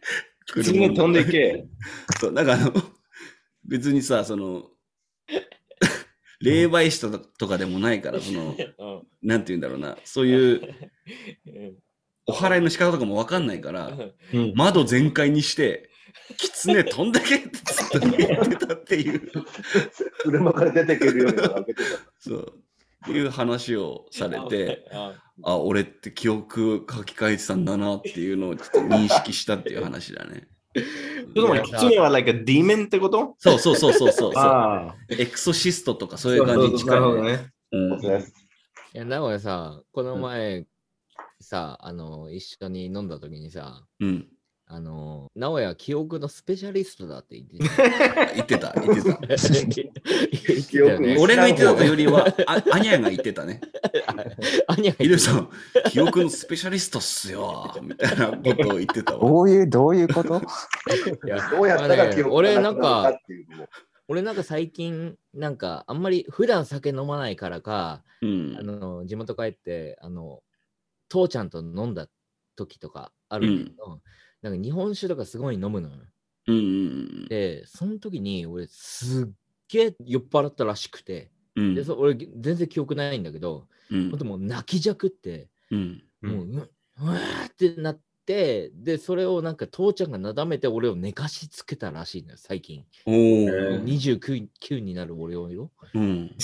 [0.62, 1.66] 狐飛んでけ。
[2.20, 2.72] そう、なんかあの、
[3.64, 4.70] 別にさ、その、
[6.40, 8.56] 霊媒師とかとかでもないから、その、
[9.22, 10.60] なんて言うんだろうな、そういう
[12.26, 13.92] お祓いの仕方とかもわかんないから、
[14.32, 14.52] うん。
[14.54, 15.90] 窓全開にして、
[16.38, 19.30] 狐飛んでけってずっと 言ってたっていう、
[20.22, 21.82] 車から出てけるように開けて
[22.18, 22.63] そう、
[23.10, 30.48] いう話をされて、ああ、俺って記憶書き換えてたんだなっていうのをちょっと認識したっていう話だね。
[30.74, 33.36] ちょっと待って、狐は like a demon ってこと？
[33.38, 34.94] そうそうそうそうそうそう。
[35.08, 37.50] エクソシストとかそういう感じに近い、なるほどね。
[37.72, 38.02] うん。
[38.02, 38.22] い
[38.92, 40.66] や、名古屋さ、この前、
[41.40, 44.28] さ、あの、一緒に飲んだ時にさ、うん。
[44.74, 48.32] ああの、直哉は記憶のスペシャリストだって言って た。
[48.34, 49.02] 言ってた、言って
[49.84, 50.98] た。
[51.00, 51.16] ね。
[51.18, 53.60] 俺が言ってたというよりは、 あアニャが言ってたね。
[54.68, 55.48] アニャヒデさん、
[55.90, 59.20] 記憶のスペシャリストっすよ、みたいなことを言ってたわ。
[59.20, 60.40] どういう、どういうこと？
[61.24, 63.68] いやどうやったら記憶が俺なくなるのかかっていうのも。
[64.08, 70.42] 俺なんか最近なんかあんまり普段酒飲まないからか、うんあの地元帰ってあの
[71.08, 72.08] 父ちゃんと飲んだ
[72.56, 74.00] 時とかあるんだけど、
[74.44, 75.94] なんか日本酒とかすごい飲むのよ。
[76.46, 79.28] うんうんでその時に俺すっ
[79.68, 81.74] げえ酔っ払ったらしくて、うん。
[81.74, 84.10] でそ俺全然記憶ないんだけど、うん。
[84.10, 86.02] ほんともう泣きじゃくって、うん。
[86.20, 86.66] もううわ
[87.00, 92.84] うわーってなってでそれをなんか父ちゃんがなだめて俺を寝かしつけたらしいのよ最近。
[93.06, 93.82] おー。
[93.82, 95.70] 29 9になる俺をよ。
[95.94, 96.36] うん。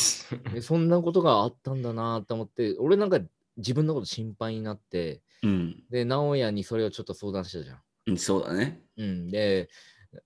[0.55, 3.21] でそんなことがあったんだなと思って、俺なんか
[3.59, 5.83] 自分のこと心配になって、うん。
[5.91, 7.79] で、直哉にそれをちょっと相談したじゃん。
[8.11, 8.81] うんそうだね。
[8.97, 9.69] うん、で、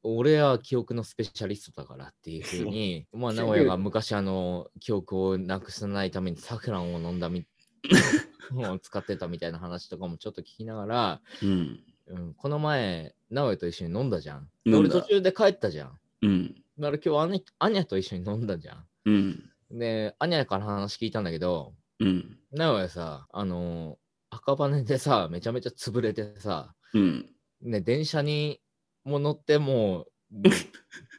[0.02, 7.46] 俺は記憶のスペシャリストだからっていうふうに、まあ、直哉が昔あの、記憶をなくさないためにサフランを飲んだみ、
[8.56, 14.48] を使ってたみたいな話とかもちょっと聞きながら、うんうん、この前、直哉と一緒に飲んだじゃん。
[14.64, 15.98] で飲んだ俺途中で帰ったじゃん。
[16.22, 18.86] うんだから今日アニアニャと一緒に飲んだじゃん。
[19.04, 27.33] うんで、アニャから話聞いたんだけど、うん名古屋さ、あのー赤羽でさ、めちゃめちゃ潰れてさ、うん
[27.64, 28.60] ね、電車に
[29.04, 30.48] も乗ってもう、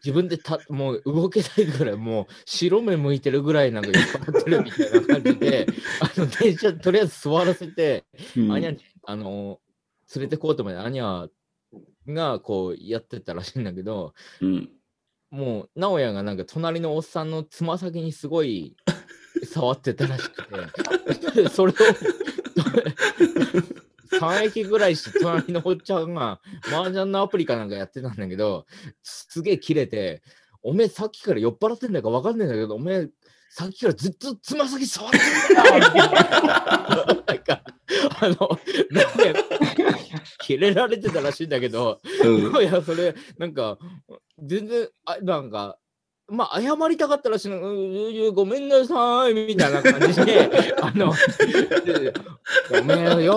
[0.04, 5.68] 自分でたもう動けないぐらい、もう白目向いてるぐらいなんか酔っ払ってるみたいな感じで、
[6.00, 8.06] あの電車とりあえず座らせて、
[8.38, 8.52] うん。
[8.52, 9.66] アニャに、あのー
[10.14, 11.32] 連れてこうと思って、アニャ
[12.08, 14.70] がこうやってたらしいんだけど、うん。
[15.32, 18.76] もう、直哉がなんか隣のおっさんのつま先にすごい
[19.52, 20.44] 触ってたらしく
[21.34, 21.76] て、それを
[24.20, 28.66] 3駅ぐらいして隣のおっちゃんが麻雀のアプリかなんかやってたんだけど、
[29.04, 30.22] すげえ切れて、
[30.64, 33.10] おめえさっきから酔っ払ってんだか分かんないんだけど、おめえ
[33.50, 35.80] さっきからずっとつま先触ってんだよ。
[37.26, 37.62] なんか、
[38.20, 38.60] あの、
[38.92, 39.34] なんで、
[40.42, 42.62] 切れられてたらしいんだけど、うん。
[42.62, 43.78] いや、それ、なんか、
[44.44, 45.78] 全然、あなんか、
[46.28, 50.50] まあ、謝りたかったらしいの、ううごめんなさい、みたいな感じで、
[50.82, 51.14] あの、
[51.86, 52.14] で
[52.80, 53.36] おめえよ、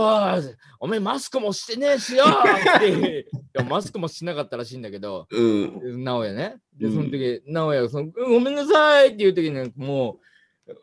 [0.80, 6.02] おめえマスクもしてねえしよって、いやマスクもしなかったらしいんだけど、うん。
[6.02, 6.56] 直哉ね。
[6.78, 6.94] で、うん。
[6.94, 10.18] その時、直哉がその、うんごめんなさいっていう時に、も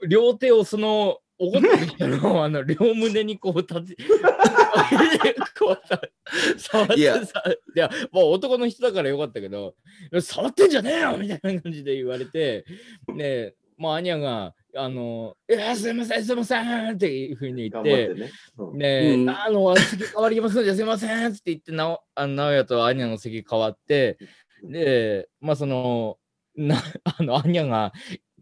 [0.01, 4.03] う、両手をその、怒ってる人の、あの、両胸にこう立て、
[5.59, 6.01] こうさ、
[6.57, 9.75] 触っていやさ、いや、もう男の人だからよかったけど、
[10.21, 12.65] 触ってんじゃねえよみたいな感じで言われて、
[13.13, 18.31] ねもうアニャが、あの、いや、すいません、すいませんっていうふうに言ってね。
[18.57, 18.77] うん。
[18.77, 24.17] ねうんあの、席変わりますのですいませんって言って、なお、あの、直哉とアニャの席変わって、
[24.63, 26.17] で、まあ、その、
[26.55, 27.91] な、あの、アニャが、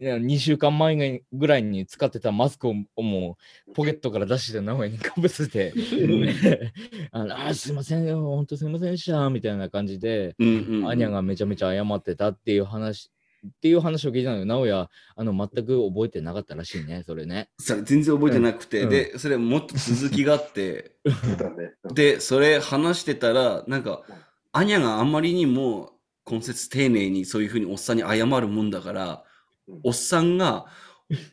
[0.00, 3.38] 2週間前ぐらいに使ってたマスクをも
[3.68, 6.72] うポケットから出して名古屋にかぶせて、ね
[7.12, 13.10] あのあーすいませんよ、本当すいませんでした、みたいな感じで、うんうんアニャがめちゃめちゃ謝ってたっていう話、
[13.46, 14.46] っていう話を聞いたのよ。
[14.46, 17.50] 直哉、あの、全く覚えてなかったらしいね、それね。
[17.58, 18.90] それ全然覚えてなくて、うん。
[18.90, 20.96] で、それもっと続きがあって、
[21.92, 24.02] で、それ話してたら、なんか、
[24.52, 25.92] アニャがあんまりにも
[26.30, 29.24] 根節丁寧にそういうふうにおっさんに謝るもんだから、
[29.82, 30.66] おっさんが、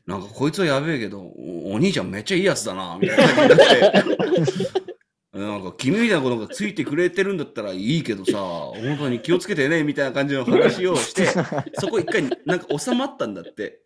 [0.05, 4.81] なんかこいつはやべえけど、おお兄ちゃんめっちゃいいやつだな、みたいな感じになって。
[5.33, 11.27] なんか君みたいなことがついてくれてるんだったらいいけどさ、本当に気をつけてね、みたいな感じの話をして、
[11.79, 13.79] そこ一回なんか収まったんだって。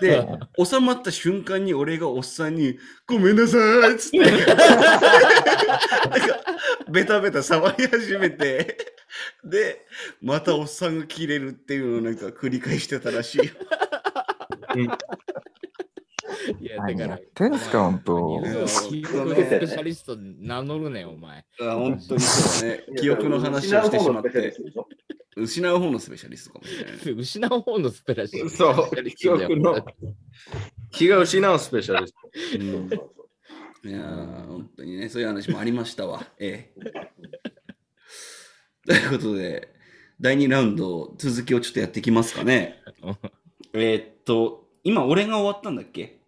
[0.00, 0.24] で、
[0.62, 3.58] 収まった瞬間に俺がおっさんに、ごめんなさ
[3.88, 4.54] いっつって、 なんか
[6.90, 8.76] ベタベタ触り始めて、
[9.44, 9.86] で、
[10.20, 13.44] またおっさんが切れるっていうのをなんか繰り返してたらしいよ。
[16.60, 17.20] いや、何だからやっ。
[17.34, 18.42] てんすか、本当。
[18.90, 21.44] 記憶のスペシャリスト名乗るね、お前。
[21.60, 22.84] あ本当にそうね。
[22.98, 24.54] 記憶の話をしてしまって、
[25.36, 26.98] 失う方のスペシャリストかもしれないね。
[27.12, 28.74] 失う方のスペシャリスト。
[28.74, 29.84] そう記憶の
[30.90, 32.18] 気が失うスペシャリスト。
[32.58, 32.90] うん
[33.84, 36.26] いやー本当にね、そういう話もありましたわ。
[36.40, 37.12] ええ。
[38.86, 39.74] ということで、
[40.20, 42.82] 第2ラウンド、続きをちょっとやっていきますかね。
[43.74, 46.20] えーっと、今、俺が終わったんだっけ？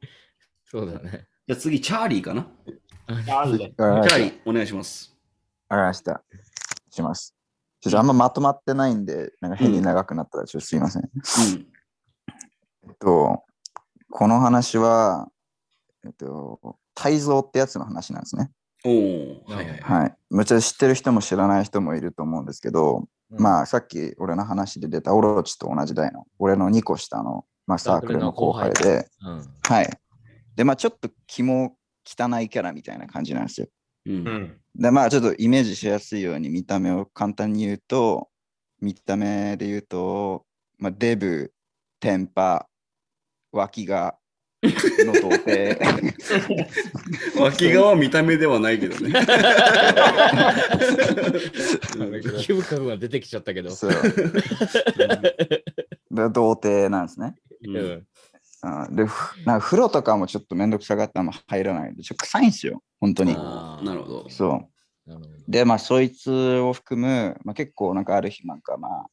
[0.65, 1.29] そうだね。
[1.47, 2.51] じゃあ次、チャーリーかな？
[2.67, 5.17] チャーリー、お願いします。
[5.69, 6.23] わかりました。
[6.91, 7.35] します。
[7.81, 11.03] ちょっとあんままとまってないんで、なんか変に長くなったらちょっとすいません。
[11.05, 11.11] うん。
[12.89, 13.45] えっと、
[14.11, 15.31] この話は、
[16.05, 18.51] えっと、泰造ってやつの話なんですね。
[19.47, 19.81] はいはいはい。
[19.81, 20.15] はい。
[20.31, 29.49] むちゃ知ってる人も知らない人もいると思うんですけど、まあさっき俺の話で出たオロチと同じ代の、俺の2個下の、まあ、サークルの後輩で、うん。
[29.63, 30.01] はい。
[30.57, 33.69] で、まあちょっと気も汚いキャラみたいな感じなんですよ。
[34.07, 34.13] う。
[34.13, 34.61] うんん。
[34.75, 38.29] で、まあちょっとイメージしやすいように見た目を簡単に言うと、
[38.81, 40.45] 見た目で言うと、
[40.79, 41.53] まあ、デブ、
[42.01, 42.69] テンパ、
[43.53, 44.17] 脇が、
[45.05, 45.79] の童貞。
[47.41, 49.13] 脇側は見た目ではないけどね。
[52.41, 53.71] キム君が出てきちゃったけど。
[53.71, 53.93] そう。
[56.11, 57.35] で童貞なんですね。
[57.65, 57.81] ううんん。
[57.81, 63.35] うんで、ふなんか風呂とかもちょっとめんどくさがってあんま入らないんで、ちょっと臭いんですよ、本当に。
[63.35, 64.27] なるほど。
[64.29, 64.51] そう。
[65.09, 69.07] なるほどで、まあ、そいつを含む、まあ、結構なんかある日なんかまあ、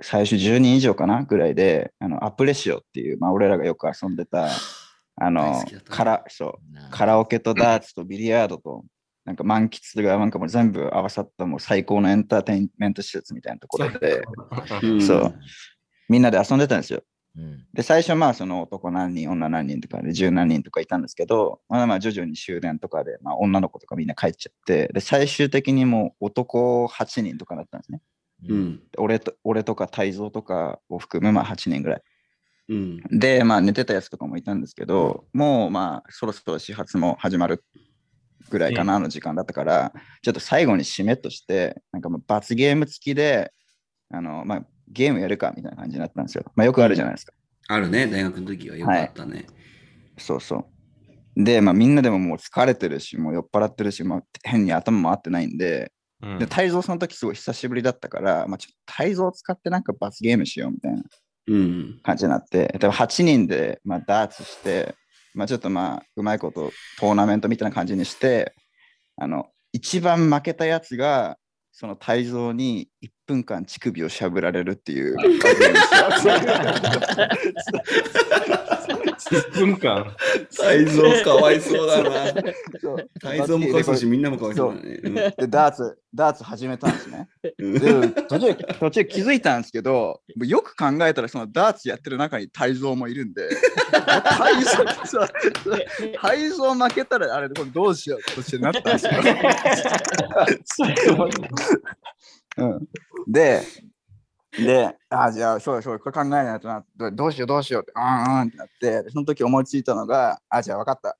[0.00, 4.48] 最初10人以上かなぐらいで、あのアプレシオっていう、まあ、俺らがよく遊んでた、
[5.16, 8.84] あ大のカラそうなカラオケとダーツとビリヤードと、
[9.24, 14.22] なんか満喫がなんかもう全部合わさったもう最高のエンターテインメント施設みたいなところで、
[14.82, 15.34] うんそう。
[16.08, 17.02] みんなで遊んでたんですよ。
[17.36, 17.64] うん。
[17.72, 28.00] で、最初まあその男何人、女何人とかで十何人とかいたんですけど、まあまあ徐々に終電とかで、まあ女の子とかみんな帰っちゃって、で、最終的にもう男8人とかだったんですね。
[28.48, 28.76] うん。
[28.76, 32.02] で俺と俺とか泰造とかを含むまあ8人ぐらい。
[32.70, 33.02] うん。
[33.10, 37.64] で、まあ寝てたやつとかもいたんですけど、もうまあそろそろ始発も始まる
[38.48, 39.92] ぐらいかなの時間だったから、
[40.22, 43.52] ちょっと最後に締めとして、なんかもう罰ゲーム付きで、
[44.10, 46.44] あの、まあゲームやるかみたいな感じになったんですよ。
[46.54, 47.32] まあよくあるじゃないですか。
[47.68, 49.46] あるね、大学の時はよくあったね。
[50.18, 50.66] そうそ
[51.36, 51.44] う。
[51.44, 55.99] で、まあみんなでももう疲れてるし、もう酔っ払ってるし、まあ、変に頭回ってないんで、うん
[56.38, 61.02] で、泰造その時すごい久しぶりだったから、まあちょっと泰造を使ってなんか罰ゲームしようみたいな
[61.48, 62.00] うん。
[62.02, 64.94] 感じになって、でも8人で、まあ、ダーツして、
[65.34, 68.54] まあちょっとまあうまいことトーナメントみたいな感じにして、
[69.16, 71.38] あの、一番負けたやつが、
[71.72, 75.16] その泰造に1分間乳首をしゃぶられるっていう
[79.20, 80.16] 罰ゲーム1分間。
[80.56, 82.42] 泰造かわいそうだな。
[82.80, 85.34] そう泰造もかわいそうだし、みんなもかわいそうだね。
[85.36, 87.28] で、ダーツ、ダーツ始めたんですね。
[87.58, 93.48] うんで、途中、途中気づいたんですけど、よく考えたら、そのダーツやってる中に泰造もいるんで、
[93.92, 94.84] 泰造、
[96.20, 99.12] 泰造負けたら、あれ、これどうしようとしてなったんですよ。
[102.58, 102.88] うん、
[103.28, 103.62] で、
[104.58, 111.16] で、あ、じゃあ、そうそう、これ考えないとな、どどうしよう、どうしようって、うんうんってなって、でその時思いついたのが、あ、じゃあ分かった。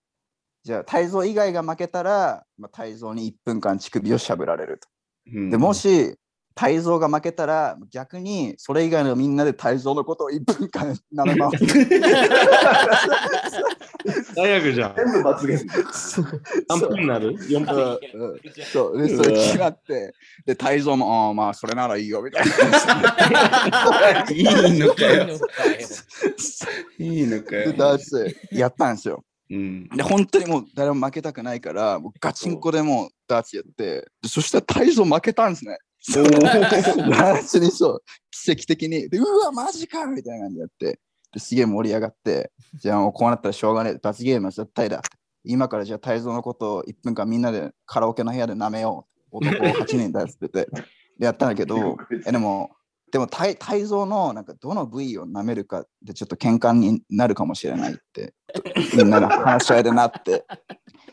[0.64, 4.88] じゃあ、泰造以外が負けたら、まあ、泰造に1分間乳首をしゃぶられると。
[5.32, 6.16] うんでもし、
[6.60, 11.66] 泰造が負けたら、逆にそれ以外のみんなで泰造のことを1分間舐め回す。
[14.34, 14.94] 最悪じゃん。
[14.94, 16.42] 全部罰ゲーム。
[16.68, 17.98] 何分になる ?4 うん分。
[18.12, 20.12] うんそう、で、それ決まって、
[20.44, 24.26] で、泰造も、ああ、まあ、それならいいよ、みたいな。
[24.30, 24.44] いい
[24.78, 25.28] のかよ。
[26.98, 27.72] いいのかよで、よ。
[27.72, 29.24] ダーツやったんですよ。
[29.48, 29.88] うん。
[29.88, 35.78] で、本当にもう誰も負けたくないから、もうガチンコでもうダーツやって、でそしたら泰造負けたんですね。
[37.10, 40.06] ダーツにそう、奇跡的に、で、うわ、マジか。
[40.06, 41.00] みたいな感じでやって、
[41.32, 45.02] ですげえ盛り上がって、じゃあもうこうなったらしょうがねえ、罰ゲームは絶対だ。
[45.44, 49.10] 今からじゃあ泰造のことを1分間みんなでカラオケの部屋で舐めよう。
[49.32, 50.68] 男8人だっつってて、
[51.18, 51.96] でやったんだけど、
[52.26, 52.70] えでも、
[53.12, 58.34] でも泰泰造のなんかどの部位を舐めるかでちょっと喧嘩になるかもしれないって、
[58.96, 60.44] みんなが話し合いでなって、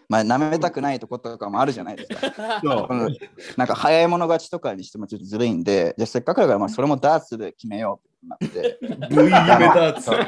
[0.09, 2.61] まあ舐めたくないとことかもあるじゃないですか。
[2.63, 2.87] そ
[3.57, 8.79] なんか早い者勝ちとかにしてもちょっとずるいんで、じゃあせっかくだからまあそれもダーツで決めようってなって、
[9.09, 10.03] V 夢ダーツ。
[10.03, 10.19] そう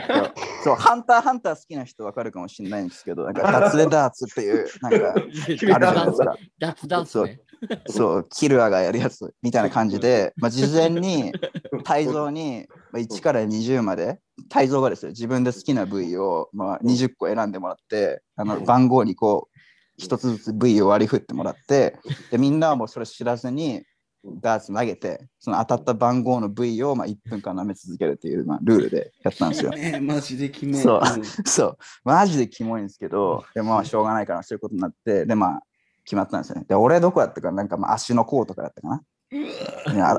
[0.64, 6.35] そう、ハンターハンター好きな人わかるかもしれないんですけど、なんか ダーツでダーツっていう、なんかあるじゃないですか。
[6.60, 7.39] ダツダツね。
[7.88, 11.34] そう、キルアがやるやつみたいな感じで、まあ、事前に
[11.84, 14.19] 泰造にまあ1から20まで、
[14.49, 19.59] 泰造がですよ、自分で好きな部位をまあ20個選んでもらって、あの番号にこう、
[19.99, 21.97] 一つずつ部位を割り振ってもらって、
[22.31, 23.84] でみんなはもうそれ知らずに、
[24.26, 29.71] ダーツ投げて、その当たった番号の部位をまあ1分間舐め続けるっていう、まあ、ルールでやったんですよ。
[29.71, 30.73] ね マジで決め。
[30.73, 35.63] そうんそう、マジでキモいんですけど、でもまあしょうがないからそういうことになって、でまあ
[36.03, 36.65] 決まったんですよね。
[36.67, 39.03] で、俺どこやったか、なんかまあ足の甲とかだったかな。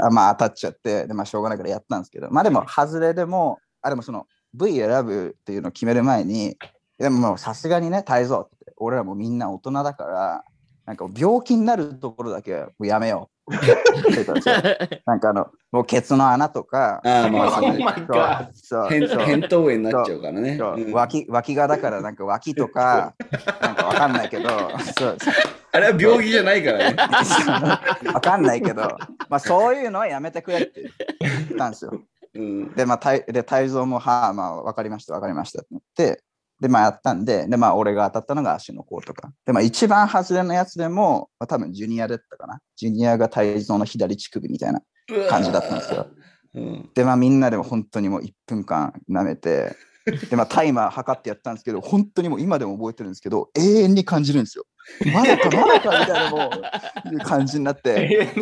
[0.03, 6.57] あまあ当たっちゃって、でまあしょうがないからやったんですけど、まあでも外れでも、あでもその V 選ぶっていうのを決める前に、
[6.99, 8.51] でもさすがにね、泰造
[8.81, 10.45] 俺らもみんな大人だから、
[10.87, 13.51] なんか病気になるところだけはもうやめよう。
[15.07, 18.49] なんかあの、もうケツの穴とか、ああ、まあ、そう Oh.
[18.55, 20.57] そう扁そう扁桃炎になっちゃうからね。
[20.57, 23.15] そううん脇脇がだからなんか脇とか、
[23.61, 24.49] なんかわかんないけど、
[24.97, 25.17] そう
[25.73, 26.97] あれは病気じゃないからね。
[28.13, 28.83] わかんないけど、
[29.29, 30.91] まあそういうのはやめてくれって
[31.21, 31.93] 言ったんですよ。
[32.35, 32.75] うん。
[32.75, 36.23] で、まあ、たいで、泰造も、はあ、まあ、わかりました、わかりましたって言って、
[36.61, 39.33] で、まあ、やったんで、で、まあ、俺が当たったのが足の甲とか。
[39.47, 42.61] で、まあ、一番外れのやつでも、まあ、多分、ジュニアだったかな。
[42.77, 44.83] ジュニアが泰造の左乳首みたいな
[45.29, 46.07] 感じだったんですよ。
[46.55, 46.91] うん。
[46.95, 49.75] で、まあ、みんなでも本当にもう1分間舐めて、
[50.29, 54.65] で、まあ、タイマー測ってやったんですけど、本当にもう今でも覚えてるんですけど、永遠に感じるんですよ。
[55.13, 56.51] まだか、まだかみたいなも
[57.11, 58.33] う、いう感じになって。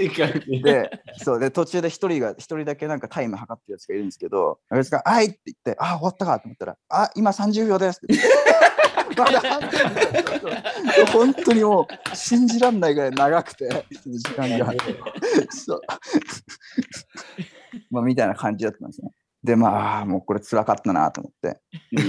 [0.62, 8.18] で、そうで、途中で一人が、一人だけなんかタイム測ってるやつがいるんですけど、あいつが、はいって言って、あ、終わったかと思ったら、あ、今30秒ですって。
[9.16, 9.68] まだ半分
[11.12, 14.72] 本当にもう信じらんないぐらい長くて、時間が。
[15.50, 15.80] そう。
[17.90, 19.10] まあ、みたいな感じだったんですね。
[19.42, 21.60] で、まあ、もうこれ辛かったなと思って。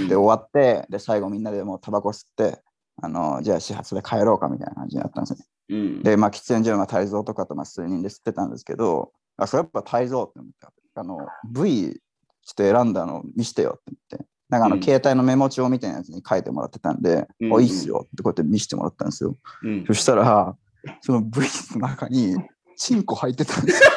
[0.08, 2.60] で、終わって、で、最後みんなでもうタバコ吸って、
[3.02, 5.46] あの、じゃあ始発で帰ろうかみたいな感じになったんですね。
[5.70, 6.02] うん。
[6.02, 11.18] で、まあ、喫煙所の泰造とかとまあ数人で吸ってたんですけど、あ、それやっぱ泰造って思って、あの、
[11.50, 12.00] V
[12.44, 19.36] ちょっと選んだの見してよって言って、なんかあの、うん携帯のメモ帳みたいなやつに書いてもらってたんで、うんおいいっすよってこうやって見せてもらったんですよ。
[19.62, 20.56] うんそしたら、
[21.00, 21.40] その V
[21.72, 22.36] の中に、
[22.76, 23.90] チンコ入ってたんですよ。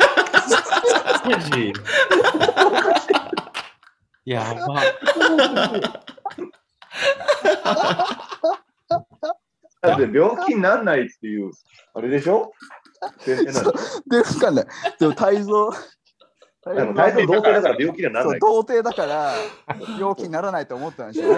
[4.26, 4.82] やば。
[9.84, 11.52] だって病気にならないっていう、
[11.94, 12.54] あれでしょ？
[13.20, 13.72] 先生なんで
[14.10, 14.66] で、わかんない。
[14.98, 15.70] でも泰造、
[16.66, 18.40] あの態度童貞だから病気にはならそうない。
[18.40, 19.34] 童貞だから
[20.00, 21.34] 病気にならないと思ったんでしょ。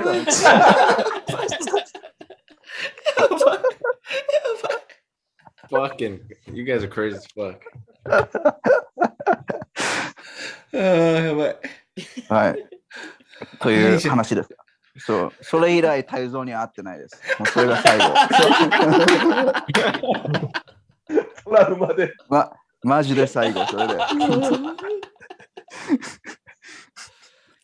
[5.71, 6.19] Fucking,
[6.53, 7.57] you guys are crazy as fuck.
[8.07, 8.29] あ
[10.71, 11.57] あ、やばい。
[12.29, 12.69] はい。
[13.59, 14.49] という話です。
[14.97, 17.21] そう、それ以来、泰造には会ってないです。
[17.37, 18.03] もうそれが最後。
[21.43, 22.13] トラウマで。
[22.29, 22.51] ま、
[22.83, 23.95] マジで最後、それで。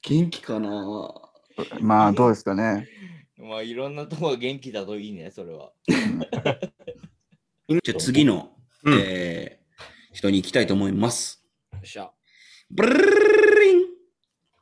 [0.01, 0.69] 元気かな？
[1.79, 2.87] まあ、どうですかね。
[3.37, 5.71] まあいろんなところ元気だといいね、それは。
[7.83, 8.51] じゃあ次の、
[8.83, 9.61] うんえー
[10.13, 11.41] 人に行きたいと思います。
[11.71, 12.11] よっしゃ。
[12.69, 13.85] ブルルルルリン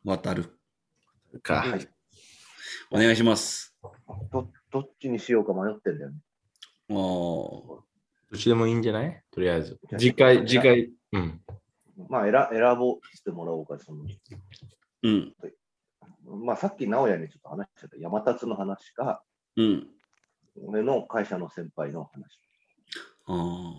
[0.04, 0.60] 渡る。
[1.42, 1.66] か。
[2.92, 3.76] お願いします。
[4.32, 6.18] どどっちにしようか迷ってんだよね。
[6.90, 7.84] おど
[8.36, 9.24] っちでもいいんじゃない？
[9.32, 9.80] とりあえず。
[9.98, 10.90] 次回、次回。
[11.14, 11.42] うん。
[12.10, 13.78] まあ選選ぼうしてもらおうか。
[13.78, 14.04] その
[15.04, 15.36] うん。
[16.44, 19.24] まあさっき直哉にちょっと話しちゃった山立の話か、
[19.56, 19.88] うん。
[20.66, 22.40] 俺の会社の先輩の話。
[23.28, 23.74] あ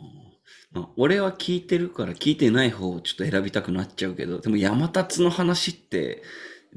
[0.77, 6.23] あ俺は聞いてるから聞いてない方をちょっと選びたくなっちゃうけど、でも山立の話って、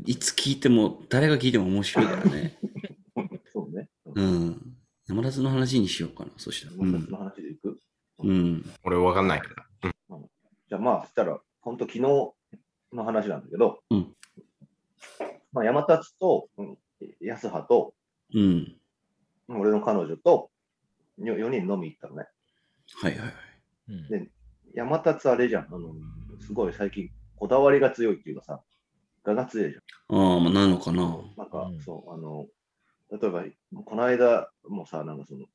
[0.06, 2.57] いつ聞いても、誰が聞いても面白いからね。
[3.53, 3.90] そうね。
[4.06, 4.78] うん。
[5.07, 6.78] 山立の話にしようかな、そしたら。
[6.78, 6.91] うん。
[6.91, 7.80] 山立の話でいく、
[8.20, 8.65] うん。
[8.84, 9.94] 俺わかんないから。
[10.70, 12.34] じゃあまあ、そしたら、本当昨日の
[13.03, 14.15] 話なんだけど、うん
[15.52, 16.78] まあ、山立と、うん、
[17.22, 17.94] 安葉と、
[18.34, 18.76] うん。
[19.48, 20.49] 俺の彼女と、
[21.20, 22.28] 4人飲み行ったのね。
[23.02, 23.34] はいはいはい。
[23.90, 24.32] うんで
[24.74, 25.68] 山立あれじゃん。
[25.72, 25.94] あの、
[26.40, 28.64] すごい最近、こだわりが強いっていうかさ、
[29.26, 30.18] 我が強いじゃん。
[30.18, 31.18] ああ、まあ、なのかな。
[31.38, 32.48] なんか、うんそう、あの、
[33.12, 33.44] 例えば、
[33.86, 35.45] この間もさ、なんかその、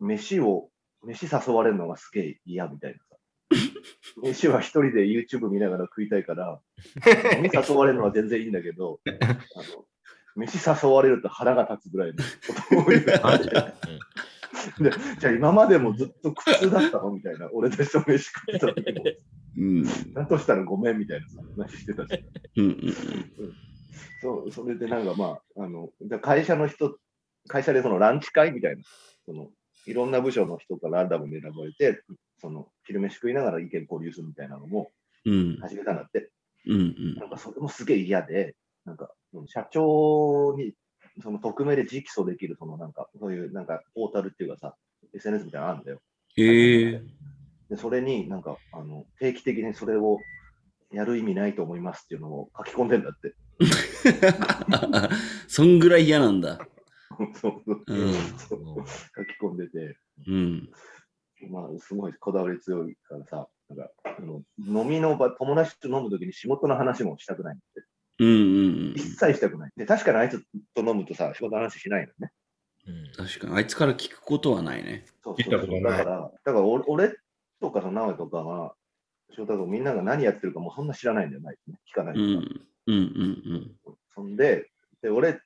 [0.00, 0.70] 飯を、
[1.04, 3.16] 飯誘われるのがすげえ嫌みたいなさ。
[4.22, 6.60] 飯は一人で YouTube 見ながら食いたいから、
[7.36, 9.84] 飲み誘われるのは全然いいんだけど、あの
[10.34, 13.04] 飯誘われると腹が立つぐらいのことを言う
[14.80, 17.10] でじゃあ今までもずっと苦痛だったの？
[17.10, 19.04] みたいな、俺と一緒に飯食ってた時も、
[19.56, 20.12] うん。
[20.14, 22.24] だとしたらごめんみたいなさ話してたし。
[22.56, 22.74] うんうん
[24.20, 26.98] そう、それでなんかまあ、あの、じゃあ会社の人、
[27.46, 28.82] 会社でそのランチ会みたいな、
[29.26, 29.50] その、
[29.86, 32.02] いろんな部署の人からランダムで選ばれて、
[32.38, 34.90] その、昼飯食いながら意見交流するみたいなのも
[35.24, 35.58] うん。
[35.60, 36.30] 始めたんだって、
[36.66, 39.10] うんうんなんかそれもすげえ嫌で、なんか、
[39.46, 40.74] 社長に、
[41.22, 44.74] その匿名で直訴できる、そのなんか、そういうなんか、ポータルっていうかさ、
[45.14, 46.00] SNS みたいなのあるんだよ。
[46.36, 47.02] へえ。
[47.70, 50.18] で、それになんか、あの、定期的にそれを
[50.92, 53.34] やる意味ないと思いますっていうのを書き込んでんだって。
[55.46, 56.58] そんぐらい嫌なんだ。
[57.34, 59.96] そうそううんそう書き込んでて、
[60.26, 60.70] うん。
[61.50, 67.84] まあ、すごいこだわり強いからさ、なんかあの飲みの場、友達と飲むときに仕事の話もしたくないんって。
[68.18, 69.72] うんうん一切したくない。
[69.76, 70.42] で、確かにあいつ
[70.74, 72.32] と飲むとさ、仕事の話しないのね。
[72.86, 73.56] うん確かに。
[73.56, 75.06] あいつから聞くことはないね。
[75.22, 77.16] そう聞いたことないだから、だから俺俺
[77.60, 78.74] とかその直江とかが、
[79.30, 81.78] 翔太君みんなが何やってるかもうそんな知らないんだよないですね。
[81.90, 82.42] 聞かないうん。
[82.42, 82.60] とか。
[82.86, 83.70] うんうん
[84.14, 84.70] そんで、
[85.02, 85.40] で俺、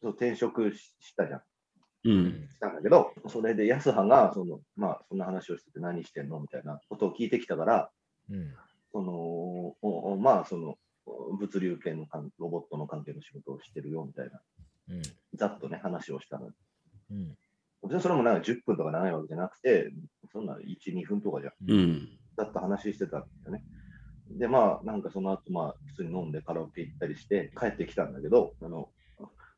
[0.00, 1.42] そう転職ししたじゃん。
[2.04, 2.12] うん。
[2.12, 2.48] うん。
[2.50, 6.40] したんだけど、それで安葉が、その、まあ、そんな話をしてて何してんの？
[6.40, 7.90] みたいなことを聞いてきたから、
[8.30, 8.54] うん。
[8.92, 9.76] その、お
[10.12, 10.78] おまあ、その、
[11.36, 14.40] 物流系の関ロボットの関係の仕事をしてるよみたいな、
[14.90, 15.02] うん。
[15.34, 16.50] ざっとね、話をしたの。
[17.10, 17.36] うん。
[17.82, 19.92] 別にそれもなんか10分とか長いわけじゃなくて、
[20.32, 21.70] そんな1、2分とかじゃん。
[21.70, 22.08] うん。
[22.36, 23.62] ざっと話してたんだよね。
[24.30, 28.88] で、まあ、なんかその後、まあ、普通に飲んでカラオケ行ったりして帰ってきたんだけど、あの、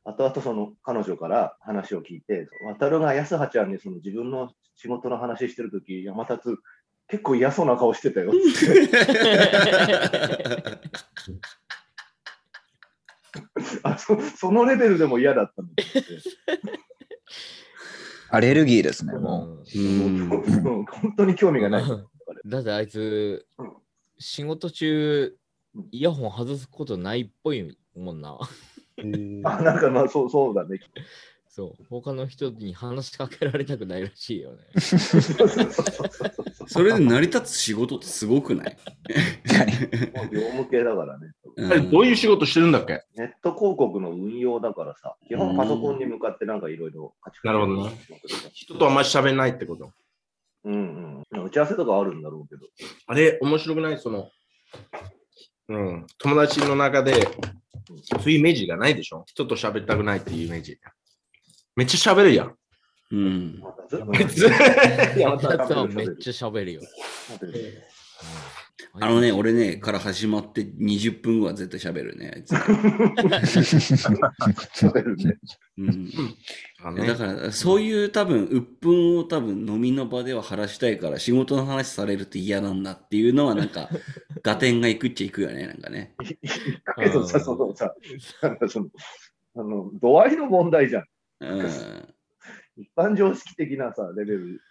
[0.04, 6.58] 後々その彼女から話を聞いて、渡るが安葉ちゃんにその自分の仕事の話してるとき、山立
[7.08, 8.40] 結構嫌そうな顔してたよって。
[14.14, 16.86] あそ そのレベルでも嫌だったんだって。
[18.28, 19.80] アレルギーですね、もうん。
[19.80, 21.84] うん本当に興味がない。
[22.46, 23.72] だってあいつうん、
[24.18, 25.36] 仕事中、
[25.92, 28.38] イヤホン外すことないっぽいもんな。
[29.44, 30.80] あなんかまあそうそうだね。
[31.48, 31.84] そう。
[31.88, 34.58] 他の人に話しかけられたくないらしいよね。
[36.66, 38.76] それで成り立つ仕事ってすごくない、
[40.30, 41.32] 業務系だからね。
[41.56, 43.02] どういう仕事してるんだっけ？
[43.16, 47.98] ネット広告の運用だからさ、基本パソコンに向かってなんかいろいろカチカチなるほどね。
[48.52, 49.90] 人とあんまり喋んないってこと？
[50.64, 51.44] うんうん。
[51.44, 52.66] 打ち合わせとかあるんだろうけど。
[53.06, 53.98] あれ、面白くない？
[53.98, 54.30] その、
[55.68, 57.14] うん、友達の中で、
[58.02, 59.24] そういうイメージがないでしょ？
[59.26, 60.78] 人と喋りたくないっていうイメージ。
[61.74, 62.54] めっちゃ喋るやん。
[63.12, 63.62] うん。
[64.08, 64.48] めっちゃ
[66.32, 66.82] 喋るよ。
[68.98, 72.54] あのね、俺ね、から始まって20分後は絶対喋るね、あいつ。
[74.74, 75.36] 喋るね。
[77.06, 83.90] だから、そういう多分、鬱憤を多分飲みの場では晴らしたいから、仕事の話されると嫌なんだっていうのは、なんか、
[84.42, 86.14] 合点がいくっちゃいくよね、なんかね。
[86.18, 87.94] だけどさ、そのさ、
[88.40, 88.88] なんかその、
[89.56, 91.04] あの、度合いの問題じゃん。
[91.40, 91.66] うん。
[92.78, 94.62] 一般常識的なさ、レベル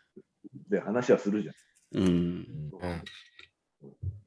[0.69, 1.55] で話はするじゃん。
[2.01, 2.07] うん。
[2.07, 3.03] うん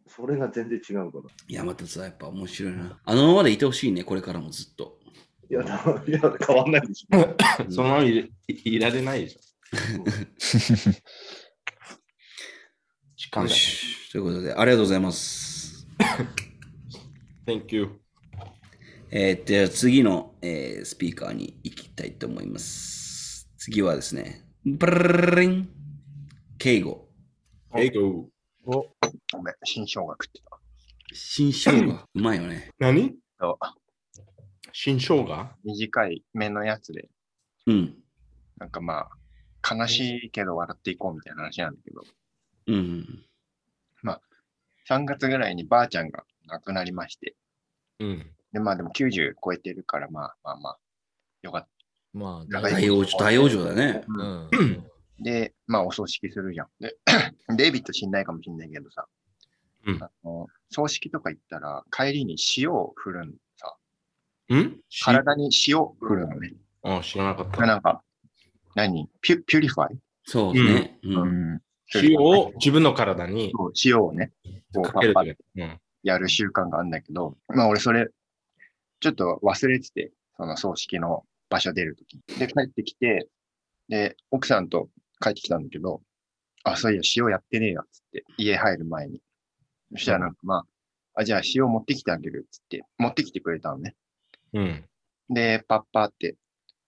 [0.06, 1.24] それが全然違うから。
[1.48, 2.98] 山田さん、やっぱ面白いな。
[3.04, 4.98] あのままでいてほしいね、これからもずっと。
[5.50, 5.74] いや、だ
[6.06, 7.36] いや変わんないでしょ。
[7.70, 9.40] そのままいいいられないでしょ。
[13.16, 13.54] 時間よだ。
[13.54, 14.10] し。
[14.10, 15.86] ということで、ありがとうございます。
[17.46, 18.00] Thank you.
[19.10, 23.48] えー、じゃあ次の、えースピーカーに行きたいと思います。
[23.56, 25.68] 次はですね、ブルルルン、
[26.58, 27.08] 敬語、
[27.70, 28.30] Hey, go.
[29.34, 30.58] おごめん、新生姜食ってた。
[31.12, 32.70] 新生姜、 うまいよね。
[32.78, 33.14] 何？
[33.40, 33.58] そう
[34.72, 35.50] 新生姜？
[35.64, 37.08] 短い目のやつで、
[37.66, 37.94] うん。
[38.58, 39.08] なんかま
[39.62, 42.02] あ、悲しいけど笑っていこうみたいな話なんだけど、
[42.66, 43.24] うん。
[44.88, 47.36] 3月ぐらいにばあちゃんが亡くなりまして、
[48.00, 48.26] うん。
[48.52, 50.78] で、まあでも90超えてるから、まあまあまあ、
[51.42, 51.68] よかっ
[52.14, 54.04] まあ、長い大往生、大往生だね。
[54.08, 54.48] うん。
[54.50, 55.22] た。
[55.22, 56.68] で、まあお葬式するじゃん。
[56.80, 56.96] で、
[57.54, 59.06] デイビッド死んないかもしんないけどさ、
[59.88, 63.74] うんあの葬式とか行ったら帰りに塩を振るんさ、
[64.54, 64.80] ん？
[65.02, 66.52] 体に塩を振るのね。
[66.82, 67.66] あ知らなかった。
[67.66, 68.02] なんか、
[68.74, 69.08] 何？
[69.22, 70.98] pu- purify、そうね。
[71.02, 71.54] うん。
[71.54, 71.62] ん、
[71.94, 74.32] 塩を自分の体にそう塩をね、
[74.74, 75.78] こうかけるパッパッ。
[76.02, 78.08] やる習慣があるんだけど、まあ俺それ、
[79.00, 82.20] ちょっと忘れてて、その葬式の場所出るとき。
[82.38, 83.28] で、帰ってきて、
[83.88, 84.90] で、奥さんと
[85.20, 86.02] 帰ってきたんだけど、
[86.62, 89.22] あ、そういや、塩やってねえよ、つって、家入る前に。
[89.92, 90.56] そしたらなんかま
[91.14, 93.96] あ、あ、じゃあ塩持ってきてあげる、つって、持ってきてくれたのね。
[94.52, 94.84] うん。
[95.30, 96.36] で、パッパって、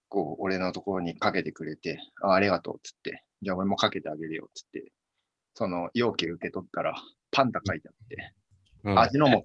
[0.09, 4.93] こう、俺のところにかけてくれて、あ、ありがとう、つって、じゃあ俺もかけてあげるよ、つって、
[5.55, 6.95] その容器受け取ったら、
[7.31, 8.35] パンダ書いてあって、
[8.85, 9.43] うん味の素。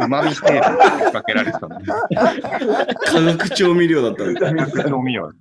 [0.00, 1.80] うまみ成分がかけられて たの。
[1.80, 4.86] 化学調味料だったんだ。
[4.88, 5.32] 飲みよ。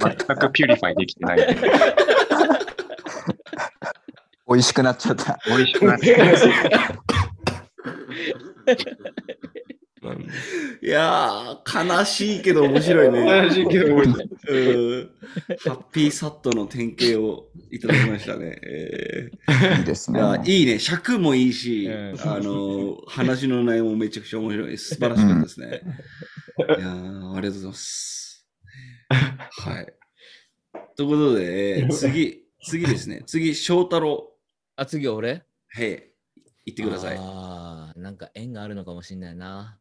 [0.00, 1.38] 全く purify できてない。
[4.48, 5.38] 美味しくなっちゃった。
[5.46, 6.12] 美味しくなって。
[10.02, 10.26] うん
[10.82, 13.44] いやー、悲しいけど面白いね。
[13.44, 14.24] 悲しいけど面白
[14.54, 15.10] いうん
[15.58, 18.58] ハッピーサットの典型をいただきましたね。
[18.62, 20.20] えーいいですね。
[20.20, 24.78] いやいいね、尺もいいし、うんあの話の内容もめちゃくちゃ面白い。
[24.78, 25.82] 素晴らしかったですね。
[26.58, 28.19] いやーありがとうございます。
[29.10, 29.94] はい。
[30.96, 33.22] ということで、次、次ですね。
[33.28, 34.32] 次、翔太郎。
[34.76, 35.44] あ、次俺？
[35.68, 36.10] はい。
[36.66, 37.16] 行ってください。
[37.18, 39.78] ああ、なんか縁があるのかもしれないな。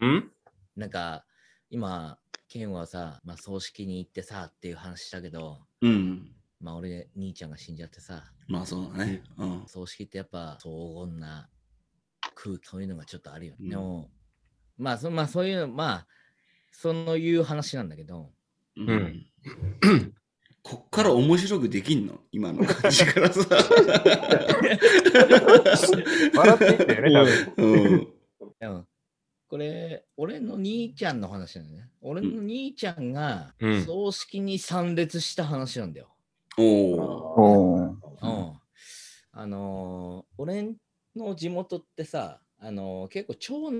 [0.00, 0.30] ん？
[0.76, 1.26] なんか、
[1.70, 2.18] 今、
[2.48, 6.30] ケンはさ、まあ、葬式に行ってさっていう話したけど、うん。
[6.60, 8.32] まあ俺、兄ちゃんが死んじゃってさ。
[8.46, 9.22] まあそうだね。
[9.36, 11.48] うん、葬式ってやっぱ荘厳な
[12.34, 13.58] 空気、というのがちょっとあるよね。
[13.62, 14.10] うん、でも、
[14.76, 16.06] まあそ、まあそういう、まあ、
[16.70, 18.32] そのいう話なんだけど、
[18.76, 19.26] うん。
[20.62, 22.20] こっから面白くできんの？
[22.32, 23.40] 今の感じからさ。
[26.34, 27.12] 笑ってんだよね、
[27.56, 28.08] 多分。
[28.60, 28.86] うん
[29.46, 31.88] これ、俺の兄ちゃんの話なんだね。
[32.00, 33.54] 俺の兄ちゃんが
[33.86, 36.08] 葬式に参列した話なんだよ。
[36.58, 38.56] うん、おお。
[39.30, 40.74] あのー、俺
[41.14, 43.72] の地元ってさ、あのー、結構町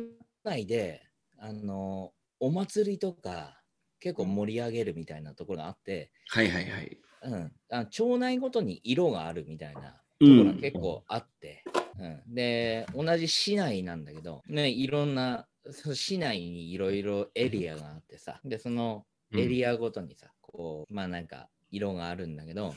[0.45, 1.03] 内で、
[1.39, 3.61] あのー、お祭りとか、
[4.05, 6.98] 結構盛り上げるみたいなところがあって、はいはいはい。
[7.22, 11.64] うん、あ町内ごとに色があるみたいなところが結構あって、
[11.98, 15.47] うん、うん、で同じ市内なんだけど、ね、いろんな
[15.94, 22.74] 市内にいろいろエリアがあってさでそのエリアごとにさ、こうまあなんか色があるんだけど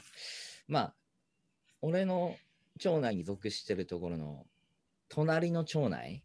[0.70, 0.94] まあ
[1.82, 2.38] 俺の
[2.80, 4.46] 町内に属してるところの
[5.10, 6.24] 隣の町内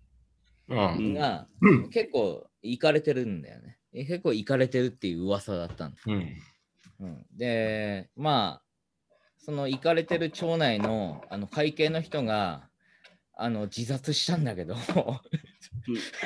[0.68, 1.48] が
[1.90, 3.78] 結構行かれてるんだよね。
[3.93, 6.36] 結構行かれてるっていう噂だったんです、うん。
[7.01, 8.62] うん、でまあ
[9.39, 12.69] その行かれてる町内のあの会計の人が
[13.35, 14.77] あの自殺したんだけど。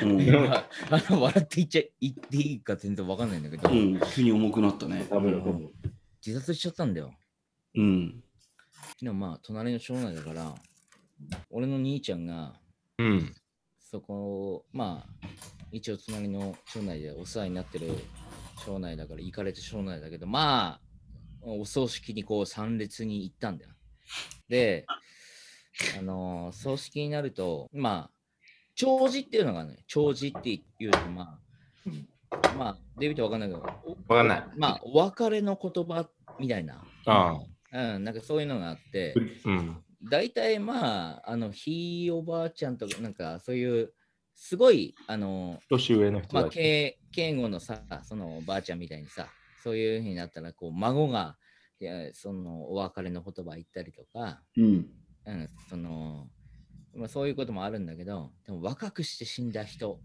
[0.03, 0.65] うん、 あ
[1.09, 5.07] の笑って言っちゃ言っていいか全然わかんないんだけど、うん、急に重くなったね。
[6.25, 7.13] 自殺しちゃったんだよ。
[7.75, 8.23] うん。
[9.01, 10.55] でもまあ隣の町内だから
[11.49, 12.59] 俺の兄ちゃんが、
[12.99, 13.35] うん、
[13.79, 15.27] そこまあ
[15.71, 17.91] 一応隣の町内でお世話になってる
[18.65, 20.81] 町内だから行かれて町内だけどまあ
[21.41, 23.71] お葬式にこう参列に行ったんだよ。
[24.49, 24.85] で
[25.97, 28.11] あのー、葬式になるとまあ
[28.75, 31.39] 弔辞っていうのがね弔辞っていうとま
[31.85, 33.67] あまあデビットわかんないけどわ
[34.07, 34.43] かんない。
[34.57, 36.83] まあお別れの言葉みたいな。
[37.05, 37.37] あ
[37.71, 39.13] あ、うん、なんかそういうのがあって、
[39.45, 43.93] うん、大体まああのひいおばあちゃんとかなんかそういう
[44.39, 49.27] すごい、あの、年上の人まあ、敬語のさ、そのおばあちゃんみたいにさ、
[49.63, 51.37] そういうふうになったら、こう、孫が、
[51.79, 54.87] いやそのお別れの言葉言ったりとか、うん、
[55.25, 56.27] うん、その、
[56.95, 59.99] まあ、そういうこともあるんだけど、でも若くして死んだ人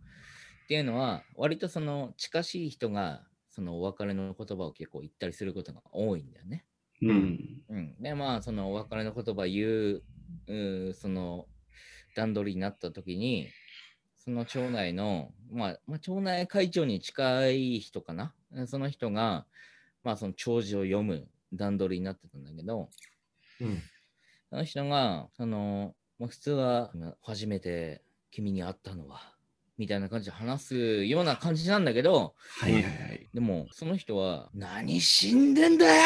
[0.65, 6.65] っていうのは、割とその近しい人が、そのお別れの言葉を結構言ったりすることが多いんだよね。
[7.03, 7.39] うん。
[7.69, 10.01] うん、で、まあ、そのお別れの言葉言
[10.49, 11.47] う、うその
[12.17, 13.49] 段取りになった時に、
[14.24, 18.32] その町内の、まあ、まあ、町内会長に近い人かな、
[18.66, 19.47] その人が、
[20.05, 22.89] まあ、その弔辞を読む段取りになってたんだけど、
[23.61, 23.82] うん、
[24.51, 29.35] その人が、その、まあ、普通は、初めて君に会ったのは、
[29.77, 33.28] みたいな感じで話すような感じなんだけど、はいはいはい。
[33.35, 36.03] でも、その人は、何死んでんだよ！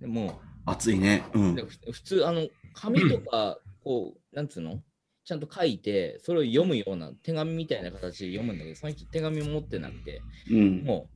[0.00, 1.24] でも、熱いね。
[1.34, 4.80] うん、普通、あの、髪とか、こう、なんつうの？
[5.24, 10.20] ちゃんと書いて、それを読むような手紙みたいな形で読むんだけど、その人手紙持ってなくて、
[10.50, 11.08] うん、も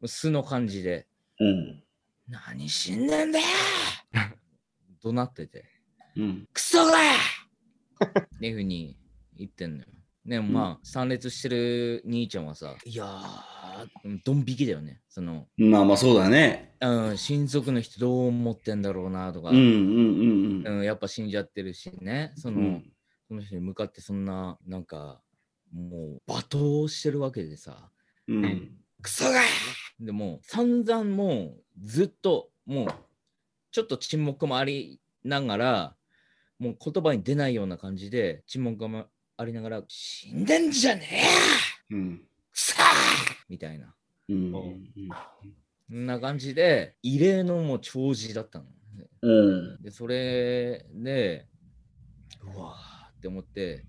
[0.00, 1.06] う素の感じで、
[1.40, 1.82] うん、
[2.28, 3.44] 何死んでんだよ
[5.02, 5.64] 怒鳴ってて、
[6.16, 8.96] うん、クソがっていうふうに
[9.36, 9.86] 言ってんのよ。
[10.24, 15.00] でもまあ、参列してる兄ちゃんはさ、いやー、ドン引きだよね。
[15.08, 16.74] そのまあまあそうだね。
[16.80, 22.32] うん、親族の人どう思ってんだろうなとか、うん、うん、やっぱ死んじゃってるしね。
[22.36, 22.82] その、う
[23.28, 25.20] その人に向かってそんな、なんか、
[25.72, 26.36] もう罵
[26.82, 27.90] 倒してるわけでさ、
[28.26, 28.72] うん、
[29.02, 29.40] クソが
[30.00, 32.88] でも散々もうずっともう
[33.70, 35.94] ちょっと沈黙もありながら
[36.58, 39.06] もう言葉に出ないような感じで沈黙も
[39.36, 41.08] ありながら「死んでんじゃね
[41.90, 42.18] えよ、うん、
[42.50, 42.74] クソ
[43.48, 43.94] みたいな、
[44.28, 48.66] うん、そんな感じで異例のもう弔辞だったの、
[49.22, 49.32] う
[49.78, 51.46] ん、でそれで
[52.42, 52.74] うわ
[53.18, 53.84] って思って、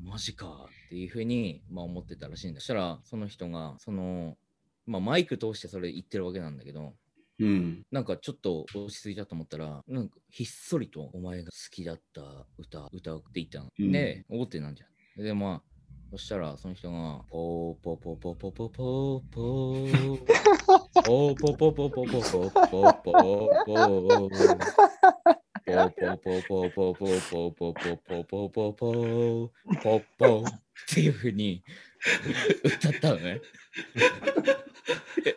[0.00, 2.60] マジかっていうふうに、まあ、思ってたらしいんだ。
[2.60, 4.36] そしたら、その人が、その、
[4.86, 6.94] まあ、マイク通してそれ言ってるわけなんだけど、
[7.40, 12.22] うん、なんかちょっと落ち着いたと思ったらなんかひっそりと「お前が好きだった
[12.58, 15.22] 歌歌う」って言ったの、うん、でってなんじゃん。
[15.22, 15.62] でまあ
[16.10, 24.87] そしたらその人が「ポーポーポーポーポーポーポーポーポーポーポーポーポーポーポーポーポーポー
[25.68, 30.62] ポポポポポポポポポポポポっ
[30.94, 31.62] ていうふうに
[32.64, 33.40] 歌ったのね。
[35.24, 35.32] で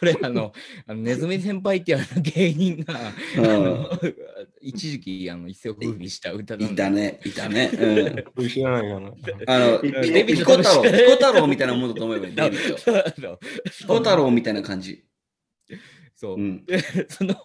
[0.00, 0.52] これあの
[0.88, 2.94] あのネズミ先輩っていうあの芸人が、
[4.60, 7.70] 一時期あの一世を風靡した歌だいたね、いたね。
[9.46, 12.34] あの、デビッド太郎、タ太郎みたいなものだと思えばいい。
[12.34, 13.38] デビッド。
[13.70, 15.04] 彦みたいな感じ。
[16.16, 16.38] そう。
[17.08, 17.36] その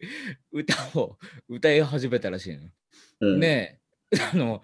[0.52, 1.18] 歌を
[1.48, 2.68] 歌い始めたらしいの。
[3.20, 3.80] うん、ね
[4.12, 4.62] え、あの、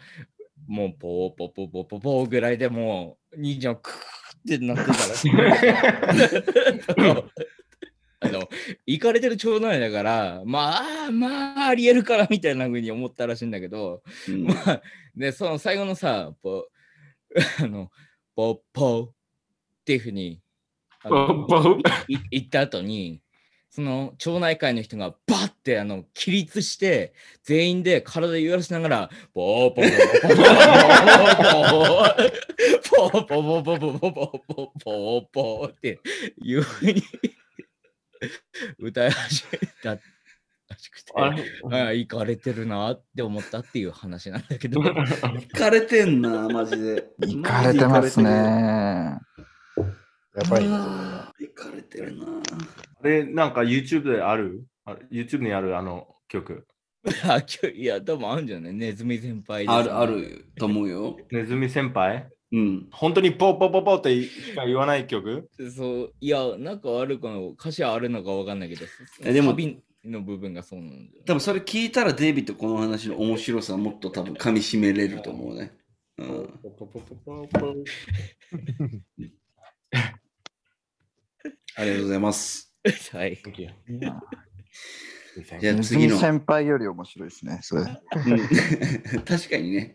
[0.67, 3.97] もうポーポーポーポーポーポーぐらいでもう、兄ちゃんクーっ
[4.47, 5.33] てなってたらしい。
[8.25, 8.49] あの
[8.87, 14.81] 行かれてる町内だから、まあまあありえるからみたいな風に思ったらしいんだけど、うんまあ、
[15.17, 16.69] で、その最後のさ、ポ
[17.61, 17.91] あの、
[18.37, 19.13] ポッポーっ
[19.85, 20.41] ていうふうに、
[21.03, 23.21] ポッポーいい言った後に、
[23.75, 30.37] その町内会の人がバッてあの起立して、全員で体揺らしながら、ポーポーポー
[32.91, 36.01] ポーポーポーポーポーポーポーポーポーって
[36.43, 37.03] いうふうに
[38.79, 40.01] 歌い始めたら
[40.77, 41.35] しくて、あ
[41.71, 47.09] ああ、行かれてるなって思ったっていう話なんだけど、行かれてんな、マジで。
[47.21, 49.19] 行かれてますね。
[50.35, 50.65] やばい。
[50.67, 52.27] あー行かれてるな。
[53.03, 54.65] あれ、なんか YouTube である？
[54.85, 56.67] あ ?YouTube にあるあの曲。
[57.75, 58.75] いや、多分あるんじゃない？
[58.75, 60.07] ネズミ先輩ですある、あ。
[60.07, 61.17] ると思うよ。
[61.31, 62.29] ネズミ先輩？
[62.53, 62.89] うん。
[62.93, 65.51] 本当にポーポーポーポーってしか言わない曲？
[65.75, 68.87] そう、いや、なんかあるかの、歌詞あるのかわかんないけど、
[69.25, 71.25] えでもサビの部分がそうなんだよ。
[71.27, 71.91] 多分それ聞い？
[71.93, 75.73] たらデイビッドこの話の面白さもっと多分噛み締めれると思うね。
[76.19, 76.27] うん。
[76.27, 77.85] ポーポーポーポーポー
[81.77, 82.75] ありがとうございます。
[83.13, 83.43] はい。
[85.61, 86.15] じゃあ次の。
[86.15, 87.59] ミ先輩より面白いですね。
[87.63, 87.83] それ。
[87.83, 87.89] うん
[89.25, 89.95] 確かにね。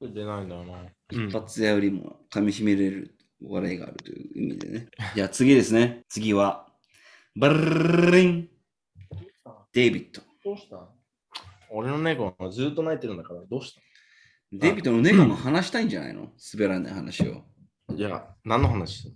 [0.00, 0.86] 出ないんだよな。
[1.10, 4.88] 一発屋よりも噛み締めれる笑いがあるという意味でね。
[5.14, 6.04] じゃあ次ですね。
[6.08, 6.68] 次は、
[7.36, 8.48] バルリン。
[9.72, 10.22] デイビッド。
[10.44, 10.88] どうした？
[11.70, 13.80] 俺の猫がずっと泣いてるんだから、どうした？
[14.52, 16.32] デイビッドの猫が話したいんじゃないの？
[16.54, 17.44] 滑らない話を。
[17.94, 19.14] いや、何の話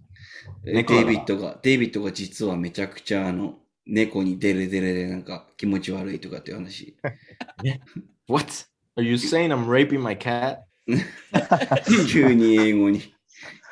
[0.64, 6.96] デイビッドが、デイビッドが実はめちゃくちゃあの、猫にデレデレでなんか気持ち悪いとかっていう話。
[8.28, 8.46] ?What?
[8.96, 10.58] Are you saying I'm raping my cat?
[12.10, 13.02] 急に英語に、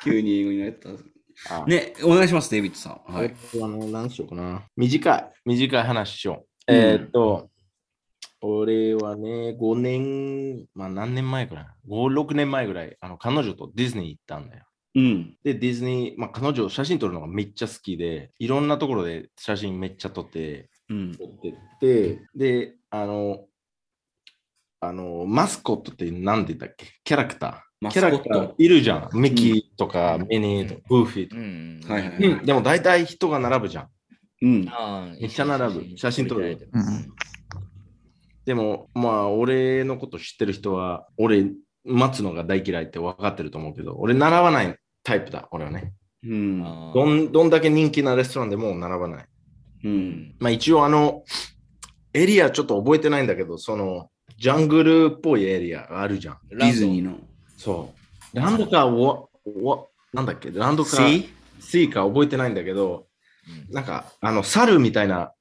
[0.03, 0.89] 急に英語になった。
[1.49, 3.13] あね、お願いします、デイビッドさん。
[3.13, 3.25] はい。
[3.25, 4.63] えっとあの、何しようかな。
[4.75, 6.73] 短い、短い話しよう。
[6.73, 7.49] うんえーっと、
[8.41, 14.66] 俺はね、5年、まあ何年前ぐらい ?5、6年前ぐらい、あの彼女とディズニー行ったんだよ。
[14.97, 15.37] うん。
[15.43, 21.15] で、ディズニー、まあ彼女写真撮るのがめっちゃ好きで、いろんなところで写真めっちゃ撮って、うん。
[21.15, 23.45] 撮ってって、で、あの、
[24.79, 26.87] あの、マスコットって何で言ったっけ？
[27.03, 27.89] キャラクター。
[27.89, 29.09] キャラクターいるじゃん。
[29.13, 31.87] ミッキーとか、ミニーとか、グーフィーと
[32.39, 32.45] か。
[32.45, 33.87] でも大体人が並ぶじゃん。
[34.41, 34.69] うん。
[34.69, 37.13] ああめっちゃ並ぶ写真撮るうん
[38.45, 41.51] でも、まあ、俺のこと知ってる人は、俺、
[41.83, 45.93] 待つのが大嫌いって分かってると思うけど、俺、並ばないタイプだ、俺はね。
[46.25, 46.61] うん。
[46.65, 49.25] あどんどんだけ人気なレストランでも並ばない。
[49.85, 50.35] うん。
[50.37, 51.23] まあ、一応、あの、
[52.13, 56.39] エリアちょっと覚えてないんだけど、その、ジャングルっぽいエリアがあるじゃん。
[56.49, 57.19] ディズニーの。
[57.55, 57.93] そ
[58.33, 58.37] う。
[58.37, 59.29] ランドか、わ、
[59.63, 61.29] わ、なんだっけ、ランドか、C?
[61.61, 61.89] シー？
[61.89, 63.07] か覚えてないんだけど、
[63.69, 65.31] なんか、あの、猿みたいな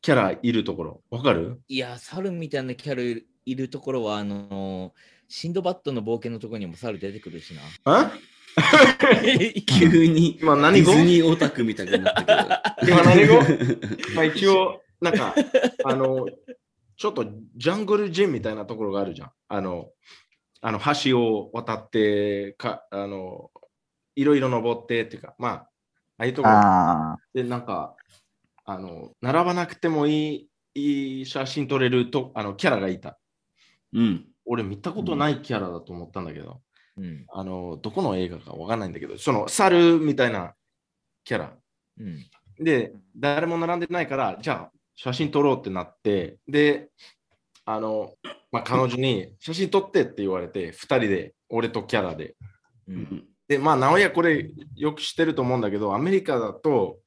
[0.00, 1.60] キャラいるところ、わかる？
[1.66, 3.02] いや、猿みたいなキャラ
[3.46, 4.94] いるところは、あの、
[5.26, 7.62] シンドバッドの冒険のところにも猿出てくるしな。
[7.84, 8.12] あ
[9.66, 10.92] 急に今デ何語？
[10.92, 12.94] ィズニーオタクみたいになったけど。
[13.02, 13.34] 今何語？
[14.14, 15.34] まあ一応、なんか、
[15.84, 16.26] あの、
[16.96, 17.26] ちょっと
[17.56, 19.30] ジャングルジムみたいなところがあるじゃん。
[19.48, 19.90] あの、
[20.60, 23.50] あの橋を渡ってか、あの、
[24.16, 25.68] いろいろ登ってっていうか、まあ、あ
[26.18, 26.54] あいうところ。
[27.32, 27.94] で、なんか、
[28.64, 33.18] あの、並ばなくてもいい、いい写真撮れると、あの、キャラがいた。
[33.92, 34.26] うん。
[34.44, 36.60] 俺見たことないキャラだと思ったんだけど、
[36.98, 37.24] うん。
[37.28, 40.54] あの、どこの映画かわかんないんだけど、その猿みたいな
[41.24, 41.52] キャラ。
[42.00, 42.26] うん。
[42.58, 46.90] で、誰も並んでないから、じゃあ写真撮ろうってなって、で、
[47.64, 48.14] あの、
[48.50, 52.34] まあ、彼女に写真撮ってって言われて、2人で、俺とキャラで。
[52.88, 53.24] うん。
[53.46, 56.98] で、まあ、直哉これよく知ってると思うんだけど、アメリカだと、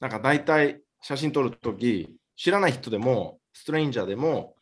[0.00, 4.54] なんか大体写真撮るとき、知らない人でも、ストレンジャーでも、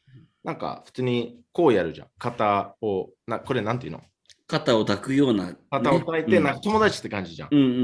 [0.45, 2.09] なんか普通にこうやるじゃん。
[2.19, 4.03] 肩を、なこれなんていうの？
[4.47, 5.57] 肩を抱くような、ね。
[5.71, 7.49] 肩を抱いて、うんなんか友達って感じじゃん。
[7.51, 7.79] うんうんうんう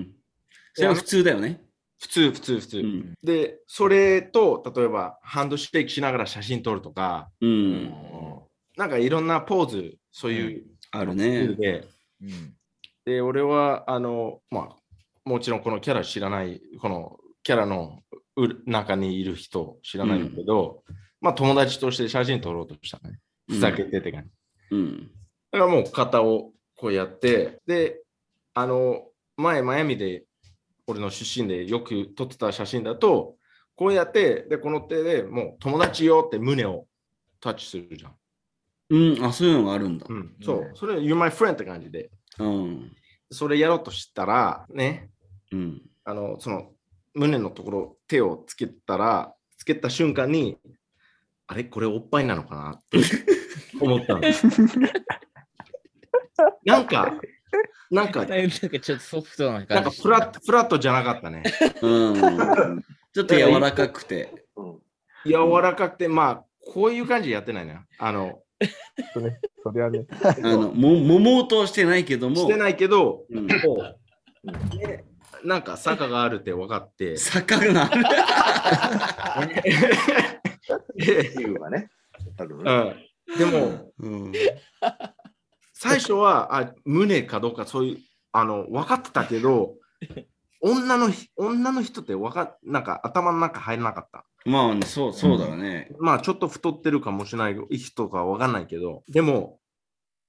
[0.00, 0.10] ん。
[0.74, 1.60] それは普通だよね。
[2.00, 2.78] 普通、普通、普通。
[2.78, 3.14] うん。
[3.22, 7.94] で、それと、例えば、ハンドシェイクしながら写真撮るとか、うん。
[8.76, 11.56] なんかいろんなポーズ、そういうあるスタイルね。
[11.56, 11.88] で、
[12.22, 12.54] うん。
[13.04, 14.76] で、俺は、あの、まあ、
[15.24, 18.02] もちろんこのキャラ知らない、このキャラの
[18.36, 20.82] う中にいる人知らないんだけど、
[21.20, 23.18] まあ友達として写真撮ろうとしたね。
[23.48, 24.30] ふざけてって感じ。
[24.70, 25.10] うん。
[25.52, 28.02] だからもう肩をこうやって、で、
[28.54, 29.04] あの、
[29.36, 30.24] 前、マイアミで、
[30.86, 33.36] 俺の出身でよく撮ってた写真だと、
[33.76, 36.86] こうやって、で、この手でもう友達よって胸を
[37.40, 38.14] タッチするじゃん。
[38.90, 40.06] うん、あ、そういうのがあるんだ。
[40.08, 40.70] うん、そう。
[40.74, 42.10] それ、You're my friend って感じで。
[42.38, 42.92] うん。
[43.30, 45.10] それやろうとしたら、ね、
[45.52, 45.82] うん。
[46.04, 46.72] あの、その、
[47.14, 50.58] 胸のところ、手をつけたら、つけた瞬間に、
[51.46, 51.64] あれ？
[51.64, 52.70] これおっぱいなのかな？
[52.72, 52.98] って
[53.80, 54.20] 思ったの。
[56.64, 57.12] なんか、
[57.90, 59.96] なんか、 なんかちょっとソフトななん感じ。
[59.98, 61.42] かフラット、フラットじゃなかったね。
[61.82, 62.82] うん。
[63.12, 64.32] ちょっと柔らかくて。
[65.24, 67.80] 柔らかくて、まあ、こういう感じでやってないね。
[67.98, 68.42] あの、
[69.12, 70.06] そね、そりゃね。
[70.22, 72.36] あの、も、ももうとしてないけども。
[72.36, 73.34] してないけど、う
[75.44, 79.54] なんか坂があるって分かって、坂がある。
[80.96, 81.90] で理由がね。
[82.38, 82.72] あるうね
[83.34, 84.32] ん、でも、うん。
[85.82, 87.98] 最初はあ胸かどうかそういう
[88.30, 89.74] あの分かってたけど
[90.62, 95.92] 女のひ女の人ってわかなんか頭の中入らなかったまあ、そう、そうだね。
[96.00, 99.58] まあちょっと太ってるかもしれない人かわかんないけどでも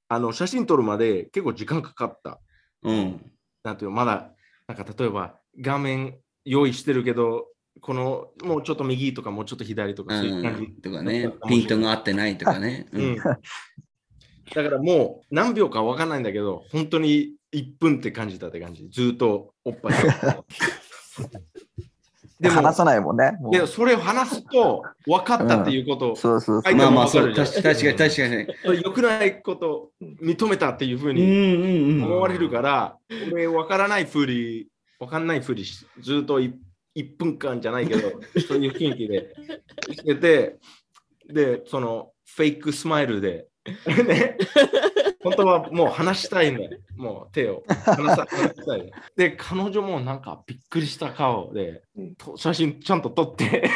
[0.07, 2.39] あの写真撮るまで結構時間かかった
[2.81, 3.31] うん。
[3.63, 4.31] なんていうのまだ
[4.67, 7.47] なんか例えば画面用意してるけど
[7.79, 10.81] このもうちょっと右とかもうちょっと左とかそういう感じうん。
[10.81, 12.87] とかね、ピントが合ってないとかね。
[12.91, 13.17] ううん。
[14.53, 18.87] だからもう何秒かわかんないんだけど、本当に1分って感じたって感じ。
[18.89, 20.45] ずーっとおっぱいを。
[22.39, 23.37] でも話さないもんね。
[23.51, 26.73] でそれを話すと分かったっていうこと、そうそうそう。
[26.73, 28.81] 相手まあまあ、そう、もわかるじゃん確かに確かに。
[28.83, 29.91] 良くないことを
[30.21, 32.03] 認めたっていうふううんにうんうん。
[32.03, 32.97] 思われるから、
[33.31, 34.67] 俺分からないふり、
[34.99, 36.53] 分かんないふりし、ずっとい
[36.95, 38.09] 1分間じゃないけど、
[38.45, 39.33] そういう雰囲気で
[39.91, 40.57] してて、
[41.31, 43.47] で、そのフェイクスマイルで、
[44.07, 44.37] ね、
[45.23, 46.71] 本当はもう話したいんだよ。
[46.97, 48.91] もう手を話さ話したい。
[49.15, 51.81] で、彼女もなんかびっくりした顔で、
[52.17, 53.69] と写真ちゃんと撮って、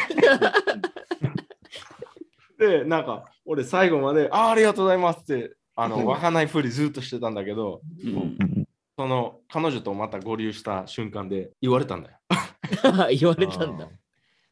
[2.58, 8.66] で、なんか俺最後まで、ああ、ありがとうございますって、あの、わかんないふりずっとしてたんだけど、うん
[8.98, 12.18] その彼女とまた合流した瞬間で言われたんだよ。
[13.16, 13.88] 言われたんだ。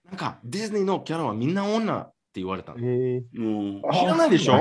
[0.04, 2.78] なんかディズニーのキャラはみんな女言われたの。
[2.82, 4.60] えもう、知らないでしょ？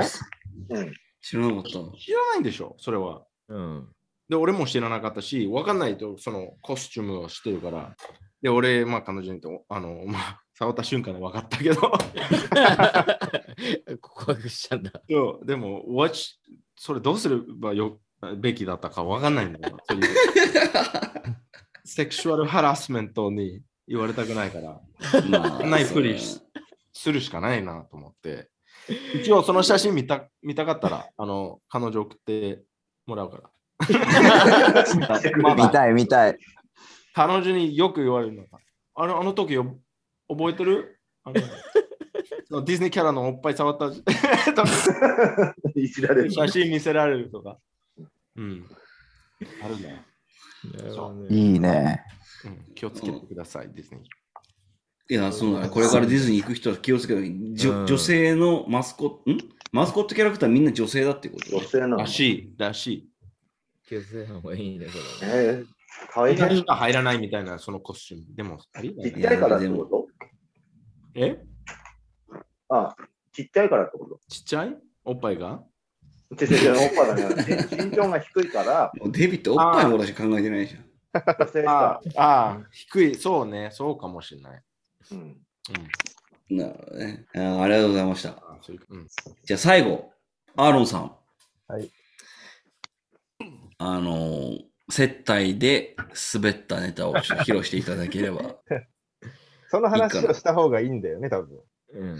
[1.20, 1.70] 知らなかった。
[1.70, 1.76] 知
[2.12, 2.76] らないんでしょ？
[2.78, 3.24] それは。
[3.48, 3.88] うん。
[4.28, 7.94] で、俺も知らなかったし、わかんないとそのコスチュームをしてるから。
[8.42, 11.80] で、俺、まあ彼女にと、あの、まあ、触った瞬間で分かったけど。
[14.00, 14.92] 告白したんだ。
[15.08, 16.34] そうでも、watch
[16.76, 18.00] それどうすればよ
[18.38, 19.76] べきだったかわかんないんだよ。
[19.88, 20.04] そういう
[21.84, 24.80] セクシュアルハラスメントに言われたくないから。
[25.28, 26.40] まあないふりし
[26.96, 28.48] するしかないなと思って。
[29.14, 32.62] 一応その写真見た見たかったら、あの、彼女送って
[33.06, 33.42] もらうから。
[35.38, 36.38] ま あ見たい見たい。
[37.12, 38.58] 彼女によく言われるのが、
[38.94, 39.78] あのあの時よ
[40.28, 40.98] 覚えてる？
[41.24, 41.32] あ
[42.50, 43.86] のディズニーキャラのおっぱい触った
[45.74, 46.30] いじられる。
[46.30, 47.58] 写真見せられるとか。
[48.36, 48.66] うん。
[49.62, 50.06] あるね。
[51.28, 52.02] いいね。
[52.44, 54.25] うん、気をつけてください、ディズニー。
[55.08, 55.68] いや、そうだね。
[55.68, 59.38] これからディズニー行く人は気をつけて、じょうん女性のマスコット、ん？
[59.72, 61.56] マスコットキャラクターみんな女性だってこと？
[61.56, 61.96] 女性なの？
[61.98, 63.08] らしい、らしい。
[63.88, 64.92] 気をつけた方がいいね、こ
[65.22, 65.28] れ。
[65.28, 68.34] えー、かわいい入らないみたいな、そのコスチューム。
[68.34, 70.06] でも、ありちっちゃいからってこと？
[71.14, 71.38] え？
[72.68, 72.96] あ、
[73.32, 74.18] ちっちゃいからってこと？
[74.28, 74.76] ちっちゃい？
[75.04, 75.62] おっぱいが？
[76.36, 77.68] ちっちゃいおっぱいだね。
[77.70, 80.84] 身長が低いから、も うデビットおっぱいのことしか考えてないじゃん。
[81.38, 82.00] 女性あか。
[82.16, 83.14] あ、低い。
[83.14, 84.62] そうね、そうかもしれない。
[85.12, 85.18] うん。
[86.50, 86.56] うん。
[86.56, 87.26] なるほどね。
[87.34, 88.30] あーありがとうございました。
[88.68, 89.06] ういううん、
[89.44, 90.10] じゃあ最後、
[90.56, 91.16] アーロンさん。
[91.68, 91.90] はい。
[93.78, 95.96] あのー接待で
[96.32, 98.54] 滑ったネタを披露していただければ
[99.68, 101.60] その話をした方がいいんだよね、多分。
[101.92, 102.18] うん。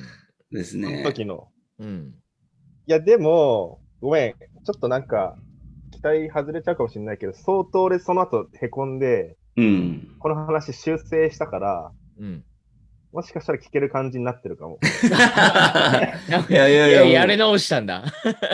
[0.51, 1.05] ですね。
[1.05, 1.49] 時の。
[1.79, 2.15] うん。
[2.87, 4.33] いや、でも、ごめん。
[4.33, 5.39] ちょっとなんか、
[5.93, 10.17] 期待外れちゃうかもしれないけど、相当俺その後へこんで、うん。
[10.19, 12.45] この話修正したから、うん。
[13.17, 14.79] もしかしたら聞ける感じになってるかも。
[16.51, 18.05] いやいやいややり直したんだ。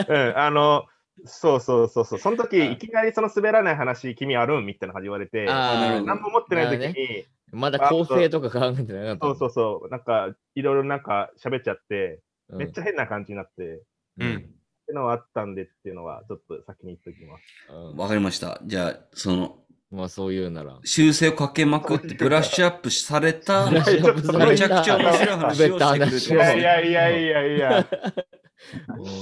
[0.07, 0.85] うん、あの、
[1.25, 2.19] そうそうそうそう。
[2.19, 9.25] その時、いきなりその滑らない話、君あるんみたいな感じ言われて、何も持ってない時に、まだ構成とか考えてなかった。
[9.25, 13.79] そうそうそう、なんか、いろいろなんか喋っちゃって、うんめっちゃ変な感じになって、っ
[14.19, 14.55] うん。
[14.87, 17.43] てのはあったんでっていうのは、ちょっと先に言っときます。
[17.69, 18.61] うんわかりました。
[18.63, 19.62] じゃあ、その、
[19.93, 20.79] まあそういうなら。
[20.83, 27.87] 修正をかけまくってブラッシュアップされた、めちゃくちゃ面白い話をしてくれていやいやいやいや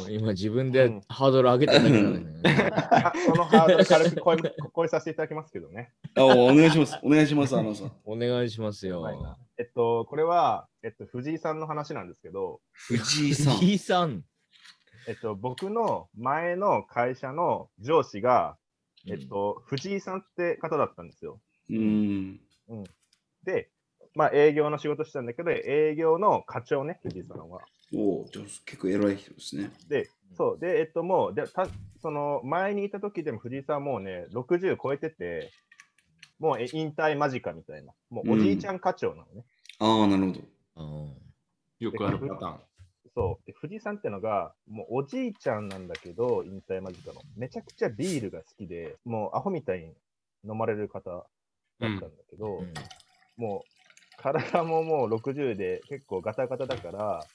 [0.09, 2.71] 今自分でハードル上げてたけどね。
[2.71, 4.37] あそのハードル軽く超え
[4.73, 5.91] 超えさせていただきますけどね。
[6.15, 6.97] あお願いします。
[7.03, 7.91] お願いします、アナさん。
[8.05, 9.01] お願いしますよ。
[9.01, 9.15] はい
[9.57, 13.53] えっと、これは、えっと、藤井さんの話なんですけど、藤井さん。
[13.57, 14.23] 藤井さん。
[15.07, 18.57] えっと、僕の前の会社の上司が、
[19.07, 21.39] えっと、藤井さんって方だったんですよ。
[21.69, 22.39] うん。
[23.43, 23.69] で、
[24.15, 27.61] まあ営業の仕事してたんだけど、営業の課長ね、藤井さんは。
[27.93, 29.71] おお、じゃあ結構偉い人ですね。
[29.87, 31.67] で、そう、で、えっと、もう、でた
[32.01, 35.51] その前にいた時でも藤井さんはもうね、60超えてて、
[36.39, 39.45] もうえ引退間近みたいな、もうおじいちゃん課長なのね。
[39.79, 40.41] ああ、なるほど。
[41.79, 42.59] よくあるパターン。
[43.15, 43.45] そう。
[43.45, 47.21] で、藤井さんってのが、もうおじいちゃんなんだけど、引退間近の。
[47.35, 49.93] めちゃくちゃビールが好きで、もうアホみたいに
[50.49, 51.25] 飲まれる方だっ
[51.79, 52.63] たんだけど、
[53.37, 57.25] もう体ももう60で結構ガタガタだから、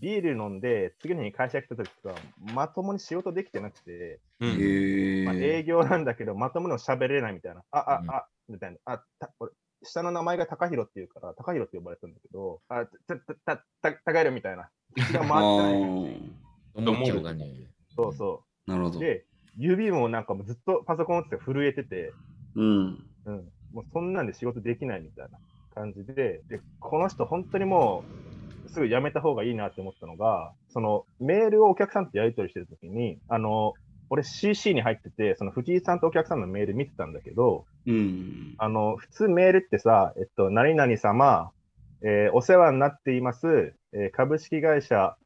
[0.00, 2.14] ビール飲んで、次の日会社来た時とか、
[2.54, 7.62] まともに仕事できてなくて、へまあ、営業なんだけど、まともに喋れないみたいな。
[7.70, 8.78] あ、あ、あ、みたいな。
[8.84, 9.52] あ、た俺
[9.82, 14.70] 下の名前が高弘っていうから、高弘って呼ばれたんだけど、あ、た、た、た、た、高弘みたいな。
[14.94, 16.36] 口が回ってない。
[16.76, 17.46] 思うかね。
[17.94, 18.70] そうそう。
[18.70, 18.98] なるほど。
[18.98, 19.24] で、
[19.58, 22.12] 指もなんかもうずっとパソコン打ってて震えてて、
[22.54, 23.04] うん。
[23.24, 23.52] うん。
[23.72, 25.38] もうそんなんで仕事できないみたいな
[25.74, 28.04] 感じで、で、この人本当にも
[28.66, 33.74] う、すぐ辞めた方がいいなって思ったのが、そのメールをお客さんとやり取りしてるときに、あの、
[34.10, 38.54] 俺 CC に入ってて、その藤井さんとお客さんのメール見てたんだけど、うん。
[38.58, 41.50] あの、普通メールってさ、えっと、何々様、
[42.02, 45.16] えーお世話になっています、えー株式会社、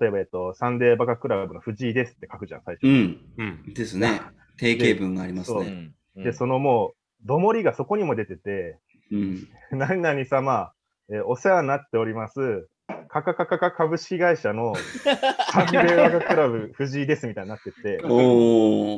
[0.00, 2.86] 例えば、えっと、サンデーバカクラブの藤井ですって書くじゃん、最初。
[2.86, 3.74] うん。
[3.74, 4.20] ですね。
[4.58, 5.90] 定型文がありますね。
[6.16, 8.78] で、そのもう、どもりがそこにも出てて、
[9.10, 9.48] うん。
[9.72, 10.72] 何々様、
[11.10, 12.68] えーお世話になっております、
[13.08, 14.74] カカカカカ株式会社の
[15.52, 18.00] サンデーバカクラブ藤井ですみたいになってて、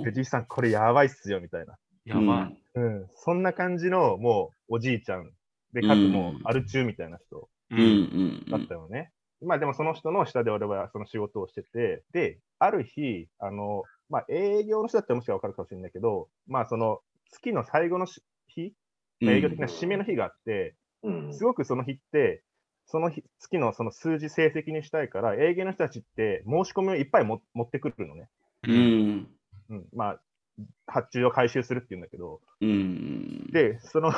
[0.05, 1.76] 藤井さん、これやばいっすよ、みたいな。
[2.07, 2.57] やばい。
[2.77, 5.31] うん、そんな感じの、もう、おじいちゃん。
[5.73, 9.11] で、かつもう、アル中みたいな人うんうんだったよね。
[9.43, 17.01] まあでもその人の下で俺はその仕事をしてて、で、ある日、あの、まあ営業の人だったらもしかわかるかもしれないけど、まあその
[17.33, 18.73] 月の最後のし日、
[19.20, 20.74] まあ営業的な締めの日があって、
[21.33, 22.43] すごくその日って、
[22.87, 28.28] その日月のその数字成績にしたいから、営業の人たちって申し込みをいっぱいも持ってくるのね。
[28.62, 29.28] うん。
[29.69, 30.20] うん、まあ、
[30.87, 33.51] 発注を回収するっていうんだけど、うん。
[33.51, 34.12] で、その、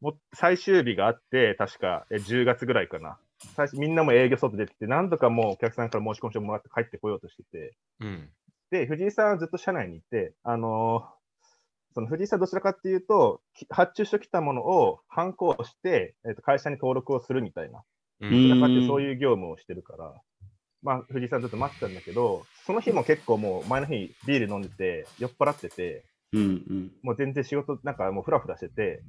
[0.00, 3.18] も最終日があって、確かえ10月ぐらいかな。
[3.56, 8.30] 最初みんなも営業外出てて、なんとかもうお客さんから申し込み書もらって帰ってこようとしてて、うん。
[8.70, 11.24] で、藤井さんはずっと社内にいて、あのー
[11.94, 17.84] その藤井さんどちらかっていうと、き発注してきたものを反抗して、えっと会社に登録をするみたいな、
[18.20, 20.12] うどちらかってそういう業務をしてるから、
[20.84, 26.92] まあ、藤井さんずっと待ってたんだけど、その日も結構もう前の日ビール飲んでて、酔っ払ってて、うんうん。
[27.02, 29.02] もう全然仕事なんかもうフラフラしてて、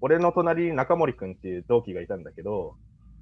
[0.00, 2.76] 俺の隣に中森くんっていう同期がいたんだけど、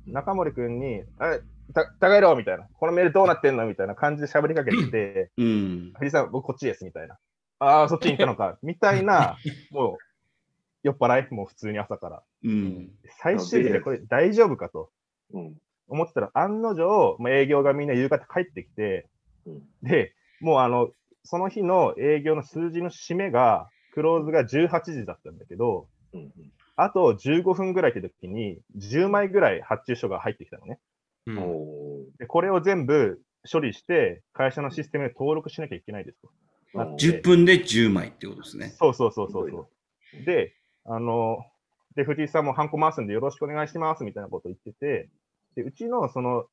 [0.07, 1.41] 中森くんに、あれ、
[1.73, 5.93] た高いろみたいな、このメールどうなってんのみたいな感じで喋りかけてて、うん。
[5.95, 7.17] 藤井さん、僕こっちですみたいな。
[7.61, 9.39] ああ、そっちに行ったのか、 みたいな、
[9.71, 9.97] もう
[10.83, 12.23] 酔っ払い、もう普通に朝から。
[12.45, 12.91] うん。
[13.23, 14.91] 最終日でこれ大丈夫かと
[15.89, 19.09] 思ってたら、案の定、まあ、営業がみんな夕方帰ってきて、
[19.83, 20.91] で、もうあの、
[21.25, 25.87] その日の営業の数字の締めが、クローズが18時だったんだけど、
[26.77, 30.79] あと15分ぐらいって時に、10枚ぐらい発注書が入ってきたのね。
[32.19, 33.21] でこれを全部
[33.51, 36.31] 処理して、会社のシステムに登録しなきゃいけないですと。
[36.79, 38.75] なって10分で10枚ってことですね。
[38.79, 39.69] そうそうそうそうそ
[40.21, 40.25] う。
[40.25, 40.55] で、
[40.85, 41.39] あの、
[41.95, 45.09] で、藤井さんもハンコ回すんでよろしくお願いしますみたいなこと言ってて、
[45.55, 46.47] で、うちのその、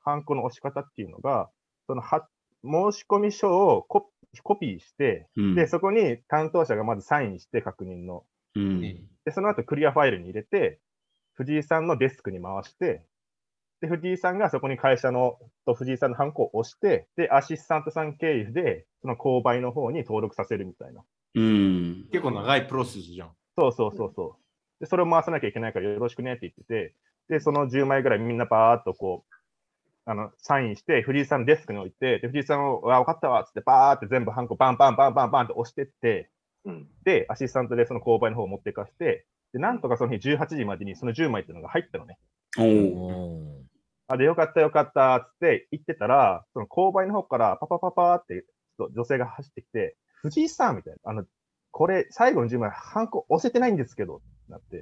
[0.00, 1.50] ハンコの押し方っていうのが、
[1.86, 2.28] そのは、
[2.62, 4.10] 申し込み書をコ
[4.42, 8.24] コピーして、うんで、そこに担当者がまずサインして確認の。
[8.54, 8.80] うん。
[9.24, 10.80] で、その後クリアファイルに入れて、
[11.34, 13.04] 藤井さんのデスクに回して、
[13.80, 21.04] で、藤井さんがそこに会社の、と藤井さんのハンコを押して、で、アシスタントさん経由で、その購買の方に登録させるみたいな。
[21.34, 22.08] うん。
[22.10, 23.30] 結構長いプロセスじゃん。
[23.58, 24.36] そうそうそうそ
[24.80, 24.80] う。
[24.80, 26.94] で、それを回さなきゃいけないからよろしくねって言ってて、
[27.28, 29.34] で、その10枚ぐらいみんなバーっとこう、
[30.06, 36.30] あの、サインして、藤井さんのデスクに置いて、で、藤井さんを、あ、分かったわっつって、バーって全部ハンコバンバンバンバンバンって押してって、
[37.04, 42.18] で、アシスタントでその購買の方を持っていかして、で、なんとかその日18時までにその10枚っていうのが入ったのね。
[42.58, 43.64] お
[44.08, 51.24] あ、で、よかったよかったっつって言ってたら、その購買の方からパパパパってちょっと女性が走ってきて、藤井さんみたいな、あの、
[51.70, 54.80] これ、最後の10枚、ハンコ押せてないんですけど、なって、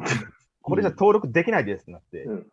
[0.62, 2.46] これじゃ登録できないですってなって、うん。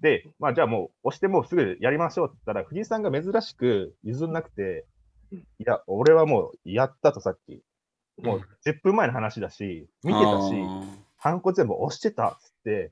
[0.00, 4.86] で、まあじゃあもう押してもうすぐやりましょうって言ったら、藤井さんが珍しく譲んなくて、
[5.32, 5.38] うん。
[5.38, 7.62] いや、俺はもうやったとさっき、
[8.22, 10.54] もう10分前の話だし、見てたし、
[11.16, 12.90] ハンコ全部押してたっつって、うん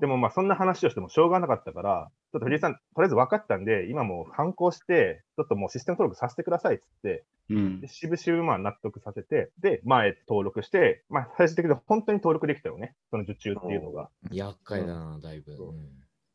[0.00, 7.88] でもまあそんな話をしてもしょうがなかったから、ちょっと藤井さん、とりあえず分かったんで、今もうハンコして、ちょっともうシステム登録させてくださいっつって、うんで。
[7.88, 14.08] 渋々まあ納得させて、で、前登録して、まあ最終的に本当に登録できたよね、その受注っていうのが。
[14.30, 15.56] 厄介だな、だいぶ。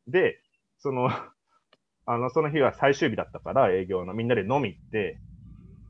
[0.08, 0.42] で、
[0.80, 1.10] その、
[2.06, 5.20] あの、その日は最終日だったから、営業のみんなで飲み行って、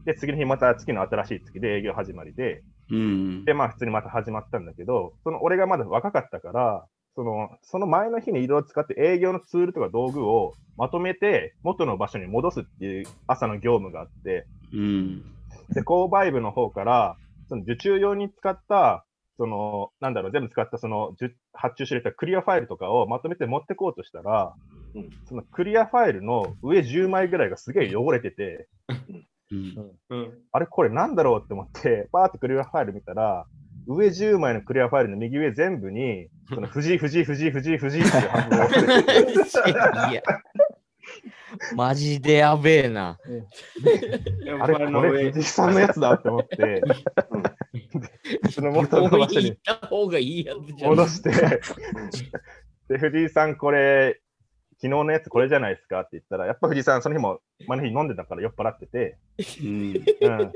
[0.05, 3.45] で、次の日また月の新しい月で営業始まりで、うん。
[3.45, 15.21] で、まあ普通にまた始まったんだけど、その俺がまだ若かったから、その、その前の日にいろいろ使って営業のツールとか道具をまとめて元の場所に戻すっていう朝の業務があって、うん。
[15.73, 17.17] で、購買部の方から、
[17.49, 19.05] その受注用に使った、
[19.37, 24.55] その、なんだろう、全部使ったその、受発注してたクリアファイルとかをまとめて持ってこうとしたら、
[24.93, 28.67] うんそのクリアファイルの上10枚ぐらいがすげえ汚れてて、
[29.51, 29.91] うん。
[30.09, 30.33] うん。
[30.51, 33.47] あれこれなんだろうって思って、パーってクリアファイル見たら、
[33.87, 38.81] 上10枚のクリアファイルの右上全部に、その藤井、 藤井、藤井、藤井、藤井っていうハンコが押
[39.45, 40.21] されてていや。
[41.75, 43.17] マジでやべえな。
[44.61, 46.81] あれこれ藤井さんのやつだって思って、で
[48.51, 50.91] その元の場所に行った方がいいやつじゃん。
[50.91, 51.31] 戻して、
[52.87, 54.21] で、藤井さん、これ、
[54.81, 59.17] 昨日のやつこれじゃないですかって言ったら、やっぱ藤井さん、その日も、前の日飲んでたから酔っ払ってて、
[59.61, 59.93] うん。
[60.21, 60.51] うん。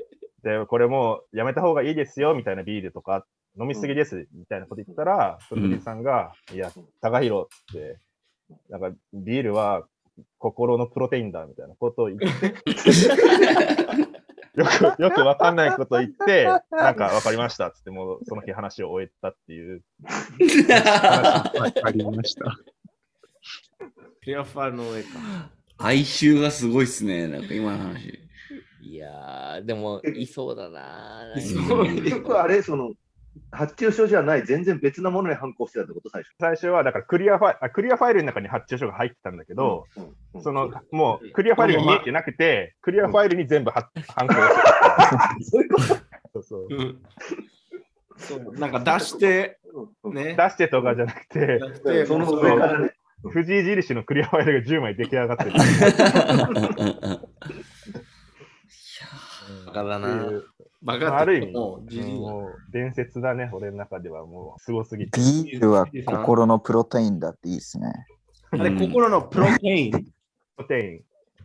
[0.46, 3.26] で、これもうやめた方がいいですよ、みたいなビールとか、
[3.60, 7.98] 飲みすぎです、みたいなこと言ったら、その藤井さんが、いや、高弘って、
[8.70, 9.88] なんか、ビールは
[10.38, 12.26] 心のプロテインだ、みたいなことを言って、
[14.56, 19.84] よく、よくわかんないこと言って、なんかわかりましたっつって、もうその日話を終えたっていう。
[21.60, 22.56] わかりました。
[24.22, 25.10] クリアファイルの上か。
[25.80, 27.28] 哀愁がすごいっすね。
[27.28, 28.25] なんか今の話。
[28.88, 31.24] いやー、でも、いそうだな。
[31.36, 31.56] 結
[32.12, 32.92] 局あれ、その、
[33.52, 36.30] 発注書じゃない、全然別なものに反抗してたってこと、最初。
[36.40, 39.86] 最初は、だからクリアファイル、あクリアファイルの中に発注書が入ってたんだけど、
[40.36, 44.38] うん、その、もう、クリアファイルが見えてなくて、クリアファイルに全部は、ハンコを
[45.44, 45.88] そういうこと？
[46.34, 46.68] そうそう。
[46.70, 47.02] うん。
[48.18, 48.54] そう。
[48.60, 49.58] なんか出して、
[50.04, 50.36] ね。
[50.38, 52.94] 出してとかじゃなくて、てその上からね。
[53.28, 55.52] 藤井印のクリアファイルが10枚出来上がってる
[59.84, 60.24] カだていな。
[60.24, 60.46] う、
[60.82, 65.20] バカある意味もう、じじいもう伝説だね、俺の中ではもう、すごすぎて。
[65.20, 68.08] ビールは心のプロテインだっていいですね。
[68.52, 69.92] あれ、心のプロテイン。
[69.92, 70.00] プ
[70.58, 71.02] ロテイン、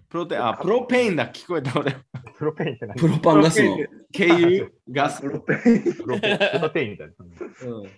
[0.08, 1.96] プロテイン、あ、プロペインだ、聞こえた俺。
[2.38, 2.96] プロテインって何？
[2.96, 3.76] プロパンガスの。
[4.12, 4.72] 経由？
[4.90, 5.20] ガス？
[5.20, 5.56] プロテイ
[5.90, 7.14] ンプロテプロテインみたいな。
[7.68, 7.90] うん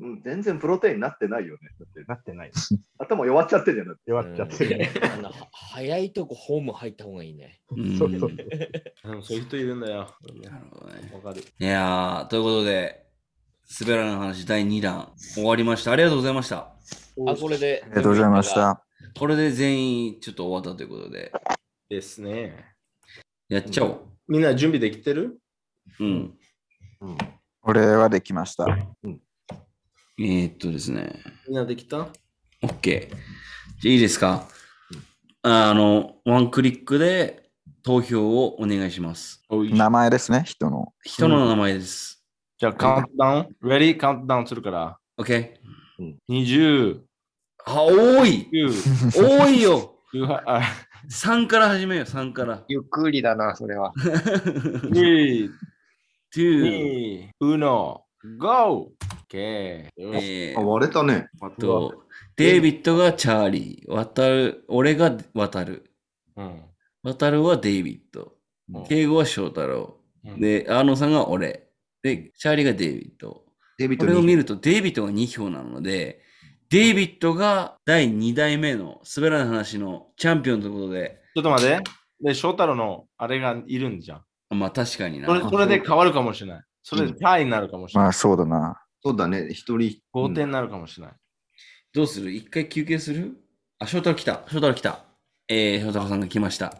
[0.00, 1.60] うん全然プロテインになってないよね。
[1.78, 2.50] だってなってない。
[2.98, 3.96] 頭弱っちゃってんじゃん。
[4.06, 4.90] 弱っちゃってるね。
[5.52, 7.60] 早いとこホーム入った方がいいね。
[7.70, 8.30] うんそうそう。
[9.04, 9.98] うんそういう人いるんだよ。
[9.98, 10.10] なる
[10.70, 11.12] ほどね。
[11.14, 11.42] わかる。
[11.42, 13.06] いやー、ということで、
[13.80, 15.92] 滑らない話第2弾終わりました。
[15.92, 16.56] ありがとうございました。
[16.56, 17.82] あ、これで。
[17.84, 18.52] ありがとうございまし。
[18.52, 18.84] た。
[19.16, 21.30] これで全員ちょっと終わったということで、
[21.88, 22.64] ですね。
[23.48, 24.00] やっちゃおう。
[24.26, 25.38] みんな準備できてる？
[26.00, 26.34] うん。
[27.62, 28.66] 俺はできました。
[30.18, 31.20] えー、っとですね。
[31.48, 32.08] みんなできた
[32.62, 33.08] ？OK。
[33.08, 33.16] じゃ
[33.84, 34.46] あいいですか？
[35.42, 37.50] あの、ワンクリックで
[37.82, 39.42] 投票をお願いします。
[39.50, 40.92] 名前ですね、人の。
[41.02, 42.24] 人の名前です。
[42.58, 43.96] じゃあ、カウントダウン？Ready?
[43.96, 44.98] カウントダウンするから。
[45.18, 45.54] OK?
[46.30, 47.00] 20、
[47.66, 49.12] あ、多い9、
[49.44, 50.62] 多いよ18あ
[51.10, 52.62] !3 から始めよう、3から。
[52.68, 53.92] ゆっくりだな、それは。
[53.98, 55.50] 3、 2、
[56.36, 57.98] 2、1、
[58.38, 58.92] GO!
[59.28, 59.36] OK!
[59.36, 61.28] えー、割れたね。
[61.60, 62.04] と、
[62.36, 65.90] デイビッドがチャーリー、渡る、俺が渡る。
[66.36, 66.62] うん
[67.02, 68.32] 渡るはデイビッド。
[68.72, 69.98] うん敬語は翔太郎。
[70.24, 71.68] うんで、アーノさんが俺。
[72.02, 73.44] で、チャーリーがデイビッド。
[73.76, 76.22] デビッこれを見ると、デイビッドが2票なので、
[76.70, 81.82] デイビッドが第2代目の滑らない話のチャンピオンということで、ちょっと待って。
[82.22, 84.56] で、翔太郎のあれがいるんじゃん。
[84.56, 85.26] まあ確かにな。
[85.26, 86.64] それそれで変わるかもしれない。
[86.86, 88.04] それでタイになるかもしれない。
[88.04, 88.78] まあそうだな。
[89.02, 89.98] そうだね、一人。
[90.14, 91.16] 5点になるかもしれない。
[91.94, 92.30] どうする？
[92.30, 93.36] 一回休憩する？
[93.78, 94.34] あ、翔太郎来た。
[94.46, 95.04] 翔太郎来た。
[95.48, 96.76] えー、翔太郎さんが来ました。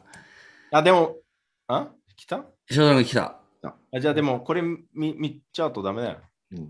[0.71, 1.17] あ、でも、
[1.69, 1.89] あ？
[2.17, 2.45] 来た？
[2.71, 3.41] 翔太郎が来た。
[3.93, 6.19] あじゃあでも、これ見見ちゃうとダメだよ。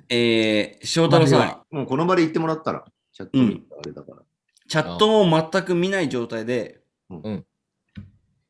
[0.08, 4.22] えー、翔太郎さん、もうこの場で言ってもらったら、チャットにあれだから。
[4.68, 6.80] チャットを全く見ない状態で、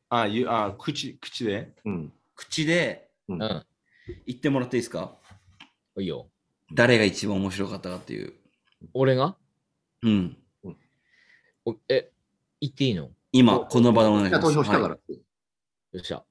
[0.09, 1.73] あ、ゆあ口口で？
[1.83, 2.13] うん。
[2.35, 3.09] 口で？
[3.27, 3.65] うん。
[4.25, 5.17] 言ってもらっていいですか？
[5.97, 6.29] いいよ。
[6.73, 8.33] 誰が一番面白かったかっていう。
[8.93, 9.35] 俺が？
[10.03, 10.37] うん。
[11.65, 12.11] おえ、
[12.61, 13.09] 言っていいの？
[13.31, 14.53] 今、この場でお願いしじゃあます。
[14.53, 14.95] 投票したから。
[14.95, 15.13] はい
[15.93, 16.23] よっしゃ。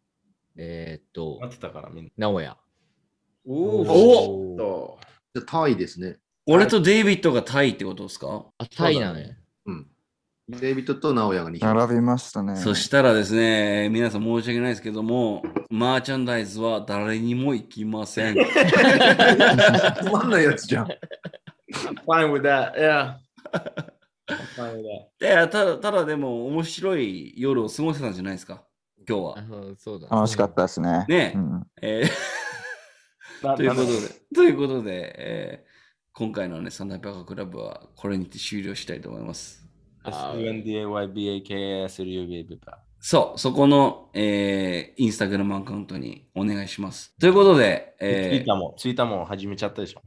[0.57, 2.11] えー、っと、待ってたからみんな。
[2.17, 2.57] 直哉。
[3.47, 3.81] おお
[4.97, 4.99] お
[5.35, 6.19] じゃあタイですね。
[6.47, 8.47] 俺とデイビッドがタイってことですか？
[8.59, 9.39] あ、タイなのね。
[10.49, 10.61] うん。
[10.61, 11.75] デイビッドと直哉が2票。
[11.75, 12.57] 並びましたね。
[12.57, 18.35] そしたらですね、皆さん申し訳ないですけども、マーチャンダイズは誰にも行きません。
[18.35, 18.39] つ
[20.11, 20.87] まんないやつじゃん。
[22.07, 23.17] Fine with that, yeah.
[24.57, 25.47] Fine with that.
[25.47, 28.63] でただ、ただでも面白い夜を過ごせたんじゃないですか、
[29.09, 29.39] 今日は。
[29.39, 29.45] あ
[29.79, 31.05] そうだ、楽しかったですね。
[31.09, 32.05] ねうんえ
[33.43, 33.93] ということで
[34.35, 35.75] ということで、えー
[36.17, 39.64] 今回のね、サンダーバカクラブはこれにて終了したいと思います。
[40.05, 42.59] あ SUNDAYBAKSLUBB
[43.01, 47.15] そう、そこの、えーインスタグラムアカウントにお願いします。
[47.21, 50.01] ということで、ツイえッターも、ツイッターも始めちゃったでしょ。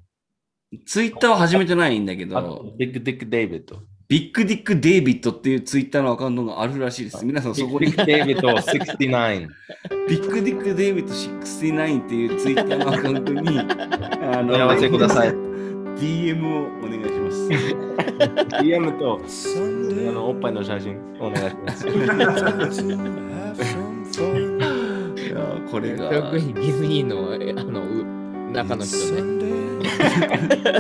[0.74, 7.26] ー、ツイッターは始めてないんだけあど、 Big Dick David。Big Dick David っていうツイッターのアカウントがあるらしいです。
[7.26, 15.57] 皆さんそこに Big David 69。Big Dick David 69っていうツイッターのアカウントに、あお合わせください。
[16.00, 17.48] DM をお願いします。
[18.64, 19.20] DM と
[20.10, 21.88] あのおっぱいの写真お願いします。
[25.18, 28.06] いやーこれが、特にディズニーのえあのう
[28.52, 29.38] 中の人ね。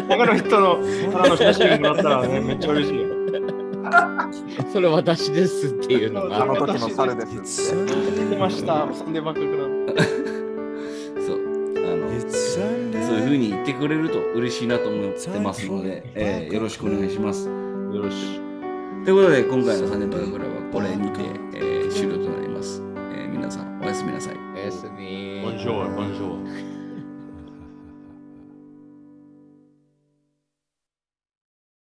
[0.07, 0.77] 他の人の
[1.11, 3.07] からの写真もらったらね、めっちゃ嬉しいよ。
[4.71, 6.43] それ私ですっていうのが。
[6.43, 8.25] あの時の猿ですって。
[8.29, 9.77] 出ました、サンデーバッククラブ。
[9.87, 10.36] そう、あの、そういう
[13.29, 17.47] ふうに言ってくれると嬉しいなと思ってますので、えーよろしくお願いします。
[17.47, 18.39] よろし
[19.05, 21.21] ということで、今回の3年バカクラブはこれにて、
[21.55, 22.81] えー終了となります。
[22.95, 24.35] えー皆さん、おやすみなさい。
[24.55, 25.41] おやすみ。
[25.43, 26.76] ボンジョー、ボンジョー。